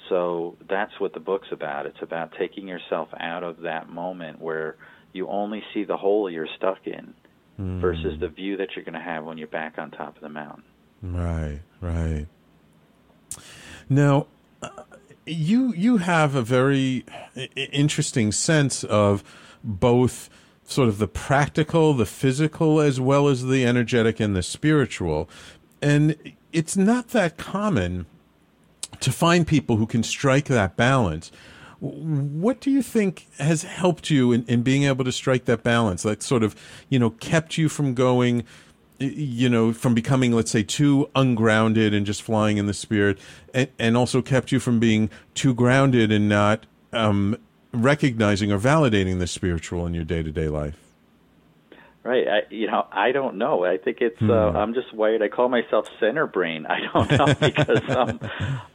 So 0.09 0.57
that's 0.69 0.99
what 0.99 1.13
the 1.13 1.19
book's 1.19 1.47
about. 1.51 1.85
It's 1.85 2.01
about 2.01 2.33
taking 2.37 2.67
yourself 2.67 3.09
out 3.19 3.43
of 3.43 3.61
that 3.61 3.89
moment 3.89 4.41
where 4.41 4.75
you 5.11 5.27
only 5.27 5.63
see 5.73 5.83
the 5.85 5.97
hole 5.97 6.29
you're 6.29 6.47
stuck 6.57 6.85
in 6.85 7.13
Hmm. 7.57 7.79
versus 7.79 8.19
the 8.19 8.29
view 8.29 8.57
that 8.57 8.69
you're 8.75 8.83
going 8.83 8.95
to 8.95 8.99
have 8.99 9.25
when 9.25 9.37
you're 9.37 9.47
back 9.47 9.77
on 9.77 9.91
top 9.91 10.15
of 10.15 10.23
the 10.23 10.29
mountain. 10.29 10.63
Right, 11.03 11.59
right. 11.81 12.25
Now, 13.89 14.25
uh, 14.63 14.69
you 15.25 15.71
you 15.73 15.97
have 15.97 16.33
a 16.33 16.41
very 16.41 17.05
interesting 17.55 18.31
sense 18.31 18.83
of 18.83 19.23
both 19.63 20.29
sort 20.65 20.87
of 20.87 20.97
the 20.97 21.07
practical, 21.07 21.93
the 21.93 22.05
physical, 22.05 22.79
as 22.79 22.99
well 22.99 23.27
as 23.27 23.45
the 23.45 23.65
energetic 23.65 24.19
and 24.19 24.35
the 24.35 24.43
spiritual, 24.43 25.29
and 25.81 26.15
it's 26.51 26.77
not 26.77 27.09
that 27.09 27.37
common 27.37 28.05
to 28.99 29.11
find 29.11 29.45
people 29.45 29.77
who 29.77 29.85
can 29.85 30.03
strike 30.03 30.45
that 30.45 30.77
balance. 30.77 31.31
What 31.79 32.61
do 32.61 32.71
you 32.71 32.81
think 32.81 33.27
has 33.39 33.63
helped 33.63 34.09
you 34.09 34.31
in, 34.31 34.45
in 34.45 34.61
being 34.61 34.83
able 34.83 35.03
to 35.03 35.11
strike 35.11 35.43
that 35.45 35.63
balance? 35.63 36.03
That 36.03 36.23
sort 36.23 36.43
of, 36.43 36.55
you 36.87 36.97
know, 36.97 37.09
kept 37.09 37.57
you 37.57 37.67
from 37.67 37.93
going, 37.93 38.45
you 38.99 39.49
know, 39.49 39.73
from 39.73 39.93
becoming, 39.93 40.31
let's 40.31 40.51
say, 40.51 40.63
too 40.63 41.09
ungrounded 41.13 41.93
and 41.93 42.05
just 42.05 42.21
flying 42.21 42.57
in 42.57 42.67
the 42.67 42.73
spirit, 42.73 43.19
and, 43.53 43.67
and 43.77 43.97
also 43.97 44.21
kept 44.21 44.53
you 44.53 44.59
from 44.59 44.79
being 44.79 45.09
too 45.33 45.53
grounded 45.53 46.09
and 46.09 46.29
not 46.29 46.65
um, 46.93 47.35
recognizing 47.73 48.51
or 48.51 48.59
validating 48.59 49.19
the 49.19 49.27
spiritual 49.27 49.85
in 49.85 49.93
your 49.93 50.05
day 50.05 50.23
to 50.23 50.31
day 50.31 50.47
life. 50.47 50.77
Right. 52.03 52.27
I, 52.27 52.39
you 52.49 52.67
know, 52.67 52.85
I 52.91 53.13
don't 53.13 53.37
know. 53.37 53.63
I 53.63 53.77
think 53.77 53.99
it's. 54.01 54.19
Hmm. 54.19 54.29
Uh, 54.29 54.51
I'm 54.51 54.73
just 54.73 54.93
wired. 54.93 55.21
I 55.21 55.29
call 55.29 55.47
myself 55.47 55.87
center 55.99 56.27
brain. 56.27 56.65
I 56.65 56.79
don't 56.93 57.11
know 57.11 57.33
because 57.39 57.81
I'm, 57.87 58.19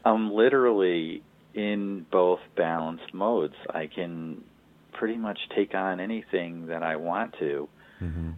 I'm 0.05 0.33
literally 0.33 1.23
in 1.55 2.07
both 2.11 2.41
balanced 2.57 3.13
modes. 3.13 3.55
I 3.69 3.87
can 3.87 4.43
pretty 4.93 5.17
much 5.17 5.39
take 5.55 5.75
on 5.75 6.01
anything 6.01 6.67
that 6.67 6.83
I 6.83 6.97
want 6.97 7.35
to, 7.39 7.69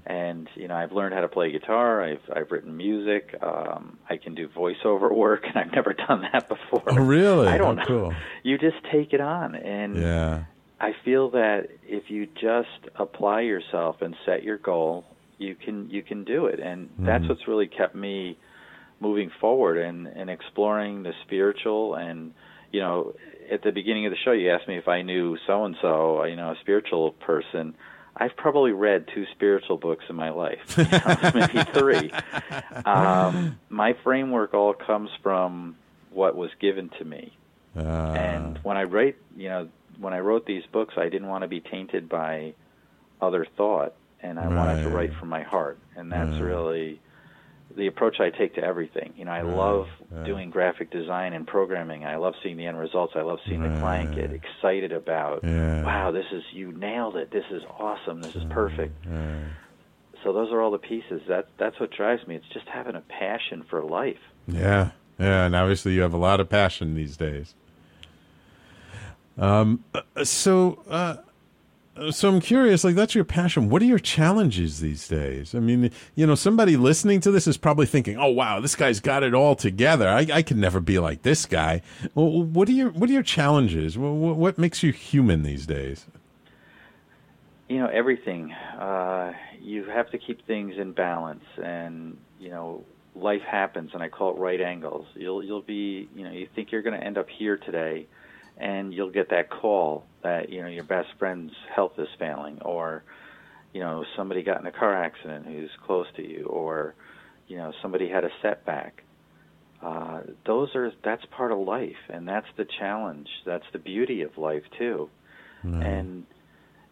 and 0.06 0.48
you 0.54 0.68
know, 0.68 0.74
I've 0.74 0.92
learned 0.92 1.14
how 1.14 1.20
to 1.20 1.28
play 1.28 1.50
guitar. 1.52 2.02
I've 2.02 2.22
I've 2.34 2.50
written 2.50 2.76
music. 2.76 3.34
Um, 3.42 3.98
I 4.08 4.16
can 4.16 4.34
do 4.34 4.48
voiceover 4.48 5.14
work, 5.16 5.44
and 5.46 5.56
I've 5.56 5.72
never 5.72 5.92
done 5.92 6.22
that 6.32 6.48
before. 6.48 6.82
Oh, 6.86 6.94
really? 6.96 7.48
I 7.48 7.58
don't 7.58 7.78
Oh, 7.90 8.08
know. 8.10 8.16
You 8.42 8.58
just 8.58 8.76
take 8.90 9.12
it 9.12 9.20
on, 9.20 9.54
and 9.54 9.96
Yeah. 9.96 10.44
I 10.80 10.92
feel 11.04 11.30
that 11.30 11.68
if 11.86 12.10
you 12.10 12.26
just 12.26 12.88
apply 12.96 13.42
yourself 13.42 14.00
and 14.00 14.16
set 14.24 14.42
your 14.42 14.56
goal, 14.56 15.04
you 15.38 15.54
can 15.54 15.90
you 15.90 16.02
can 16.02 16.24
do 16.24 16.46
it, 16.46 16.58
and 16.58 16.88
that's 16.98 17.24
Mhm. 17.24 17.28
what's 17.28 17.46
really 17.46 17.66
kept 17.66 17.94
me 17.94 18.38
moving 19.00 19.30
forward 19.40 19.78
and 19.78 20.06
and 20.06 20.30
exploring 20.30 21.02
the 21.02 21.12
spiritual. 21.24 21.94
And 21.94 22.32
you 22.72 22.80
know, 22.80 23.12
at 23.50 23.62
the 23.62 23.72
beginning 23.72 24.06
of 24.06 24.12
the 24.12 24.16
show, 24.24 24.32
you 24.32 24.50
asked 24.50 24.68
me 24.68 24.76
if 24.78 24.88
I 24.88 25.02
knew 25.02 25.36
so 25.46 25.64
and 25.64 25.76
so, 25.82 26.24
you 26.24 26.36
know, 26.36 26.50
a 26.52 26.56
spiritual 26.60 27.12
person. 27.12 27.74
I've 28.20 28.36
probably 28.36 28.72
read 28.72 29.06
two 29.14 29.24
spiritual 29.32 29.78
books 29.78 30.04
in 30.10 30.14
my 30.14 30.28
life, 30.30 30.58
maybe 31.34 31.64
three. 31.72 32.12
Um, 32.84 33.58
my 33.70 33.94
framework 34.04 34.52
all 34.54 34.74
comes 34.74 35.10
from 35.22 35.76
what 36.10 36.36
was 36.36 36.50
given 36.60 36.90
to 36.98 37.04
me. 37.04 37.32
Uh, 37.76 37.80
And 37.80 38.58
when 38.62 38.76
I 38.76 38.82
write, 38.84 39.16
you 39.36 39.48
know, 39.48 39.68
when 39.98 40.12
I 40.12 40.18
wrote 40.20 40.44
these 40.44 40.64
books, 40.70 40.94
I 40.98 41.08
didn't 41.08 41.28
want 41.28 41.42
to 41.42 41.48
be 41.48 41.60
tainted 41.60 42.08
by 42.08 42.52
other 43.22 43.46
thought, 43.56 43.94
and 44.22 44.38
I 44.38 44.48
wanted 44.48 44.82
to 44.82 44.90
write 44.90 45.14
from 45.14 45.28
my 45.28 45.42
heart, 45.42 45.78
and 45.96 46.12
that's 46.12 46.32
Right. 46.32 46.40
really 46.42 47.00
the 47.76 47.86
approach 47.86 48.20
I 48.20 48.30
take 48.30 48.54
to 48.56 48.62
everything. 48.64 49.12
You 49.16 49.24
know, 49.24 49.30
I 49.30 49.42
love 49.42 49.86
doing 50.24 50.50
graphic 50.50 50.90
design 50.90 51.32
and 51.32 51.46
programming. 51.46 52.04
I 52.04 52.16
love 52.16 52.34
seeing 52.42 52.56
the 52.56 52.66
end 52.66 52.78
results. 52.78 53.12
I 53.16 53.22
love 53.22 53.38
seeing 53.46 53.62
the 53.62 53.78
client 53.80 54.14
get 54.16 54.32
excited 54.32 54.92
about, 54.92 55.44
Yeah. 55.44 55.84
wow, 55.84 56.10
this 56.10 56.26
is 56.32 56.42
you 56.52 56.72
nailed 56.72 57.16
it. 57.16 57.30
This 57.30 57.44
is 57.50 57.62
awesome. 57.78 58.22
This 58.22 58.34
is 58.34 58.42
perfect. 58.50 58.94
So 60.24 60.32
those 60.32 60.52
are 60.52 60.60
all 60.60 60.70
the 60.70 60.78
pieces. 60.78 61.22
That 61.28 61.48
that's 61.58 61.78
what 61.80 61.90
drives 61.92 62.26
me. 62.26 62.34
It's 62.34 62.48
just 62.52 62.66
having 62.68 62.94
a 62.96 63.00
passion 63.02 63.64
for 63.70 63.82
life. 63.82 64.18
Yeah, 64.46 64.90
yeah, 65.18 65.46
and 65.46 65.54
obviously 65.56 65.92
you 65.94 66.02
have 66.02 66.12
a 66.12 66.18
lot 66.18 66.40
of 66.40 66.48
passion 66.48 66.94
these 66.94 67.16
days. 67.16 67.54
Um, 69.38 69.84
uh, 69.94 70.24
so, 70.24 70.82
uh, 70.90 71.16
so 72.10 72.28
I'm 72.28 72.40
curious. 72.40 72.84
Like, 72.84 72.94
that's 72.94 73.14
your 73.14 73.24
passion. 73.24 73.68
What 73.68 73.82
are 73.82 73.86
your 73.86 73.98
challenges 73.98 74.80
these 74.80 75.06
days? 75.06 75.54
I 75.54 75.60
mean, 75.60 75.90
you 76.14 76.26
know, 76.26 76.34
somebody 76.34 76.76
listening 76.76 77.20
to 77.20 77.30
this 77.30 77.46
is 77.46 77.56
probably 77.56 77.86
thinking, 77.86 78.16
"Oh, 78.16 78.30
wow, 78.30 78.60
this 78.60 78.74
guy's 78.74 79.00
got 79.00 79.22
it 79.22 79.34
all 79.34 79.54
together. 79.54 80.08
I, 80.08 80.26
I 80.32 80.42
could 80.42 80.56
never 80.56 80.80
be 80.80 80.98
like 80.98 81.22
this 81.22 81.46
guy." 81.46 81.82
Well, 82.14 82.42
what 82.42 82.68
are 82.68 82.72
your 82.72 82.90
What 82.90 83.10
are 83.10 83.12
your 83.12 83.22
challenges? 83.22 83.98
What, 83.98 84.10
what 84.10 84.58
makes 84.58 84.82
you 84.82 84.92
human 84.92 85.42
these 85.42 85.66
days? 85.66 86.06
you 87.70 87.78
know 87.78 87.86
everything 87.86 88.52
uh 88.52 89.32
you 89.60 89.84
have 89.84 90.10
to 90.10 90.18
keep 90.18 90.44
things 90.46 90.74
in 90.76 90.92
balance 90.92 91.44
and 91.62 92.16
you 92.40 92.50
know 92.50 92.84
life 93.14 93.42
happens 93.42 93.90
and 93.94 94.02
i 94.02 94.08
call 94.08 94.34
it 94.34 94.38
right 94.38 94.60
angles 94.60 95.06
you'll 95.14 95.42
you'll 95.42 95.62
be 95.62 96.08
you 96.14 96.24
know 96.24 96.30
you 96.30 96.48
think 96.54 96.72
you're 96.72 96.82
going 96.82 96.98
to 96.98 97.06
end 97.06 97.16
up 97.16 97.28
here 97.30 97.56
today 97.56 98.06
and 98.60 98.92
you'll 98.92 99.10
get 99.10 99.30
that 99.30 99.50
call 99.50 100.04
that 100.22 100.50
you 100.50 100.62
know 100.62 100.68
your 100.68 100.84
best 100.84 101.08
friend's 101.18 101.52
health 101.74 101.92
is 101.98 102.08
failing 102.18 102.60
or 102.62 103.02
you 103.72 103.80
know 103.80 104.04
somebody 104.16 104.42
got 104.42 104.60
in 104.60 104.66
a 104.66 104.72
car 104.72 104.94
accident 104.94 105.46
who's 105.46 105.70
close 105.86 106.06
to 106.16 106.22
you 106.22 106.44
or 106.44 106.94
you 107.48 107.56
know 107.56 107.72
somebody 107.82 108.08
had 108.08 108.24
a 108.24 108.30
setback. 108.42 109.02
Uh 109.82 110.20
those 110.46 110.74
are 110.74 110.92
that's 111.02 111.24
part 111.30 111.52
of 111.52 111.58
life 111.58 112.02
and 112.08 112.28
that's 112.28 112.46
the 112.56 112.66
challenge. 112.78 113.28
That's 113.46 113.64
the 113.72 113.78
beauty 113.78 114.22
of 114.22 114.36
life 114.36 114.64
too. 114.78 115.08
And 115.82 116.26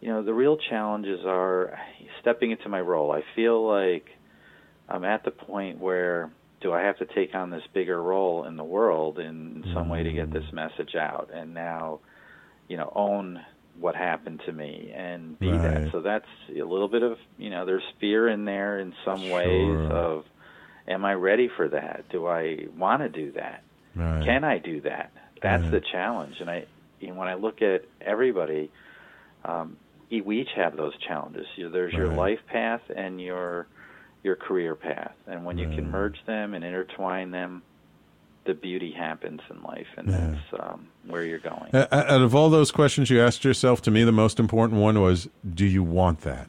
you 0.00 0.08
know 0.08 0.22
the 0.22 0.34
real 0.34 0.56
challenges 0.56 1.20
are 1.26 1.78
stepping 2.20 2.50
into 2.50 2.68
my 2.68 2.80
role. 2.80 3.12
I 3.12 3.22
feel 3.36 3.66
like 3.66 4.06
i'm 4.90 5.04
at 5.04 5.22
the 5.22 5.30
point 5.30 5.78
where 5.78 6.30
do 6.61 6.72
i 6.72 6.82
have 6.82 6.96
to 6.98 7.06
take 7.14 7.34
on 7.34 7.50
this 7.50 7.62
bigger 7.74 8.02
role 8.02 8.44
in 8.44 8.56
the 8.56 8.64
world 8.64 9.18
in 9.18 9.64
some 9.74 9.88
way 9.88 10.02
to 10.02 10.12
get 10.12 10.32
this 10.32 10.44
message 10.52 10.94
out 10.96 11.30
and 11.34 11.54
now 11.54 12.00
you 12.68 12.76
know 12.76 12.92
own 12.94 13.38
what 13.80 13.94
happened 13.94 14.40
to 14.44 14.52
me 14.52 14.92
and 14.96 15.38
be 15.38 15.46
Right. 15.48 15.62
that 15.62 15.92
so 15.92 16.00
that's 16.00 16.24
a 16.50 16.64
little 16.64 16.88
bit 16.88 17.02
of 17.02 17.16
you 17.36 17.50
know 17.50 17.64
there's 17.64 17.82
fear 18.00 18.28
in 18.28 18.44
there 18.44 18.80
in 18.80 18.92
some 19.04 19.28
ways 19.28 19.78
of 19.90 20.24
am 20.88 21.04
i 21.04 21.14
ready 21.14 21.48
for 21.56 21.68
that 21.68 22.04
do 22.11 22.26
i 22.26 22.56
want 22.76 23.02
to 23.02 23.09
do 23.09 23.32
that 23.32 23.62
Right. 23.94 24.24
can 24.24 24.44
I 24.44 24.59
do 24.59 24.80
that? 24.82 25.11
That's 25.42 25.62
Right. 25.64 25.72
the 25.72 25.80
challenge. 25.92 26.34
And 26.40 26.48
I, 26.48 26.66
you 27.00 27.09
know, 27.09 27.14
when 27.14 27.26
I 27.28 27.34
look 27.34 27.62
at 27.62 27.82
everybody, 28.00 28.70
um, 29.44 29.76
we 30.11 30.40
each 30.40 30.48
have 30.56 30.76
those 30.76 30.92
challenges. 31.06 31.46
You, 31.56 31.68
there's 31.70 31.94
your 31.94 32.12
life 32.12 32.38
path 32.46 32.80
and 32.94 33.20
your 33.20 33.66
your 34.22 34.36
career 34.36 34.74
path, 34.74 35.14
and 35.26 35.44
when 35.44 35.58
you 35.58 35.68
can 35.68 35.90
merge 35.90 36.18
them 36.26 36.54
and 36.54 36.64
intertwine 36.64 37.30
them, 37.30 37.62
the 38.44 38.54
beauty 38.54 38.90
happens 38.92 39.40
in 39.50 39.62
life, 39.62 39.86
and 39.96 40.08
Yeah. 40.08 40.36
that's 40.52 40.62
um, 40.62 40.88
where 41.06 41.22
you're 41.24 41.38
going. 41.38 41.70
Out 41.74 42.22
of 42.22 42.34
all 42.34 42.50
those 42.50 42.70
questions 42.72 43.10
you 43.10 43.20
asked 43.20 43.44
yourself, 43.44 43.82
to 43.82 43.90
me, 43.90 44.04
the 44.04 44.12
most 44.12 44.40
important 44.40 44.80
one 44.80 45.00
was, 45.00 45.28
"Do 45.54 45.64
you 45.66 45.82
want 45.82 46.22
that?" 46.22 46.48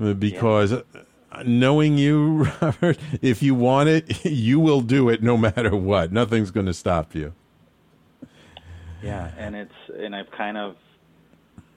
Uh, 0.00 0.12
Because 0.12 0.72
uh, 0.72 0.82
knowing 1.44 1.96
you, 1.98 2.44
Robert, 2.60 2.98
if 3.22 3.42
you 3.42 3.54
want 3.54 3.88
it, 3.88 4.24
you 4.24 4.60
will 4.60 4.80
do 4.82 5.08
it 5.08 5.22
no 5.22 5.36
matter 5.36 5.74
what. 5.74 6.12
Nothing's 6.12 6.50
going 6.50 6.66
to 6.66 6.74
stop 6.74 7.14
you. 7.14 7.32
Yeah, 9.02 9.30
and 9.36 9.56
it's 9.56 9.74
and 9.98 10.14
I've 10.14 10.30
kind 10.30 10.56
of 10.56 10.76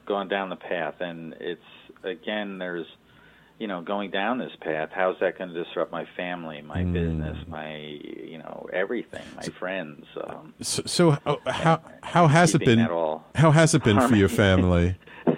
gone 0.05 0.27
down 0.27 0.49
the 0.49 0.55
path, 0.55 0.95
and 0.99 1.33
it's 1.39 1.61
again 2.03 2.57
there's 2.59 2.85
you 3.59 3.67
know 3.67 3.81
going 3.81 4.11
down 4.11 4.37
this 4.39 4.51
path. 4.61 4.89
How's 4.93 5.17
that 5.19 5.37
going 5.37 5.53
to 5.53 5.63
disrupt 5.63 5.91
my 5.91 6.05
family, 6.17 6.61
my 6.61 6.83
Mm. 6.83 6.93
business, 6.93 7.37
my 7.47 7.75
you 7.77 8.37
know 8.37 8.67
everything, 8.73 9.23
my 9.35 9.43
friends? 9.59 10.05
Um, 10.27 10.53
So, 10.61 10.83
so 10.85 11.11
how, 11.25 11.39
how 11.47 11.81
how 12.03 12.27
has 12.27 12.53
it 12.55 12.63
been? 12.65 12.85
all 12.87 13.23
How 13.35 13.51
has 13.51 13.73
it 13.73 13.83
been 13.83 13.99
for 14.01 14.15
your 14.15 14.29
family? 14.29 14.95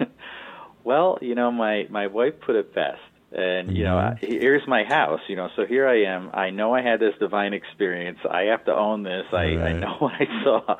well, 0.84 1.18
you 1.20 1.34
know 1.34 1.50
my 1.50 1.86
my 1.90 2.06
wife 2.08 2.40
put 2.40 2.56
it 2.56 2.74
best. 2.74 3.00
And 3.30 3.76
you 3.76 3.84
know, 3.84 3.96
Mhm. 3.96 4.22
I- 4.22 4.26
here's 4.26 4.66
my 4.66 4.84
house. 4.84 5.20
You 5.28 5.36
know, 5.36 5.50
so 5.54 5.66
here 5.66 5.86
I 5.86 6.02
am. 6.04 6.30
I 6.32 6.48
know 6.50 6.72
I 6.74 6.80
had 6.80 6.98
this 6.98 7.14
divine 7.20 7.52
experience. 7.52 8.18
I 8.28 8.44
have 8.44 8.64
to 8.64 8.74
own 8.74 9.02
this. 9.02 9.26
I, 9.32 9.44
I 9.68 9.72
know 9.74 9.96
what 9.98 10.14
I 10.14 10.26
saw. 10.42 10.76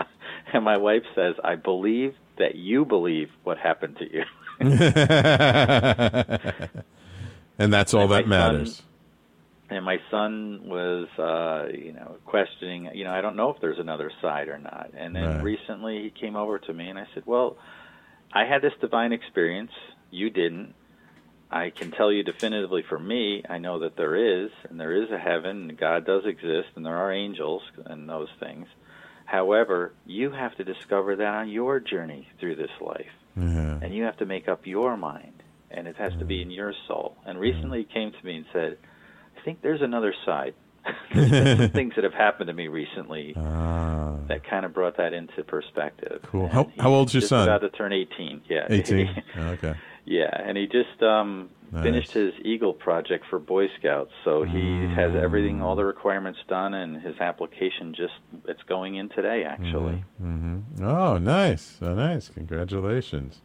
And 0.55 0.65
my 0.65 0.79
wife 0.79 1.05
says, 1.15 1.35
"I 1.45 1.57
believe 1.57 2.15
that 2.39 2.55
you 2.55 2.87
believe 2.87 3.29
what 3.45 3.59
happened 3.59 3.99
to 3.99 4.07
you." 4.11 4.25
and 7.59 7.73
that's 7.73 7.95
all 7.95 8.03
And 8.03 8.13
that 8.13 8.29
matters. 8.29 8.77
son- 8.77 8.85
and 9.71 9.85
my 9.85 9.99
son 10.11 10.63
was, 10.65 11.09
uh, 11.19 11.69
you 11.77 11.93
know, 11.93 12.17
questioning. 12.25 12.89
You 12.95 13.05
know, 13.05 13.13
I 13.13 13.21
don't 13.21 13.37
know 13.37 13.51
if 13.51 13.61
there's 13.61 13.79
another 13.79 14.11
side 14.23 14.49
or 14.49 14.59
not. 14.59 14.91
And 14.97 15.15
then 15.15 15.27
Right. 15.37 15.43
recently 15.43 16.03
he 16.05 16.11
came 16.11 16.37
over 16.37 16.59
to 16.59 16.73
me 16.73 16.89
and 16.89 16.99
I 16.99 17.07
said, 17.13 17.25
"Well, 17.27 17.59
I 18.33 18.45
had 18.47 18.63
this 18.63 18.73
divine 18.81 19.13
experience. 19.13 19.73
You 20.11 20.31
didn't. 20.31 20.75
I 21.51 21.71
can 21.71 21.91
tell 21.91 22.11
you 22.13 22.23
definitively 22.23 22.83
for 22.83 22.99
me, 22.99 23.43
I 23.49 23.57
know 23.59 23.79
that 23.81 23.97
there 23.97 24.15
is, 24.15 24.51
and 24.69 24.79
there 24.79 24.93
is 24.93 25.11
a 25.11 25.19
heaven, 25.19 25.69
and 25.71 25.79
God 25.79 26.05
does 26.05 26.27
exist, 26.27 26.69
and 26.77 26.85
there 26.85 26.97
are 26.97 27.11
angels 27.11 27.63
and 27.87 28.07
those 28.09 28.29
things. 28.39 28.69
However, 29.25 29.93
you 30.07 30.31
have 30.31 30.55
to 30.57 30.65
discover 30.65 31.17
that 31.17 31.35
on 31.35 31.49
your 31.49 31.81
journey 31.81 32.29
through 32.39 32.57
this 32.57 32.71
life 32.81 33.13
Yeah. 33.37 33.79
and 33.83 33.95
you 33.95 34.05
have 34.05 34.17
to 34.19 34.27
make 34.27 34.47
up 34.49 34.67
your 34.67 34.97
mind 34.97 35.38
and 35.71 35.87
it 35.87 35.97
has 35.97 36.13
to 36.19 36.25
be 36.25 36.41
in 36.43 36.51
your 36.51 36.73
soul 36.87 37.17
and 37.27 37.39
recently 37.39 37.79
he 37.81 37.85
came 37.95 38.11
to 38.13 38.27
me 38.27 38.37
and 38.37 38.47
said 38.53 38.77
i 39.37 39.45
think 39.45 39.61
there's 39.63 39.83
another 39.83 40.15
side 40.27 40.55
there's 41.15 41.31
some 41.59 41.69
things 41.79 41.93
that 41.97 42.05
have 42.05 42.15
happened 42.15 42.47
to 42.49 42.53
me 42.55 42.69
recently 42.69 43.35
Ah, 43.37 44.17
that 44.29 44.49
kind 44.49 44.65
of 44.65 44.73
brought 44.73 44.97
that 44.97 45.13
into 45.13 45.43
perspective 45.45 46.21
Cool. 46.25 46.49
How- 46.49 46.71
how 46.79 46.91
old's 46.91 47.13
your 47.15 47.21
son? 47.23 47.49
about 47.49 47.61
to 47.63 47.71
turn 47.71 47.93
18 47.93 48.43
yeah 48.49 48.67
18. 48.71 49.23
Okay. 49.37 49.75
yeah 50.05 50.31
and 50.45 50.57
he 50.57 50.67
just 50.67 51.03
um 51.03 51.51
Nice. 51.71 51.83
finished 51.83 52.13
his 52.13 52.33
eagle 52.47 52.73
project 52.73 53.27
for 53.29 53.39
boy 53.39 53.67
scouts 53.79 54.11
so 54.25 54.43
he 54.43 54.87
has 54.97 55.15
everything 55.15 55.61
all 55.61 55.77
the 55.77 55.85
requirements 55.85 56.39
done 56.49 56.73
and 56.73 57.03
his 57.03 57.15
application 57.21 57.93
just 57.95 58.15
it's 58.47 58.63
going 58.63 58.95
in 58.95 59.11
today 59.11 59.45
actually 59.45 60.03
hmm 60.19 60.61
Oh, 60.81 61.19
nice. 61.19 61.77
Oh, 61.83 61.93
nice. 61.95 62.29
Congratulations. 62.31 63.43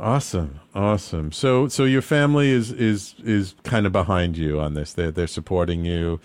Awesome. 0.00 0.60
Awesome. 0.74 1.30
So 1.30 1.68
so 1.68 1.84
your 1.84 2.00
family 2.02 2.50
is 2.50 2.72
is 2.72 3.14
is 3.22 3.54
kind 3.64 3.84
of 3.86 3.92
behind 3.92 4.36
you 4.38 4.58
on 4.58 4.74
this. 4.74 4.92
They're 4.94 5.10
they're 5.10 5.26
supporting 5.26 5.84
you. 5.84 6.20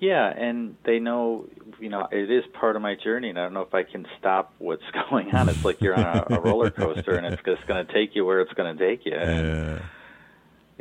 Yeah, 0.00 0.28
and 0.28 0.76
they 0.84 0.98
know, 0.98 1.46
you 1.80 1.88
know, 1.88 2.06
it 2.12 2.30
is 2.30 2.44
part 2.52 2.76
of 2.76 2.82
my 2.82 2.94
journey, 2.94 3.30
and 3.30 3.38
I 3.38 3.42
don't 3.44 3.54
know 3.54 3.62
if 3.62 3.72
I 3.74 3.84
can 3.84 4.06
stop 4.18 4.52
what's 4.58 4.82
going 5.10 5.34
on. 5.34 5.48
It's 5.48 5.64
like 5.64 5.80
you're 5.80 5.94
on 5.94 6.04
a, 6.30 6.36
a 6.36 6.40
roller 6.40 6.70
coaster, 6.70 7.14
and 7.16 7.24
it's 7.26 7.42
just 7.42 7.66
going 7.66 7.86
to 7.86 7.90
take 7.92 8.14
you 8.14 8.24
where 8.26 8.40
it's 8.42 8.52
going 8.52 8.76
to 8.76 8.86
take 8.88 9.06
you. 9.06 9.14
And, 9.14 9.46
Yeah. 9.46 9.78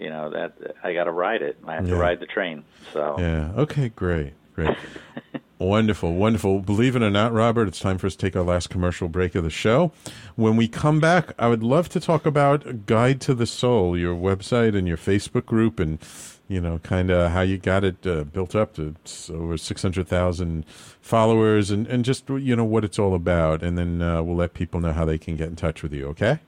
you 0.05 0.09
know 0.09 0.29
that 0.31 0.75
I 0.83 0.93
got 0.93 1.05
to 1.05 1.11
ride 1.11 1.41
it. 1.41 1.57
I 1.65 1.75
have 1.75 1.87
Yeah. 1.87 1.93
to 1.93 1.99
ride 1.99 2.19
the 2.19 2.25
train. 2.25 2.65
So 2.91 3.15
Yeah. 3.17 3.51
Okay, 3.55 3.89
great. 3.89 4.33
Great. 4.55 4.75
wonderful. 5.63 6.13
Wonderful. 6.13 6.59
Believe 6.59 6.95
it 6.95 7.01
or 7.01 7.09
not, 7.09 7.33
Robert, 7.33 7.67
it's 7.67 7.79
time 7.79 7.97
for 7.97 8.07
us 8.07 8.15
to 8.15 8.19
take 8.19 8.35
our 8.35 8.43
last 8.43 8.69
commercial 8.69 9.07
break 9.07 9.35
of 9.35 9.43
the 9.43 9.49
show. 9.49 9.91
When 10.35 10.55
we 10.55 10.67
come 10.67 10.99
back, 10.99 11.33
I 11.39 11.47
would 11.47 11.63
love 11.63 11.89
to 11.89 11.99
talk 11.99 12.25
about 12.25 12.85
Guide 12.85 13.21
to 13.21 13.33
the 13.33 13.45
Soul, 13.45 13.97
your 13.97 14.15
website 14.15 14.77
and 14.77 14.87
your 14.87 14.97
Facebook 14.97 15.45
group 15.45 15.79
and 15.79 15.99
you 16.47 16.59
know, 16.59 16.77
kind 16.79 17.09
of 17.09 17.31
how 17.31 17.41
you 17.41 17.57
got 17.57 17.83
it 17.83 18.05
uh, 18.05 18.25
built 18.25 18.55
up 18.55 18.73
to 18.75 18.95
over 19.29 19.57
600,000 19.57 20.65
followers 21.01 21.71
and, 21.71 21.87
and 21.87 22.03
just, 22.03 22.29
you 22.29 22.55
know, 22.55 22.65
what 22.65 22.83
it's 22.83 22.99
all 22.99 23.15
about. 23.15 23.63
And 23.63 23.77
then 23.77 24.01
uh, 24.01 24.21
we'll 24.21 24.35
let 24.35 24.53
people 24.53 24.79
know 24.79 24.91
how 24.93 25.05
they 25.05 25.17
can 25.17 25.35
get 25.35 25.47
in 25.47 25.55
touch 25.55 25.81
with 25.81 25.93
you, 25.93 26.07
okay? 26.09 26.39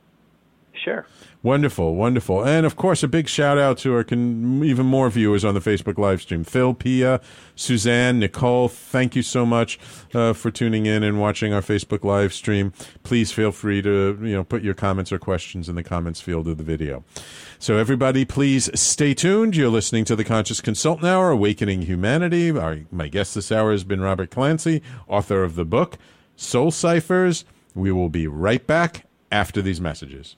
Sure. 0.84 1.05
Wonderful, 1.45 1.95
wonderful. 1.95 2.43
And 2.43 2.65
of 2.65 2.76
course, 2.76 3.03
a 3.03 3.07
big 3.07 3.28
shout 3.28 3.59
out 3.59 3.78
to 3.80 3.93
our 3.93 4.03
con- 4.03 4.63
even 4.63 4.88
more 4.88 5.11
viewers 5.11 5.45
on 5.45 5.53
the 5.53 5.59
Facebook 5.59 5.99
live 5.99 6.21
stream 6.21 6.43
Phil, 6.43 6.73
Pia, 6.73 7.21
Suzanne, 7.55 8.19
Nicole. 8.19 8.67
Thank 8.67 9.15
you 9.15 9.21
so 9.21 9.45
much 9.45 9.80
uh, 10.15 10.34
for 10.34 10.49
tuning 10.49 10.88
in 10.88 11.03
and 11.03 11.19
watching 11.19 11.53
our 11.53 11.61
Facebook 11.61 12.03
live 12.03 12.34
stream. 12.34 12.73
Please 13.03 13.32
feel 13.32 13.51
free 13.51 13.82
to 13.84 14.17
you 14.21 14.34
know 14.34 14.43
put 14.43 14.63
your 14.63 14.73
comments 14.73 15.11
or 15.11 15.19
questions 15.19 15.69
in 15.69 15.76
the 15.76 15.84
comments 15.84 16.19
field 16.19 16.47
of 16.47 16.57
the 16.57 16.63
video. 16.63 17.03
So, 17.59 17.78
everybody, 17.78 18.26
please 18.26 18.69
stay 18.80 19.13
tuned. 19.13 19.55
You're 19.55 19.69
listening 19.69 20.05
to 20.05 20.15
the 20.15 20.23
Conscious 20.23 20.61
Consultant 20.61 21.07
Hour, 21.07 21.30
Awakening 21.30 21.84
Humanity. 21.84 22.49
Our, 22.51 22.80
my 22.91 23.07
guest 23.07 23.36
this 23.36 23.51
hour 23.51 23.71
has 23.71 23.84
been 23.84 24.01
Robert 24.01 24.32
Clancy, 24.32 24.82
author 25.07 25.43
of 25.43 25.55
the 25.55 25.65
book 25.65 25.97
Soul 26.36 26.71
Cyphers. 26.71 27.45
We 27.76 27.91
will 27.91 28.09
be 28.09 28.26
right 28.26 28.65
back 28.65 29.05
after 29.32 29.61
these 29.61 29.80
messages. 29.80 30.36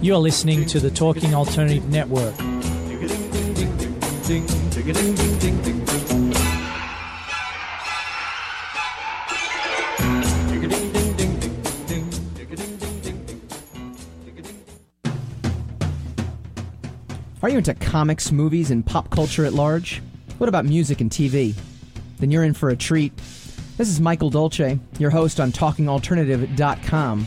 You're 0.00 0.18
listening 0.18 0.66
to 0.66 0.78
the 0.78 0.88
Talking 0.88 1.34
Alternative 1.34 1.84
Network. 1.88 2.34
Are 17.42 17.48
you 17.48 17.58
into 17.58 17.74
comics, 17.74 18.30
movies, 18.30 18.70
and 18.70 18.86
pop 18.86 19.10
culture 19.10 19.44
at 19.44 19.54
large? 19.54 20.02
What 20.38 20.48
about 20.48 20.64
music 20.64 21.00
and 21.00 21.10
TV? 21.10 21.54
Then 22.18 22.30
you're 22.30 22.44
in 22.44 22.54
for 22.54 22.68
a 22.68 22.76
treat. 22.76 23.16
This 23.76 23.88
is 23.88 24.00
Michael 24.00 24.30
Dolce, 24.30 24.78
your 24.98 25.10
host 25.10 25.40
on 25.40 25.50
TalkingAlternative.com. 25.50 27.26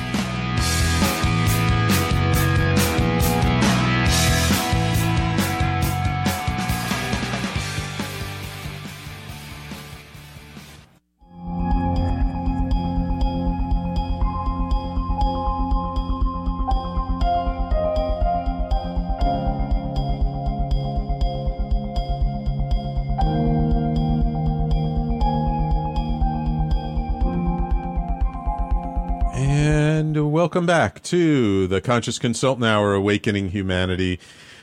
welcome 30.51 30.65
back 30.65 31.01
to 31.01 31.65
the 31.67 31.79
Conscious 31.79 32.19
Consultant 32.19 32.65
Hour 32.65 32.93
Awakening 32.93 33.51
Humanity. 33.51 34.19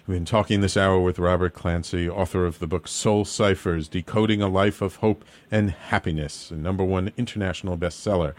We've 0.07 0.19
been 0.19 0.27
talking 0.27 0.61
this 0.61 0.77
hour 0.77 1.01
with 1.01 1.19
Robert 1.19 1.55
Clancy, 1.55 2.07
author 2.07 2.45
of 2.45 2.59
the 2.59 2.67
book 2.67 2.87
Soul 2.87 3.25
Cyphers 3.25 3.89
Decoding 3.89 4.43
a 4.43 4.49
Life 4.49 4.83
of 4.83 4.97
Hope 4.97 5.25
and 5.51 5.71
Happiness, 5.71 6.51
a 6.51 6.57
number 6.57 6.85
one 6.85 7.11
international 7.17 7.79
bestseller. 7.79 8.35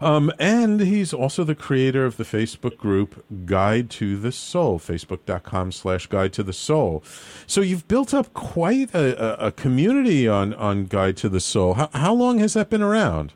Um, 0.00 0.32
and 0.38 0.80
he's 0.80 1.12
also 1.12 1.44
the 1.44 1.54
creator 1.54 2.06
of 2.06 2.16
the 2.16 2.24
Facebook 2.24 2.78
group 2.78 3.22
Guide 3.44 3.90
to 3.90 4.16
the 4.16 4.32
Soul, 4.32 4.78
facebook.com 4.78 5.72
slash 5.72 6.06
Guide 6.06 6.32
to 6.32 6.42
the 6.42 6.54
Soul. 6.54 7.04
So 7.46 7.60
you've 7.60 7.86
built 7.88 8.14
up 8.14 8.32
quite 8.32 8.94
a, 8.94 9.44
a, 9.44 9.48
a 9.48 9.52
community 9.52 10.26
on, 10.26 10.54
on 10.54 10.86
Guide 10.86 11.18
to 11.18 11.28
the 11.28 11.40
Soul. 11.40 11.74
How, 11.74 11.90
how 11.92 12.14
long 12.14 12.38
has 12.38 12.54
that 12.54 12.70
been 12.70 12.80
around? 12.80 13.34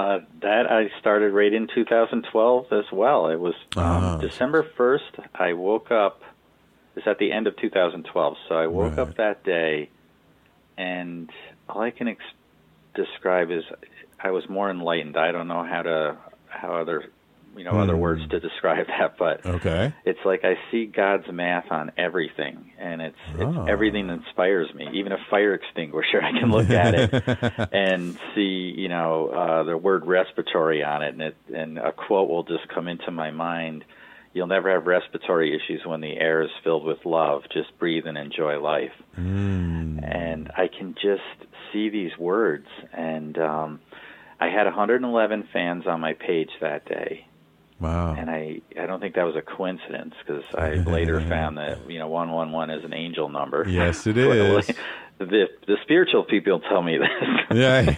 Uh, 0.00 0.20
that 0.40 0.70
I 0.72 0.88
started 0.98 1.34
right 1.34 1.52
in 1.52 1.68
2012 1.74 2.72
as 2.72 2.84
well. 2.90 3.28
It 3.28 3.38
was 3.38 3.52
um, 3.76 3.82
Ah. 3.84 4.16
December 4.18 4.62
1st. 4.78 5.26
I 5.34 5.52
woke 5.52 5.90
up. 5.90 6.22
It's 6.96 7.06
at 7.06 7.18
the 7.18 7.30
end 7.32 7.46
of 7.46 7.54
2012. 7.58 8.36
So 8.48 8.54
I 8.54 8.66
woke 8.66 8.96
up 8.96 9.16
that 9.16 9.44
day, 9.44 9.90
and 10.78 11.28
all 11.68 11.82
I 11.82 11.90
can 11.90 12.08
ex- 12.08 12.22
describe 12.94 13.50
is 13.50 13.62
I 14.18 14.30
was 14.30 14.48
more 14.48 14.70
enlightened. 14.70 15.18
I 15.18 15.32
don't 15.32 15.48
know 15.48 15.64
how 15.64 15.82
to 15.82 16.16
how 16.48 16.72
other 16.76 17.10
you 17.56 17.64
know 17.64 17.78
other 17.78 17.94
Hmm. 17.94 18.00
words 18.00 18.22
to 18.30 18.40
describe 18.40 18.86
that, 18.98 19.16
but 19.18 19.44
Okay. 19.44 19.92
it's 20.04 20.18
like 20.24 20.44
I 20.44 20.54
see 20.70 20.86
God's 20.86 21.30
math 21.32 21.70
on 21.70 21.92
everything, 21.96 22.72
and 22.78 23.02
it's, 23.02 23.16
it's 23.34 23.56
Ah. 23.58 23.66
everything 23.66 24.08
inspires 24.08 24.72
me. 24.74 24.88
Even 24.94 25.12
a 25.12 25.18
fire 25.30 25.54
extinguisher, 25.54 26.22
I 26.22 26.32
can 26.38 26.50
look 26.50 26.70
at 26.70 26.94
it 26.94 27.10
and 27.72 28.16
see, 28.34 28.74
you 28.76 28.88
know, 28.88 29.28
uh, 29.28 29.62
the 29.64 29.76
word 29.76 30.06
respiratory 30.06 30.82
on 30.84 31.02
it, 31.02 31.12
and 31.14 31.22
it, 31.22 31.36
and 31.54 31.78
a 31.78 31.92
quote 31.92 32.28
will 32.28 32.44
just 32.44 32.68
come 32.74 32.88
into 32.88 33.10
my 33.10 33.30
mind. 33.30 33.84
You'll 34.32 34.46
never 34.46 34.70
have 34.72 34.86
respiratory 34.86 35.56
issues 35.56 35.82
when 35.84 36.00
the 36.00 36.16
air 36.16 36.42
is 36.42 36.50
filled 36.62 36.84
with 36.84 36.98
love. 37.04 37.42
Just 37.52 37.76
breathe 37.80 38.06
and 38.06 38.16
enjoy 38.16 38.60
life. 38.60 38.92
And 40.02 40.50
I 40.56 40.68
can 40.68 40.94
just 40.94 41.48
see 41.72 41.88
these 41.90 42.16
words, 42.18 42.66
and 42.92 43.36
um, 43.38 43.80
I 44.40 44.46
had 44.46 44.64
111 44.64 45.48
fans 45.52 45.84
on 45.86 46.00
my 46.00 46.14
page 46.14 46.50
that 46.60 46.84
day. 46.86 47.26
Wow. 47.80 48.14
And 48.14 48.28
I, 48.30 48.60
I 48.78 48.86
don't 48.86 49.00
think 49.00 49.14
that 49.14 49.24
was 49.24 49.36
a 49.36 49.42
coincidence 49.42 50.14
because 50.24 50.44
I 50.54 50.74
later 50.90 51.20
found 51.20 51.56
that 51.58 51.90
you 51.90 51.98
know 51.98 52.08
one 52.08 52.30
one 52.30 52.52
one 52.52 52.70
is 52.70 52.84
an 52.84 52.92
angel 52.92 53.28
number. 53.28 53.66
Yes, 53.68 54.06
it 54.06 54.16
is. 54.18 54.66
The 55.18 55.48
the 55.66 55.76
spiritual 55.82 56.24
people 56.24 56.60
tell 56.60 56.82
me 56.82 56.98
this. 56.98 57.08
Yeah. 57.52 57.94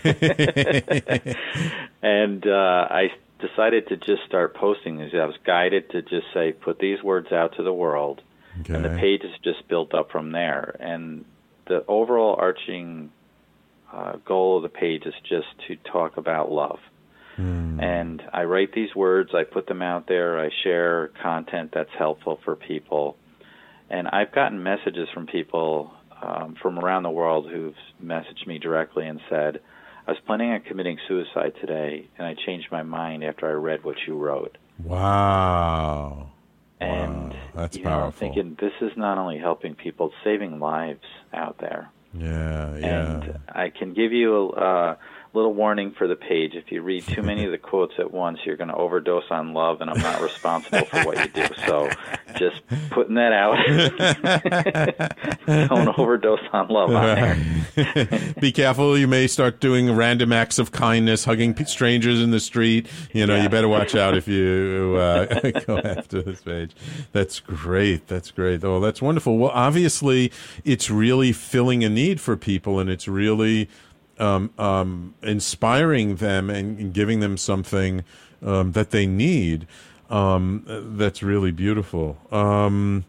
and 2.02 2.46
uh, 2.46 2.86
I 2.90 3.10
decided 3.40 3.88
to 3.88 3.96
just 3.96 4.22
start 4.26 4.54
posting 4.54 4.98
these. 4.98 5.12
I 5.14 5.24
was 5.26 5.36
guided 5.44 5.90
to 5.90 6.02
just 6.02 6.26
say, 6.32 6.52
put 6.52 6.78
these 6.78 7.02
words 7.02 7.32
out 7.32 7.56
to 7.56 7.62
the 7.62 7.72
world, 7.72 8.22
and 8.68 8.84
the 8.84 8.90
Okay. 8.92 9.00
page 9.00 9.22
is 9.24 9.32
just 9.42 9.66
built 9.68 9.94
up 9.94 10.10
from 10.10 10.32
there. 10.32 10.76
And 10.80 11.24
the 11.66 11.84
overall 11.88 12.36
arching 12.38 13.10
uh, 13.92 14.16
goal 14.24 14.56
of 14.58 14.62
the 14.62 14.68
page 14.68 15.06
is 15.06 15.14
just 15.28 15.48
to 15.68 15.76
talk 15.90 16.16
about 16.16 16.50
love. 16.50 16.78
And 17.36 18.22
I 18.32 18.44
write 18.44 18.72
these 18.72 18.94
words, 18.94 19.30
I 19.34 19.44
put 19.44 19.66
them 19.66 19.82
out 19.82 20.06
there, 20.06 20.38
I 20.38 20.50
share 20.62 21.08
content 21.22 21.70
that's 21.74 21.90
helpful 21.98 22.38
for 22.44 22.56
people. 22.56 23.16
And 23.90 24.08
I've 24.08 24.32
gotten 24.32 24.62
messages 24.62 25.08
from 25.12 25.26
people 25.26 25.92
um, 26.22 26.56
from 26.62 26.78
around 26.78 27.02
the 27.02 27.10
world 27.10 27.50
who've 27.50 27.74
messaged 28.02 28.46
me 28.46 28.58
directly 28.58 29.06
and 29.06 29.20
said, 29.28 29.60
I 30.06 30.12
was 30.12 30.20
planning 30.26 30.50
on 30.50 30.60
committing 30.62 30.98
suicide 31.06 31.52
today, 31.60 32.08
and 32.18 32.26
I 32.26 32.34
changed 32.46 32.68
my 32.72 32.82
mind 32.82 33.22
after 33.22 33.48
I 33.48 33.52
read 33.52 33.84
what 33.84 33.96
you 34.06 34.16
wrote. 34.16 34.58
Wow. 34.82 36.30
And 36.80 37.34
That's 37.54 37.76
you 37.76 37.84
know, 37.84 37.90
I'm 37.90 37.98
powerful. 38.00 38.18
thinking 38.18 38.56
this 38.60 38.72
is 38.80 38.96
not 38.96 39.18
only 39.18 39.38
helping 39.38 39.74
people, 39.76 40.06
it's 40.06 40.16
saving 40.24 40.58
lives 40.58 41.04
out 41.32 41.58
there. 41.58 41.90
Yeah, 42.14 42.76
yeah. 42.76 43.22
And 43.22 43.38
I 43.48 43.70
can 43.70 43.94
give 43.94 44.12
you 44.12 44.34
a 44.34 44.48
uh, 44.48 44.96
little 45.34 45.54
warning 45.54 45.92
for 45.92 46.06
the 46.06 46.16
page. 46.16 46.54
If 46.54 46.70
you 46.70 46.82
read 46.82 47.06
too 47.06 47.22
many 47.22 47.44
of 47.44 47.52
the 47.52 47.58
quotes 47.58 47.94
at 47.98 48.12
once, 48.12 48.40
you're 48.44 48.56
going 48.56 48.68
to 48.68 48.74
overdose 48.74 49.24
on 49.30 49.54
love, 49.54 49.80
and 49.80 49.90
I'm 49.90 50.00
not 50.00 50.20
responsible 50.20 50.84
for 50.84 51.04
what 51.04 51.18
you 51.18 51.28
do. 51.28 51.46
So 51.66 51.90
just 52.36 52.60
putting 52.90 53.14
that 53.14 53.32
out. 53.32 53.56
Don't 55.68 55.98
overdose 55.98 56.40
on 56.52 56.68
love 56.68 56.94
on. 56.94 58.34
Be 58.40 58.52
careful. 58.52 58.98
You 58.98 59.08
may 59.08 59.26
start 59.26 59.60
doing 59.60 59.94
random 59.94 60.32
acts 60.32 60.58
of 60.58 60.72
kindness, 60.72 61.24
hugging 61.24 61.56
strangers 61.64 62.20
in 62.20 62.30
the 62.30 62.40
street. 62.40 62.86
You 63.12 63.26
know, 63.26 63.40
you 63.40 63.48
better 63.48 63.68
watch 63.68 63.94
out 63.94 64.14
if 64.16 64.28
you 64.28 64.96
uh, 65.00 65.50
go 65.66 65.78
after 65.78 66.22
this 66.22 66.42
page. 66.42 66.72
That's 67.12 67.40
great. 67.40 68.06
That's 68.06 68.30
great. 68.30 68.62
Oh, 68.64 68.80
that's 68.80 69.00
wonderful. 69.00 69.38
Well, 69.38 69.52
obviously, 69.54 70.30
it's 70.64 70.90
really 70.90 71.32
filling 71.32 71.84
a 71.84 71.88
need 71.88 72.20
for 72.20 72.36
people, 72.36 72.78
and 72.78 72.90
it's 72.90 73.08
really 73.08 73.68
um, 74.22 74.50
um, 74.58 75.14
inspiring 75.22 76.16
them 76.16 76.50
and, 76.50 76.94
giving 76.94 77.20
them 77.20 77.36
something 77.36 78.04
um, 78.42 78.72
that 78.72 78.90
they 78.90 79.06
need. 79.06 79.66
Um, 80.10 80.64
that's 80.96 81.22
really 81.22 81.50
beautiful. 81.52 82.18
Um, 82.30 83.04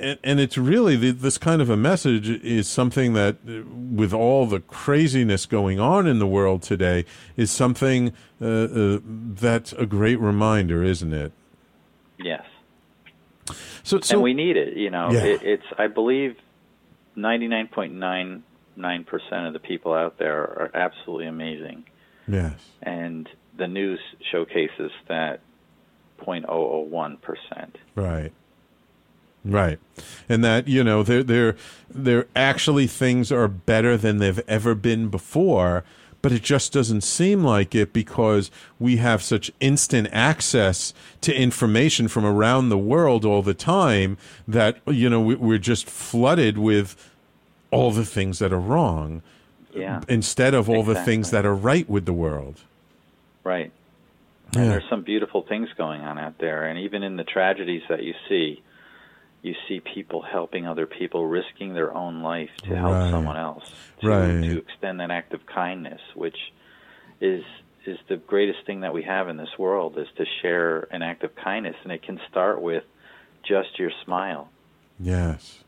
and, 0.00 0.18
and 0.24 0.40
it's 0.40 0.58
really 0.58 0.96
the, 0.96 1.10
this 1.12 1.38
kind 1.38 1.62
of 1.62 1.70
a 1.70 1.76
message 1.76 2.28
is 2.28 2.66
something 2.66 3.12
that, 3.14 3.36
with 3.44 4.12
all 4.12 4.46
the 4.46 4.60
craziness 4.60 5.46
going 5.46 5.78
on 5.78 6.06
in 6.06 6.18
the 6.18 6.26
world 6.26 6.62
today, 6.62 7.04
is 7.36 7.50
something 7.50 8.12
uh, 8.40 8.44
uh, 8.46 8.98
that's 9.04 9.72
a 9.74 9.86
great 9.86 10.18
reminder, 10.18 10.82
isn't 10.82 11.12
it? 11.12 11.32
Yes. 12.18 12.44
So, 13.82 14.00
so 14.00 14.14
and 14.14 14.22
we 14.22 14.34
need 14.34 14.56
it. 14.56 14.76
You 14.76 14.90
know, 14.90 15.10
Yeah. 15.10 15.24
it, 15.24 15.42
it's 15.42 15.66
I 15.78 15.88
believe 15.88 16.36
ninety 17.14 17.48
nine 17.48 17.68
point 17.68 17.92
nine 17.94 18.42
nine 18.76 19.04
percent 19.04 19.46
of 19.46 19.52
the 19.52 19.58
people 19.58 19.92
out 19.94 20.18
there 20.18 20.38
are 20.42 20.70
absolutely 20.74 21.26
amazing, 21.26 21.84
yes, 22.28 22.54
and 22.82 23.28
the 23.56 23.68
news 23.68 24.00
showcases 24.32 24.90
that 25.08 25.40
0.001 26.20 27.20
percent. 27.20 27.78
right, 27.94 28.32
right, 29.44 29.78
and 30.28 30.44
that 30.44 30.68
you 30.68 30.82
know, 30.84 31.02
they're 31.02 31.22
they're 31.22 31.56
they're 31.90 32.26
actually 32.34 32.86
things 32.86 33.30
are 33.32 33.48
better 33.48 33.96
than 33.96 34.18
they've 34.18 34.40
ever 34.48 34.74
been 34.74 35.08
before. 35.08 35.84
But 36.22 36.32
it 36.32 36.42
just 36.42 36.72
doesn't 36.72 37.02
seem 37.02 37.44
like 37.44 37.74
it 37.74 37.92
because 37.92 38.50
we 38.78 38.96
have 38.96 39.22
such 39.22 39.52
instant 39.60 40.08
access 40.10 40.94
to 41.20 41.34
information 41.34 42.08
from 42.08 42.24
around 42.24 42.70
the 42.70 42.78
world 42.78 43.26
all 43.26 43.42
the 43.42 43.52
time 43.52 44.16
that 44.48 44.78
you 44.86 45.10
know 45.10 45.20
we- 45.20 45.34
we're 45.34 45.58
just 45.58 45.84
flooded 45.86 46.56
with 46.56 46.96
all 47.74 47.90
the 47.90 48.04
things 48.04 48.38
that 48.38 48.52
are 48.52 48.60
wrong. 48.60 49.22
Yeah. 49.76 50.02
instead 50.08 50.54
of 50.54 50.70
all 50.70 50.84
the 50.84 50.94
things 50.94 51.32
that 51.32 51.44
are 51.44 51.54
right 51.54 51.90
with 51.90 52.06
the 52.06 52.12
world. 52.12 52.60
Right. 53.42 53.72
Yeah. 54.52 54.60
And 54.62 54.70
there's 54.70 54.88
some 54.88 55.02
beautiful 55.02 55.42
things 55.42 55.68
going 55.76 56.00
on 56.02 56.16
out 56.16 56.38
there. 56.38 56.66
And 56.68 56.78
even 56.78 57.02
in 57.02 57.16
the 57.16 57.24
tragedies 57.24 57.82
that 57.88 58.04
you 58.04 58.14
see, 58.28 58.62
you 59.42 59.56
see 59.66 59.80
people 59.80 60.22
helping 60.22 60.64
other 60.68 60.86
people, 60.86 61.26
risking 61.26 61.74
their 61.74 61.92
own 61.92 62.22
life 62.22 62.50
to 62.68 62.76
help 62.76 62.92
Right. 62.92 63.10
someone 63.10 63.36
else, 63.36 63.68
to, 64.00 64.08
Right. 64.08 64.42
to 64.44 64.58
extend 64.58 65.00
that 65.00 65.10
act 65.10 65.34
of 65.34 65.44
kindness, 65.46 66.00
which 66.14 66.38
is 67.20 67.42
is 67.84 67.98
the 68.08 68.16
greatest 68.16 68.64
thing 68.64 68.80
that 68.82 68.94
we 68.94 69.02
have 69.02 69.28
in 69.28 69.36
this 69.36 69.58
world 69.58 69.98
is 69.98 70.06
to 70.16 70.24
share 70.40 70.86
an 70.92 71.02
act 71.02 71.24
of 71.24 71.34
kindness 71.34 71.74
and 71.82 71.92
it 71.92 72.02
can 72.02 72.18
start 72.30 72.62
with 72.62 72.84
just 73.42 73.76
your 73.78 73.90
smile. 74.04 74.48
Yes. 75.00 75.63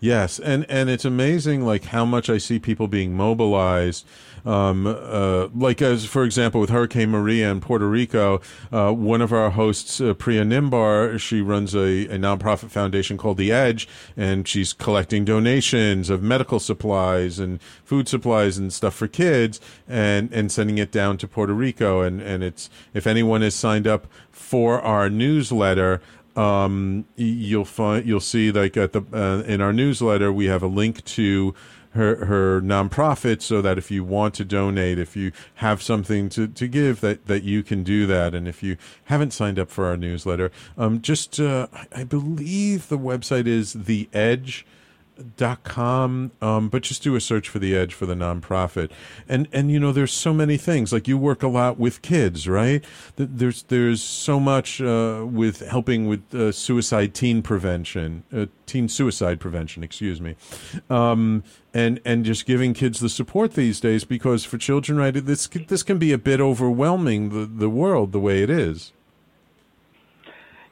Yes, 0.00 0.38
and 0.38 0.64
and 0.70 0.88
it's 0.88 1.04
amazing 1.04 1.64
like 1.64 1.84
how 1.84 2.06
much 2.06 2.30
I 2.30 2.38
see 2.38 2.58
people 2.58 2.88
being 2.88 3.14
mobilized. 3.14 4.06
Um, 4.46 4.86
uh, 4.86 5.48
like 5.54 5.82
as 5.82 6.06
for 6.06 6.24
example 6.24 6.62
with 6.62 6.70
Hurricane 6.70 7.10
Maria 7.10 7.50
in 7.50 7.60
Puerto 7.60 7.86
Rico, 7.86 8.40
uh, 8.72 8.92
one 8.92 9.20
of 9.20 9.34
our 9.34 9.50
hosts, 9.50 10.00
uh, 10.00 10.14
Priya 10.14 10.44
Nimbar, 10.44 11.20
she 11.20 11.42
runs 11.42 11.74
a, 11.74 12.06
a 12.06 12.16
nonprofit 12.16 12.70
foundation 12.70 13.18
called 13.18 13.36
The 13.36 13.52
Edge, 13.52 13.86
and 14.16 14.48
she's 14.48 14.72
collecting 14.72 15.26
donations 15.26 16.08
of 16.08 16.22
medical 16.22 16.58
supplies 16.58 17.38
and 17.38 17.60
food 17.84 18.08
supplies 18.08 18.56
and 18.56 18.72
stuff 18.72 18.94
for 18.94 19.06
kids, 19.06 19.60
and 19.86 20.32
and 20.32 20.50
sending 20.50 20.78
it 20.78 20.90
down 20.90 21.18
to 21.18 21.28
Puerto 21.28 21.52
Rico. 21.52 22.00
And 22.00 22.22
and 22.22 22.42
it's 22.42 22.70
if 22.94 23.06
anyone 23.06 23.42
is 23.42 23.54
signed 23.54 23.86
up 23.86 24.06
for 24.30 24.80
our 24.80 25.10
newsletter 25.10 26.00
um, 26.36 27.04
you'll 27.16 27.64
find 27.64 28.06
you'll 28.06 28.20
see 28.20 28.50
like 28.52 28.76
at 28.76 28.92
the 28.92 29.02
uh, 29.12 29.42
in 29.46 29.60
our 29.60 29.72
newsletter 29.72 30.32
we 30.32 30.46
have 30.46 30.62
a 30.62 30.66
link 30.66 31.04
to 31.04 31.54
her 31.92 32.24
her 32.26 32.60
nonprofit 32.60 33.42
so 33.42 33.60
that 33.60 33.76
if 33.76 33.90
you 33.90 34.04
want 34.04 34.32
to 34.34 34.44
donate 34.44 34.96
if 34.98 35.16
you 35.16 35.32
have 35.56 35.82
something 35.82 36.28
to, 36.28 36.46
to 36.46 36.68
give 36.68 37.00
that 37.00 37.26
that 37.26 37.42
you 37.42 37.62
can 37.64 37.82
do 37.82 38.06
that. 38.06 38.32
And 38.34 38.46
if 38.46 38.62
you 38.62 38.76
haven't 39.04 39.32
signed 39.32 39.58
up 39.58 39.70
for 39.70 39.86
our 39.86 39.96
newsletter 39.96 40.52
um, 40.78 41.00
just 41.02 41.40
uh, 41.40 41.66
I- 41.72 41.86
I 42.00 42.04
believe 42.04 42.88
the 42.88 42.98
website 42.98 43.46
is 43.48 43.72
the 43.72 44.08
edge 44.12 44.64
dot 45.36 45.62
com 45.64 46.30
um 46.40 46.68
but 46.68 46.82
just 46.82 47.02
do 47.02 47.14
a 47.16 47.20
search 47.20 47.48
for 47.48 47.58
the 47.58 47.76
edge 47.76 47.94
for 47.94 48.06
the 48.06 48.14
nonprofit. 48.14 48.90
And 49.28 49.48
and 49.52 49.70
you 49.70 49.78
know 49.78 49.92
there's 49.92 50.12
so 50.12 50.32
many 50.32 50.56
things. 50.56 50.92
Like 50.92 51.08
you 51.08 51.18
work 51.18 51.42
a 51.42 51.48
lot 51.48 51.78
with 51.78 52.02
kids 52.02 52.48
right? 52.48 52.84
There's 53.16 53.62
there's 53.64 54.02
so 54.02 54.40
much 54.40 54.80
uh 54.80 55.26
with 55.26 55.60
helping 55.60 56.06
with 56.06 56.34
uh, 56.34 56.52
suicide 56.52 57.14
teen 57.14 57.42
prevention 57.42 58.24
uh, 58.32 58.46
teen 58.66 58.88
suicide 58.88 59.40
prevention 59.40 59.82
excuse 59.82 60.20
me. 60.20 60.36
Um 60.88 61.44
and 61.72 62.00
and 62.04 62.24
just 62.24 62.46
giving 62.46 62.74
kids 62.74 63.00
the 63.00 63.08
support 63.08 63.54
these 63.54 63.80
days 63.80 64.04
because 64.04 64.44
for 64.44 64.58
children 64.58 64.98
right 64.98 65.14
this 65.14 65.46
this 65.46 65.82
can 65.82 65.98
be 65.98 66.12
a 66.12 66.18
bit 66.18 66.40
overwhelming 66.40 67.30
the 67.30 67.46
the 67.46 67.70
world 67.70 68.12
the 68.12 68.20
way 68.20 68.42
it 68.42 68.50
is 68.50 68.92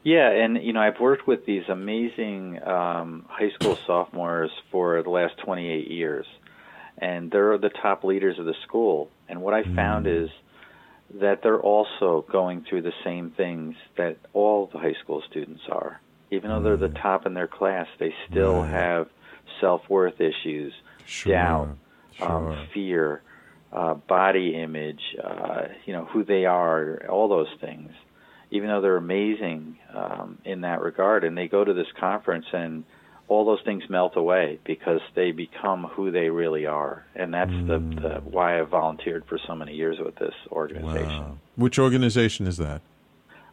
Yeah, 0.09 0.31
and 0.31 0.57
you 0.63 0.73
know, 0.73 0.81
I've 0.81 0.99
worked 1.01 1.27
with 1.27 1.45
these 1.45 1.65
amazing 1.69 2.63
um, 2.63 3.27
high 3.29 3.51
school 3.51 3.77
sophomores 3.87 4.51
for 4.73 5.03
the 5.03 5.11
last 5.11 5.35
28 5.45 5.91
years, 5.91 6.25
and 6.97 7.31
they're 7.31 7.59
the 7.59 7.69
top 7.69 8.05
leaders 8.05 8.39
of 8.39 8.47
the 8.47 8.55
school. 8.67 9.11
And 9.29 9.43
what 9.43 9.53
I 9.53 9.65
found 9.77 10.07
is 10.07 10.31
that 11.21 11.43
they're 11.43 11.61
also 11.61 12.25
going 12.33 12.65
through 12.67 12.83
the 12.83 12.95
same 13.05 13.33
things 13.37 13.75
that 13.99 14.17
all 14.33 14.71
the 14.73 14.79
high 14.79 14.97
school 15.03 15.23
students 15.29 15.61
are. 15.71 16.01
Even 16.31 16.49
though 16.49 16.63
they're 16.63 16.79
the 16.79 16.89
top 16.89 17.27
in 17.27 17.35
their 17.35 17.47
class, 17.47 17.87
they 17.99 18.15
still 18.31 18.63
Right. 18.63 18.71
have 18.71 19.09
self-worth 19.61 20.23
issues, 20.23 20.73
Sure, 21.05 21.35
doubt, 21.35 21.69
sure. 22.15 22.27
um, 22.31 22.67
fear, 22.73 23.21
uh, 23.75 23.93
body 23.93 24.55
image, 24.55 25.03
uh, 25.23 25.65
you 25.85 25.93
know, 25.93 26.07
who 26.07 26.25
they 26.25 26.47
are, 26.47 27.03
all 27.11 27.29
those 27.29 27.53
things. 27.61 27.93
Even 28.51 28.69
though 28.69 28.81
they're 28.81 28.97
amazing 28.97 29.79
um, 29.95 30.39
in 30.45 30.63
that 30.63 30.81
regard, 30.81 31.25
and 31.25 31.37
they 31.37 31.49
go 31.49 31.65
to 31.65 31.75
this 31.75 31.87
conference 32.01 32.47
and 32.53 32.85
all 33.29 33.45
those 33.45 33.61
things 33.63 33.83
melt 33.91 34.17
away 34.17 34.59
because 34.65 35.01
they 35.15 35.33
become 35.33 35.85
who 35.85 36.11
they 36.11 36.31
really 36.31 36.65
are, 36.65 37.05
and 37.15 37.35
that's 37.35 37.51
the, 37.51 37.79
the 37.79 38.23
why 38.25 38.59
I 38.59 38.63
volunteered 38.63 39.27
for 39.27 39.39
so 39.47 39.55
many 39.55 39.75
years 39.75 39.99
with 40.03 40.17
this 40.17 40.33
organization. 40.51 41.09
Wow. 41.21 41.39
which 41.57 41.79
organization 41.79 42.47
is 42.47 42.57
that 42.57 42.81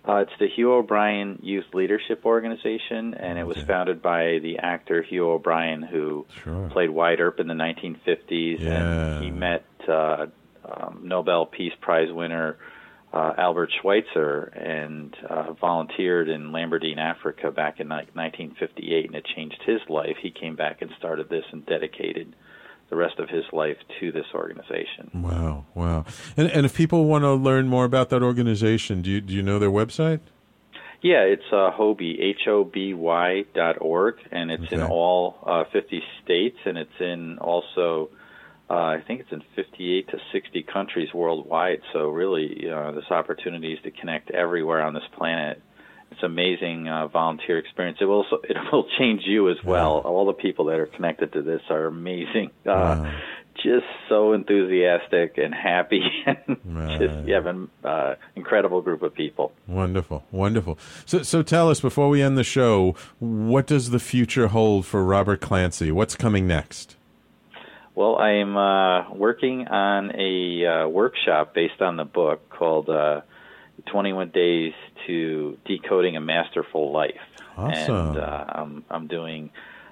Uh, 0.07 0.17
it's 0.17 0.31
the 0.39 0.47
Hugh 0.47 0.71
O'Brian 0.71 1.39
Youth 1.43 1.65
Leadership 1.73 2.25
Organization, 2.25 3.15
and 3.15 3.37
it 3.37 3.45
was 3.45 3.57
founded 3.63 4.01
by 4.01 4.39
the 4.39 4.59
actor 4.59 5.01
Hugh 5.01 5.29
O'Brian, 5.29 5.81
who 5.81 6.25
Sure. 6.43 6.69
played 6.69 6.91
Wyatt 6.91 7.19
Earp 7.19 7.39
in 7.41 7.47
the 7.47 7.53
1950s, 7.55 8.59
Yeah. 8.61 8.71
and 9.17 9.23
he 9.25 9.29
met 9.31 9.65
uh, 9.89 10.27
um, 10.63 11.01
Nobel 11.03 11.45
Peace 11.47 11.73
Prize 11.81 12.11
winner 12.13 12.55
uh, 13.15 13.33
Albert 13.37 13.71
Schweitzer 13.81 14.43
and 14.43 15.15
uh, 15.29 15.53
volunteered 15.53 16.27
in 16.27 16.51
Lambaréné, 16.51 16.97
Africa, 16.97 17.49
back 17.49 17.79
in 17.79 17.87
like 17.87 18.13
1958, 18.13 19.05
and 19.05 19.15
it 19.15 19.25
changed 19.35 19.61
his 19.65 19.79
life. 19.89 20.17
He 20.21 20.31
came 20.31 20.55
back 20.55 20.81
and 20.81 20.91
started 20.99 21.29
this 21.29 21.45
and 21.51 21.65
dedicated 21.65 22.35
the 22.89 22.95
rest 22.95 23.17
of 23.17 23.29
his 23.29 23.45
life 23.51 23.77
to 23.99 24.11
this 24.11 24.25
organization. 24.33 25.09
Wow, 25.13 25.65
wow. 25.73 26.05
And 26.37 26.51
and 26.51 26.65
if 26.65 26.75
people 26.75 27.05
want 27.05 27.23
to 27.23 27.33
learn 27.33 27.67
more 27.67 27.85
about 27.85 28.09
that 28.09 28.21
organization, 28.21 29.01
do 29.01 29.09
you 29.09 29.21
do 29.21 29.33
you 29.33 29.41
know 29.41 29.59
their 29.59 29.71
website? 29.71 30.19
Yeah, 31.01 31.21
it's 31.21 31.43
uh, 31.51 31.71
Hobby, 31.71 32.19
H 32.19 32.47
O 32.47 32.63
B 32.63 32.93
Y 32.93 33.45
dot 33.53 33.77
org, 33.79 34.15
and 34.31 34.51
it's 34.51 34.71
in 34.71 34.81
all 34.81 35.37
uh, 35.45 35.63
50 35.71 36.01
states, 36.23 36.57
and 36.65 36.77
it's 36.77 36.99
in 36.99 37.37
also, 37.37 38.09
uh, 38.69 38.73
I 38.73 39.03
think 39.05 39.21
it's 39.21 39.31
in 39.31 39.43
58 39.55 40.09
to 40.09 40.17
60 40.31 40.63
countries 40.63 41.13
worldwide. 41.13 41.81
So 41.93 42.09
really, 42.09 42.69
uh, 42.69 42.91
this 42.91 43.05
opportunity 43.11 43.73
is 43.73 43.79
to 43.83 43.91
connect 43.91 44.31
everywhere 44.31 44.81
on 44.81 44.93
this 44.93 45.03
planet. 45.17 45.61
It's 46.11 46.23
amazing 46.23 46.87
uh, 46.87 47.07
volunteer 47.07 47.59
experience. 47.59 47.97
It 48.01 48.05
will 48.05 48.23
also, 48.23 48.37
it 48.43 48.57
will 48.71 48.87
change 48.97 49.21
you 49.25 49.49
as 49.49 49.57
well. 49.63 49.99
All 49.99 50.25
the 50.25 50.33
people 50.33 50.65
that 50.65 50.79
are 50.79 50.87
connected 50.87 51.33
to 51.33 51.41
this 51.41 51.61
are 51.69 51.85
amazing. 51.85 52.51
Uh, 52.65 53.11
Just 53.63 53.85
so 54.09 54.33
enthusiastic 54.33 55.37
and 55.37 55.55
happy, 55.55 56.01
and 56.25 56.37
just 56.99 57.25
you 57.25 57.33
have 57.33 57.45
an 57.45 57.69
uh, 57.85 58.15
incredible 58.35 58.81
group 58.81 59.01
of 59.01 59.15
people. 59.15 59.53
Wonderful, 59.65 60.25
wonderful. 60.29 60.77
So 61.05 61.23
so 61.23 61.41
tell 61.41 61.69
us 61.69 61.79
before 61.79 62.09
we 62.09 62.21
end 62.21 62.37
the 62.37 62.43
show, 62.43 62.95
what 63.19 63.65
does 63.65 63.91
the 63.91 63.99
future 63.99 64.49
hold 64.49 64.85
for 64.85 65.05
Robert 65.05 65.39
Clancy? 65.39 65.89
What's 65.89 66.17
coming 66.17 66.47
next? 66.47 66.97
Well, 67.95 68.17
I'm 68.17 68.57
uh, 68.57 69.13
working 69.13 69.67
on 69.67 70.11
a 70.19 70.65
uh, 70.65 70.87
workshop 70.89 71.53
based 71.53 71.81
on 71.81 71.95
the 71.95 72.03
book 72.03 72.49
called 72.49 72.89
uh, 72.89 73.21
21 73.85 74.29
Days 74.31 74.73
to 75.07 75.57
Decoding 75.65 76.17
a 76.17 76.21
Masterful 76.21 76.91
Life. 76.91 77.15
Awesome. 77.57 77.95
And 78.09 78.17
uh, 78.17 78.45
I'm, 78.49 78.83
I'm 78.89 79.07
doing 79.07 79.49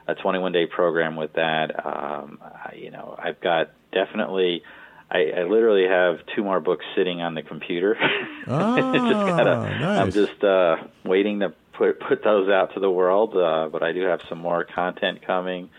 a 0.08 0.16
21 0.16 0.52
day 0.52 0.66
program 0.66 1.16
with 1.16 1.34
that. 1.34 1.86
Um, 1.86 2.40
I, 2.42 2.76
you 2.76 2.92
know, 2.92 3.16
I've 3.18 3.40
got 3.40 3.72
definitely. 3.94 4.64
I, 5.10 5.32
I 5.38 5.44
literally 5.44 5.88
have 5.88 6.20
two 6.36 6.44
more 6.44 6.60
books 6.60 6.84
sitting 6.96 7.22
on 7.22 7.36
the 7.36 7.42
computer. 7.44 7.98
Ah, 8.46 8.76
just 8.76 9.14
gotta, 9.38 9.52
I'm 9.52 10.12
just 10.12 10.44
uh, 10.44 10.76
waiting 11.06 11.40
to 11.40 11.54
put 11.72 12.02
put 12.02 12.26
those 12.26 12.50
out 12.50 12.74
to 12.74 12.82
the 12.82 12.92
world. 12.92 13.38
Uh, 13.38 13.70
but 13.72 13.82
I 13.82 13.94
do 13.94 14.02
have 14.02 14.20
some 14.28 14.40
more 14.40 14.66
content 14.66 15.26
coming. 15.26 15.70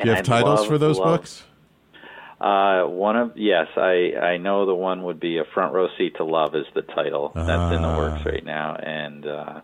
Do 0.00 0.08
you 0.10 0.14
have 0.14 0.24
titles 0.24 0.60
love- 0.60 0.68
for 0.68 0.78
those 0.78 0.98
love- 1.00 1.18
books? 1.22 1.42
Uh, 2.40 2.84
one 2.86 3.16
of 3.16 3.32
yes, 3.36 3.66
I 3.76 4.12
I 4.20 4.36
know 4.36 4.66
the 4.66 4.74
one 4.74 5.02
would 5.04 5.20
be 5.20 5.38
a 5.38 5.44
front 5.54 5.72
row 5.74 5.88
seat 5.96 6.16
to 6.16 6.24
love 6.24 6.54
is 6.54 6.66
the 6.74 6.82
title. 6.82 7.32
That's 7.34 7.74
in 7.74 7.82
the 7.82 7.88
works 7.96 8.22
Ah. 8.26 8.28
right 8.28 8.44
now, 8.44 8.74
and 8.76 9.26
uh, 9.26 9.60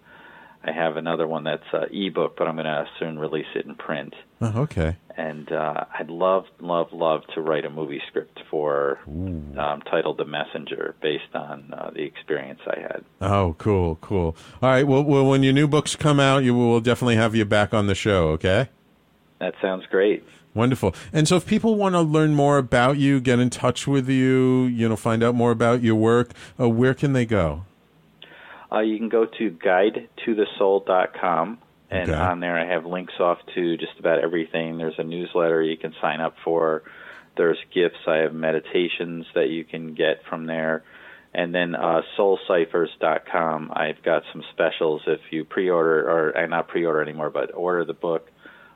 I 0.65 0.71
have 0.73 0.97
another 0.97 1.27
one 1.27 1.45
that's 1.45 1.63
uh, 1.75 1.87
ebook, 1.91 2.37
but 2.37 2.47
I'm 2.47 2.55
going 2.55 2.67
to 2.67 2.87
soon 3.01 3.19
release 3.19 3.47
it 3.57 3.67
in 3.67 3.75
print. 3.75 4.15
Oh, 4.41 4.61
okay. 4.63 4.97
And 5.17 5.51
uh, 5.53 5.85
I'd 5.99 6.09
love, 6.09 6.47
love, 6.61 6.93
love 6.93 7.23
to 7.35 7.43
write 7.43 7.65
a 7.67 7.71
movie 7.71 8.01
script 8.09 8.41
for 8.49 8.99
um, 9.07 9.83
titled 9.91 10.17
"The 10.19 10.25
Messenger," 10.25 10.95
based 11.03 11.35
on 11.35 11.75
uh, 11.77 11.91
the 11.91 12.03
experience 12.03 12.61
I 12.67 12.81
had. 12.81 13.05
Oh, 13.21 13.55
cool, 13.59 13.97
cool. 13.97 14.35
All 14.63 14.71
right. 14.71 14.87
Well, 14.87 15.03
well, 15.03 15.27
when 15.27 15.43
your 15.43 15.53
new 15.53 15.69
books 15.69 15.95
come 15.97 16.19
out, 16.21 16.45
you 16.45 16.55
will 16.55 16.81
definitely 16.81 17.17
have 17.17 17.35
you 17.35 17.45
back 17.45 17.75
on 17.75 17.87
the 17.89 17.95
show. 17.95 18.29
Okay. 18.31 18.69
That 19.41 19.55
sounds 19.61 19.85
great. 19.91 20.25
Wonderful. 20.55 20.95
And 21.13 21.27
so, 21.27 21.37
if 21.37 21.47
people 21.47 21.77
want 21.77 21.95
to 21.95 22.03
learn 22.03 22.35
more 22.35 22.59
about 22.59 22.99
you, 22.99 23.21
get 23.21 23.39
in 23.39 23.49
touch 23.49 23.87
with 23.87 24.09
you, 24.09 24.65
you 24.65 24.89
know, 24.89 24.97
find 24.97 25.23
out 25.23 25.35
more 25.35 25.51
about 25.51 25.83
your 25.83 25.95
work, 25.95 26.33
uh, 26.61 26.69
where 26.69 26.95
can 26.95 27.15
they 27.15 27.25
go? 27.25 27.65
Uh, 28.71 28.81
you 28.81 28.99
can 28.99 29.09
go 29.09 29.25
to 29.27 29.51
guidetothesoul.com, 29.51 31.59
and 31.91 32.11
Okay. 32.11 32.19
on 32.19 32.41
there 32.41 32.59
I 32.59 32.67
have 32.67 32.87
links 32.87 33.15
off 33.21 33.39
to 33.55 33.77
just 33.77 33.99
about 33.99 34.21
everything. 34.21 34.79
There's 34.79 34.99
a 34.99 35.05
newsletter 35.05 35.63
you 35.63 35.77
can 35.77 35.95
sign 36.01 36.21
up 36.21 36.37
for. 36.45 36.83
There's 37.37 37.59
gifts. 37.73 38.07
I 38.07 38.17
have 38.19 38.35
meditations 38.35 39.27
that 39.35 39.49
you 39.49 39.65
can 39.65 39.95
get 39.95 40.23
from 40.29 40.47
there. 40.47 40.83
And 41.35 41.55
then 41.55 41.75
uh, 41.75 42.03
soulcyphers.com, 42.19 43.73
I've 43.75 44.03
got 44.03 44.23
some 44.33 44.43
specials 44.53 45.01
if 45.07 45.21
you 45.31 45.45
pre-order, 45.45 46.11
or 46.11 46.37
uh, 46.37 46.47
not 46.47 46.69
pre-order 46.69 47.01
anymore, 47.01 47.31
but 47.31 47.55
order 47.55 47.87
the 47.87 47.95
book 47.95 48.29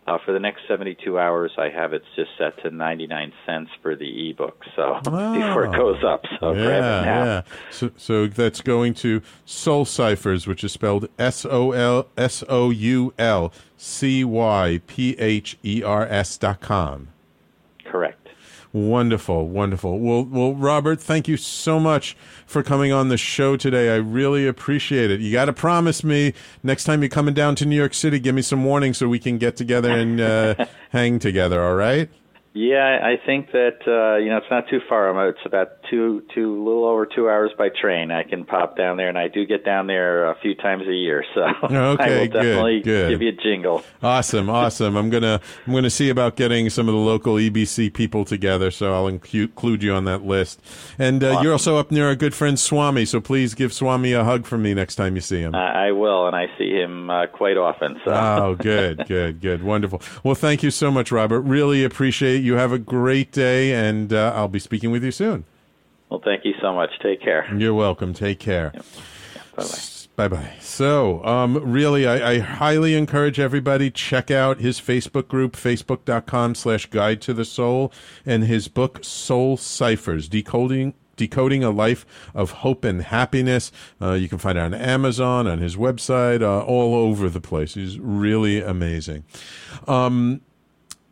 Uh, 0.06 0.18
for 0.24 0.32
the 0.32 0.38
next 0.38 0.60
72 0.68 1.18
hours, 1.18 1.50
I 1.58 1.68
have 1.68 1.92
it 1.92 2.02
just 2.14 2.30
set 2.38 2.62
to 2.62 2.70
99 2.70 3.32
cents 3.44 3.70
for 3.82 3.96
the 3.96 4.30
ebook. 4.30 4.62
So 4.76 5.00
before 5.02 5.64
it 5.64 5.72
goes 5.72 6.04
up, 6.04 6.24
so 6.38 6.52
yeah, 6.52 6.64
grab 6.64 6.78
it 6.78 7.06
now. 7.06 7.24
yeah. 7.24 7.42
So, 7.70 7.90
so 7.96 8.26
that's 8.28 8.60
going 8.60 8.94
to 8.94 9.20
Soul 9.44 9.84
Cyphers, 9.84 10.46
which 10.46 10.62
is 10.62 10.70
spelled 10.70 11.08
S 11.18 11.44
O 11.44 11.72
L 11.72 12.06
S 12.16 12.44
O 12.48 12.70
U 12.70 13.14
L 13.18 13.52
C 13.76 14.22
Y 14.22 14.80
P 14.86 15.16
H 15.18 15.58
E 15.64 15.82
R 15.82 16.06
S 16.06 16.38
dot 16.38 16.60
com. 16.60 17.08
Correct. 17.84 18.25
Wonderful, 18.76 19.48
wonderful. 19.48 19.98
Well, 19.98 20.22
well, 20.22 20.54
Robert, 20.54 21.00
thank 21.00 21.28
you 21.28 21.38
so 21.38 21.80
much 21.80 22.14
for 22.44 22.62
coming 22.62 22.92
on 22.92 23.08
the 23.08 23.16
show 23.16 23.56
today. 23.56 23.94
I 23.94 23.96
really 23.96 24.46
appreciate 24.46 25.10
it. 25.10 25.18
You 25.18 25.32
got 25.32 25.46
to 25.46 25.54
promise 25.54 26.04
me 26.04 26.34
next 26.62 26.84
time 26.84 27.00
you're 27.00 27.08
coming 27.08 27.32
down 27.32 27.54
to 27.54 27.64
New 27.64 27.74
York 27.74 27.94
City, 27.94 28.18
give 28.18 28.34
me 28.34 28.42
some 28.42 28.62
warning 28.66 28.92
so 28.92 29.08
we 29.08 29.18
can 29.18 29.38
get 29.38 29.56
together 29.56 29.90
and 29.90 30.20
uh, 30.20 30.66
hang 30.90 31.18
together. 31.18 31.64
All 31.64 31.74
right? 31.74 32.10
Yeah, 32.56 33.00
I 33.02 33.16
think 33.26 33.52
that 33.52 33.80
uh, 33.86 34.16
you 34.16 34.30
know 34.30 34.38
it's 34.38 34.50
not 34.50 34.64
too 34.70 34.80
far. 34.88 35.28
It's 35.28 35.38
about 35.44 35.68
two, 35.90 36.22
two, 36.34 36.64
little 36.64 36.86
over 36.86 37.04
two 37.04 37.28
hours 37.28 37.50
by 37.58 37.68
train. 37.68 38.10
I 38.10 38.22
can 38.22 38.46
pop 38.46 38.78
down 38.78 38.96
there, 38.96 39.10
and 39.10 39.18
I 39.18 39.28
do 39.28 39.44
get 39.44 39.62
down 39.62 39.88
there 39.88 40.30
a 40.30 40.34
few 40.40 40.54
times 40.54 40.84
a 40.88 40.92
year. 40.94 41.22
So 41.34 41.42
I 41.62 41.76
Okay, 41.76 42.18
will 42.20 42.26
good, 42.28 42.32
definitely 42.32 42.80
good. 42.80 43.10
give 43.10 43.20
you 43.20 43.28
a 43.28 43.32
jingle. 43.32 43.82
Awesome, 44.02 44.48
awesome. 44.48 44.96
I'm 44.96 45.10
gonna 45.10 45.38
I'm 45.66 45.74
gonna 45.74 45.90
see 45.90 46.08
about 46.08 46.36
getting 46.36 46.70
some 46.70 46.88
of 46.88 46.94
the 46.94 47.00
local 47.00 47.34
EBC 47.34 47.92
people 47.92 48.24
together, 48.24 48.70
so 48.70 48.94
I'll 48.94 49.08
include 49.08 49.82
you 49.82 49.92
on 49.92 50.06
that 50.06 50.24
list. 50.24 50.62
And 50.98 51.22
uh, 51.22 51.40
you're 51.42 51.52
also 51.52 51.76
up 51.76 51.90
near 51.90 52.06
our 52.06 52.16
good 52.16 52.34
friend 52.34 52.58
Swami, 52.58 53.04
so 53.04 53.20
please 53.20 53.52
give 53.52 53.74
Swami 53.74 54.14
a 54.14 54.24
hug 54.24 54.46
from 54.46 54.62
me 54.62 54.72
next 54.72 54.94
time 54.94 55.14
you 55.14 55.20
see 55.20 55.40
him. 55.42 55.54
I, 55.54 55.88
I 55.88 55.92
will, 55.92 56.26
and 56.26 56.34
I 56.34 56.46
see 56.56 56.70
him 56.70 57.10
uh, 57.10 57.26
quite 57.26 57.58
often. 57.58 58.00
So 58.02 58.12
Oh, 58.12 58.54
good, 58.58 59.04
good, 59.08 59.42
good, 59.42 59.62
wonderful. 59.62 60.00
Well, 60.24 60.34
thank 60.34 60.62
you 60.62 60.70
so 60.70 60.90
much, 60.90 61.12
Robert. 61.12 61.42
Really 61.42 61.84
appreciate. 61.84 62.45
You. 62.46 62.56
Have 62.56 62.72
a 62.72 62.78
great 62.78 63.32
day, 63.32 63.72
and 63.74 64.12
uh, 64.12 64.32
I'll 64.34 64.48
be 64.48 64.58
speaking 64.58 64.90
with 64.90 65.04
you 65.04 65.10
soon. 65.10 65.44
well, 66.08 66.22
thank 66.24 66.44
you 66.44 66.54
so 66.60 66.72
much. 66.72 66.90
Take 67.02 67.20
care. 67.20 67.52
You're 67.54 67.74
welcome. 67.74 68.14
Take 68.14 68.38
care. 68.38 68.72
Bye 69.56 69.64
bye. 69.64 69.78
Bye 70.16 70.28
bye. 70.28 70.54
So, 70.60 71.22
um, 71.26 71.58
really, 71.58 72.06
I, 72.06 72.32
I 72.32 72.38
highly 72.38 72.94
encourage 72.94 73.38
everybody 73.38 73.90
check 73.90 74.30
out 74.30 74.60
his 74.60 74.80
Facebook 74.80 75.28
group, 75.28 75.54
facebook.com 75.54 76.54
slash 76.54 76.86
guide 76.86 77.20
to 77.22 77.34
the 77.34 77.44
soul, 77.44 77.92
and 78.24 78.44
his 78.44 78.68
book, 78.68 79.04
Soul 79.04 79.58
Cyphers, 79.58 80.26
Decoding 80.28 80.94
Decoding 81.16 81.64
a 81.64 81.70
Life 81.70 82.06
of 82.34 82.50
Hope 82.50 82.84
and 82.84 83.02
Happiness. 83.02 83.72
Uh, 84.00 84.12
you 84.12 84.28
can 84.28 84.38
find 84.38 84.58
it 84.58 84.60
on 84.60 84.74
Amazon, 84.74 85.46
on 85.46 85.58
his 85.58 85.76
website, 85.76 86.42
uh, 86.42 86.60
all 86.62 86.94
over 86.94 87.28
the 87.28 87.40
place. 87.40 87.74
He's 87.74 87.98
really 87.98 88.60
amazing. 88.62 89.24
Um, 89.88 90.42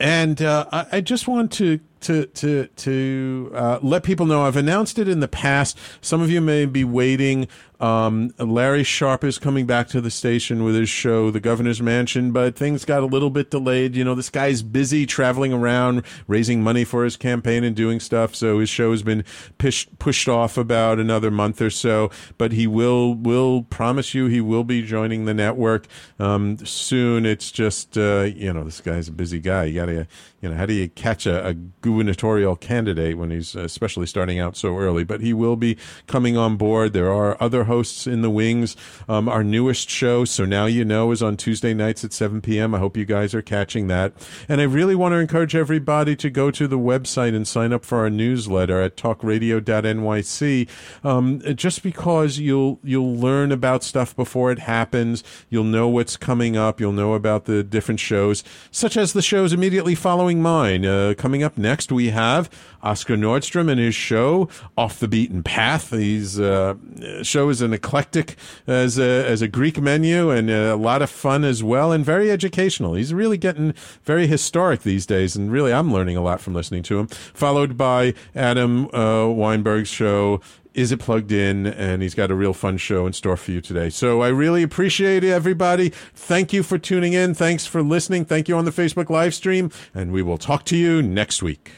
and 0.01 0.40
uh, 0.42 0.66
I, 0.72 0.86
I 0.92 1.01
just 1.01 1.28
want 1.28 1.53
to 1.53 1.80
to 2.05 2.26
to 2.26 2.66
to 2.66 3.50
uh, 3.55 3.78
let 3.82 4.05
people 4.05 4.26
know 4.26 4.42
I've 4.42 4.57
announced 4.57 4.98
it 4.98 5.09
in 5.09 5.20
the 5.20 5.28
past. 5.28 5.78
Some 6.00 6.20
of 6.20 6.30
you 6.30 6.40
may 6.40 6.66
be 6.66 6.84
waiting. 6.84 7.48
Um, 7.80 8.32
Larry 8.38 8.84
Sharpe 8.84 9.24
is 9.24 9.38
coming 9.38 9.66
back 9.66 9.88
to 9.88 10.00
the 10.00 10.11
station 10.11 10.64
with 10.64 10.74
his 10.74 10.88
show, 10.88 11.30
The 11.30 11.40
Governor's 11.40 11.82
Mansion, 11.82 12.30
but 12.30 12.57
things 12.57 12.84
got 12.84 13.02
a 13.02 13.07
little 13.07 13.30
bit 13.30 13.50
delayed. 13.50 13.96
You 13.96 14.05
know, 14.05 14.14
this 14.14 14.30
guy's 14.30 14.62
busy 14.62 15.05
traveling 15.05 15.52
around, 15.52 16.02
raising 16.26 16.62
money 16.62 16.84
for 16.84 17.05
his 17.05 17.16
campaign 17.16 17.64
and 17.64 17.74
doing 17.74 18.00
stuff. 18.00 18.34
So 18.34 18.61
his 18.61 18.70
show 18.70 18.92
has 18.92 19.02
been 19.02 19.24
pushed 19.59 19.98
pushed 19.98 20.28
off 20.28 20.57
about 20.57 20.98
another 20.98 21.30
month 21.30 21.61
or 21.61 21.70
so. 21.70 22.11
But 22.38 22.52
he 22.52 22.66
will 22.66 23.14
will 23.14 23.64
promise 23.64 24.14
you 24.14 24.26
he 24.26 24.40
will 24.40 24.64
be 24.64 24.82
joining 24.82 25.24
the 25.24 25.34
network 25.34 25.86
um, 26.18 26.59
soon. 26.64 27.26
It's 27.26 27.50
just 27.50 27.98
uh, 27.98 28.28
you 28.34 28.52
know 28.52 28.64
this 28.64 28.80
guy's 28.80 29.09
a 29.09 29.12
busy 29.12 29.40
guy. 29.40 29.64
You 29.64 29.80
gotta 29.80 30.07
you 30.45 30.51
know 30.51 30.57
how 30.57 30.66
do 30.66 30.74
you 30.74 30.90
catch 30.90 31.24
a, 31.24 31.47
a 31.49 31.55
gubernatorial 31.55 32.55
candidate 32.55 33.16
when 33.16 33.30
he's 33.30 33.55
especially 33.55 34.05
starting 34.05 34.38
out 34.38 34.59
so 34.59 34.76
early? 34.76 35.03
But 35.03 35.22
he 35.22 35.32
will 35.32 35.57
be 35.57 35.78
coming 36.07 36.36
on 36.36 36.59
board. 36.59 36.92
There 36.92 37.11
are 37.11 37.38
other 37.40 37.64
hosts 37.64 38.07
in 38.07 38.20
the 38.20 38.28
wings. 38.28 38.76
Um, 39.09 39.26
our 39.26 39.42
newest 39.42 39.88
show, 39.88 40.26
so 40.26 40.45
now 40.45 40.66
you 40.66 40.84
know, 40.84 41.12
is 41.12 41.22
on 41.22 41.38
Tuesday 41.38 41.72
nights 41.72 42.05
at 42.05 42.12
7 42.12 42.42
p.m. 42.42 42.74
I 42.74 42.78
hope 42.78 42.95
you 42.95 43.07
guys 43.07 43.34
are 43.34 43.40
catching 43.40 43.86
that. 43.86 44.12
And 44.47 44.61
I 44.61 44.64
really 44.64 44.95
want 44.95 45.12
to 45.12 45.16
encourage 45.16 45.57
everybody 45.57 46.14
to 46.16 46.28
go 46.28 46.51
to 46.51 46.68
the 46.68 46.78
website 46.78 47.34
and 47.34 47.49
sign 47.49 47.72
up 47.72 47.82
for 47.82 48.01
our 48.01 48.11
newsletter 48.11 48.82
at 48.82 48.99
talkradio.nyc. 48.99 50.68
Um, 51.03 51.40
just 51.57 51.82
because 51.82 52.38
you'll 52.38 52.80
you'll 52.84 53.16
learn 53.16 53.51
about 53.51 53.82
stuff 53.82 54.14
before 54.14 54.53
it 54.53 54.59
happens. 54.59 55.24
You'll 55.49 55.64
know 55.64 55.88
what's 55.88 56.18
coming 56.18 56.55
up. 56.55 56.80
You'll 56.80 56.92
know 56.92 57.14
about 57.14 57.47
the 57.47 57.62
different 57.64 58.01
shows, 58.01 58.45
such 58.70 58.99
as 58.99 59.14
the 59.14 59.22
shows 59.22 59.55
immediately 59.55 59.95
following 59.95 60.34
mine. 60.43 60.85
Uh, 60.85 61.14
coming 61.16 61.43
up 61.43 61.59
next, 61.59 61.91
we 61.91 62.11
have 62.11 62.51
Oscar 62.82 63.16
Nordstrom 63.16 63.70
and 63.70 63.80
his 63.80 63.95
show 63.95 64.49
Off 64.76 64.99
the 64.99 65.09
Beaten 65.09 65.43
Path. 65.43 65.91
His 65.91 66.39
uh, 66.39 66.74
show 67.22 67.49
is 67.49 67.61
an 67.61 67.72
eclectic 67.72 68.37
as 68.66 68.99
a, 68.99 69.26
as 69.26 69.43
a 69.43 69.49
Greek 69.49 69.80
menu 69.80 70.30
and 70.30 70.51
a 70.51 70.76
lot 70.76 71.03
of 71.03 71.11
fun 71.11 71.45
as 71.45 71.62
well, 71.62 71.93
and 71.93 72.05
very 72.05 72.30
educational. 72.30 72.95
He's 72.95 73.14
really 73.14 73.39
getting 73.39 73.74
very 74.03 74.26
historic 74.26 74.82
these 74.82 75.07
days, 75.07 75.37
and 75.37 75.51
really 75.51 75.72
I'm 75.72 75.93
learning 75.93 76.16
a 76.16 76.22
lot 76.22 76.41
from 76.41 76.55
listening 76.55 76.82
to 76.85 76.99
him. 76.99 77.07
Followed 77.07 77.76
by 77.76 78.14
Adam 78.35 78.95
uh, 78.95 79.28
Weinberg's 79.28 79.89
show. 79.89 80.41
Is 80.75 80.93
it 80.93 80.99
plugged 80.99 81.33
in? 81.33 81.66
And 81.66 82.03
he's 82.03 82.14
got 82.14 82.31
a 82.31 82.35
real 82.35 82.53
fun 82.53 82.77
show 82.77 83.07
in 83.07 83.12
store 83.12 83.37
for 83.37 83.53
you 83.53 83.61
today. 83.61 83.91
So 83.91 84.22
I 84.22 84.29
really 84.29 84.62
appreciate 84.62 85.25
it, 85.25 85.31
everybody. 85.31 85.91
Thank 86.14 86.53
you 86.53 86.62
for 86.62 86.79
tuning 86.79 87.12
in. 87.12 87.35
Thanks 87.35 87.64
for 87.64 87.83
listening. 87.83 88.25
Thank 88.25 88.49
you 88.49 88.57
on 88.57 88.64
the 88.64 88.72
Facebook 88.72 89.09
live 89.09 89.35
stream. 89.35 89.70
And 89.95 90.12
we 90.12 90.22
will 90.22 90.39
talk 90.39 90.64
to 90.66 90.77
you 90.77 91.03
next 91.03 91.43
week. 91.43 91.70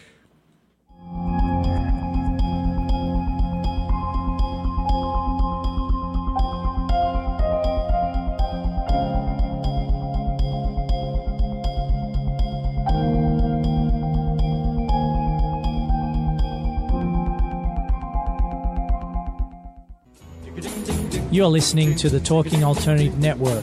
You're 21.36 21.48
listening 21.48 21.94
to 21.96 22.08
the 22.08 22.18
Talking 22.18 22.64
Alternative 22.64 23.18
Network. 23.18 23.62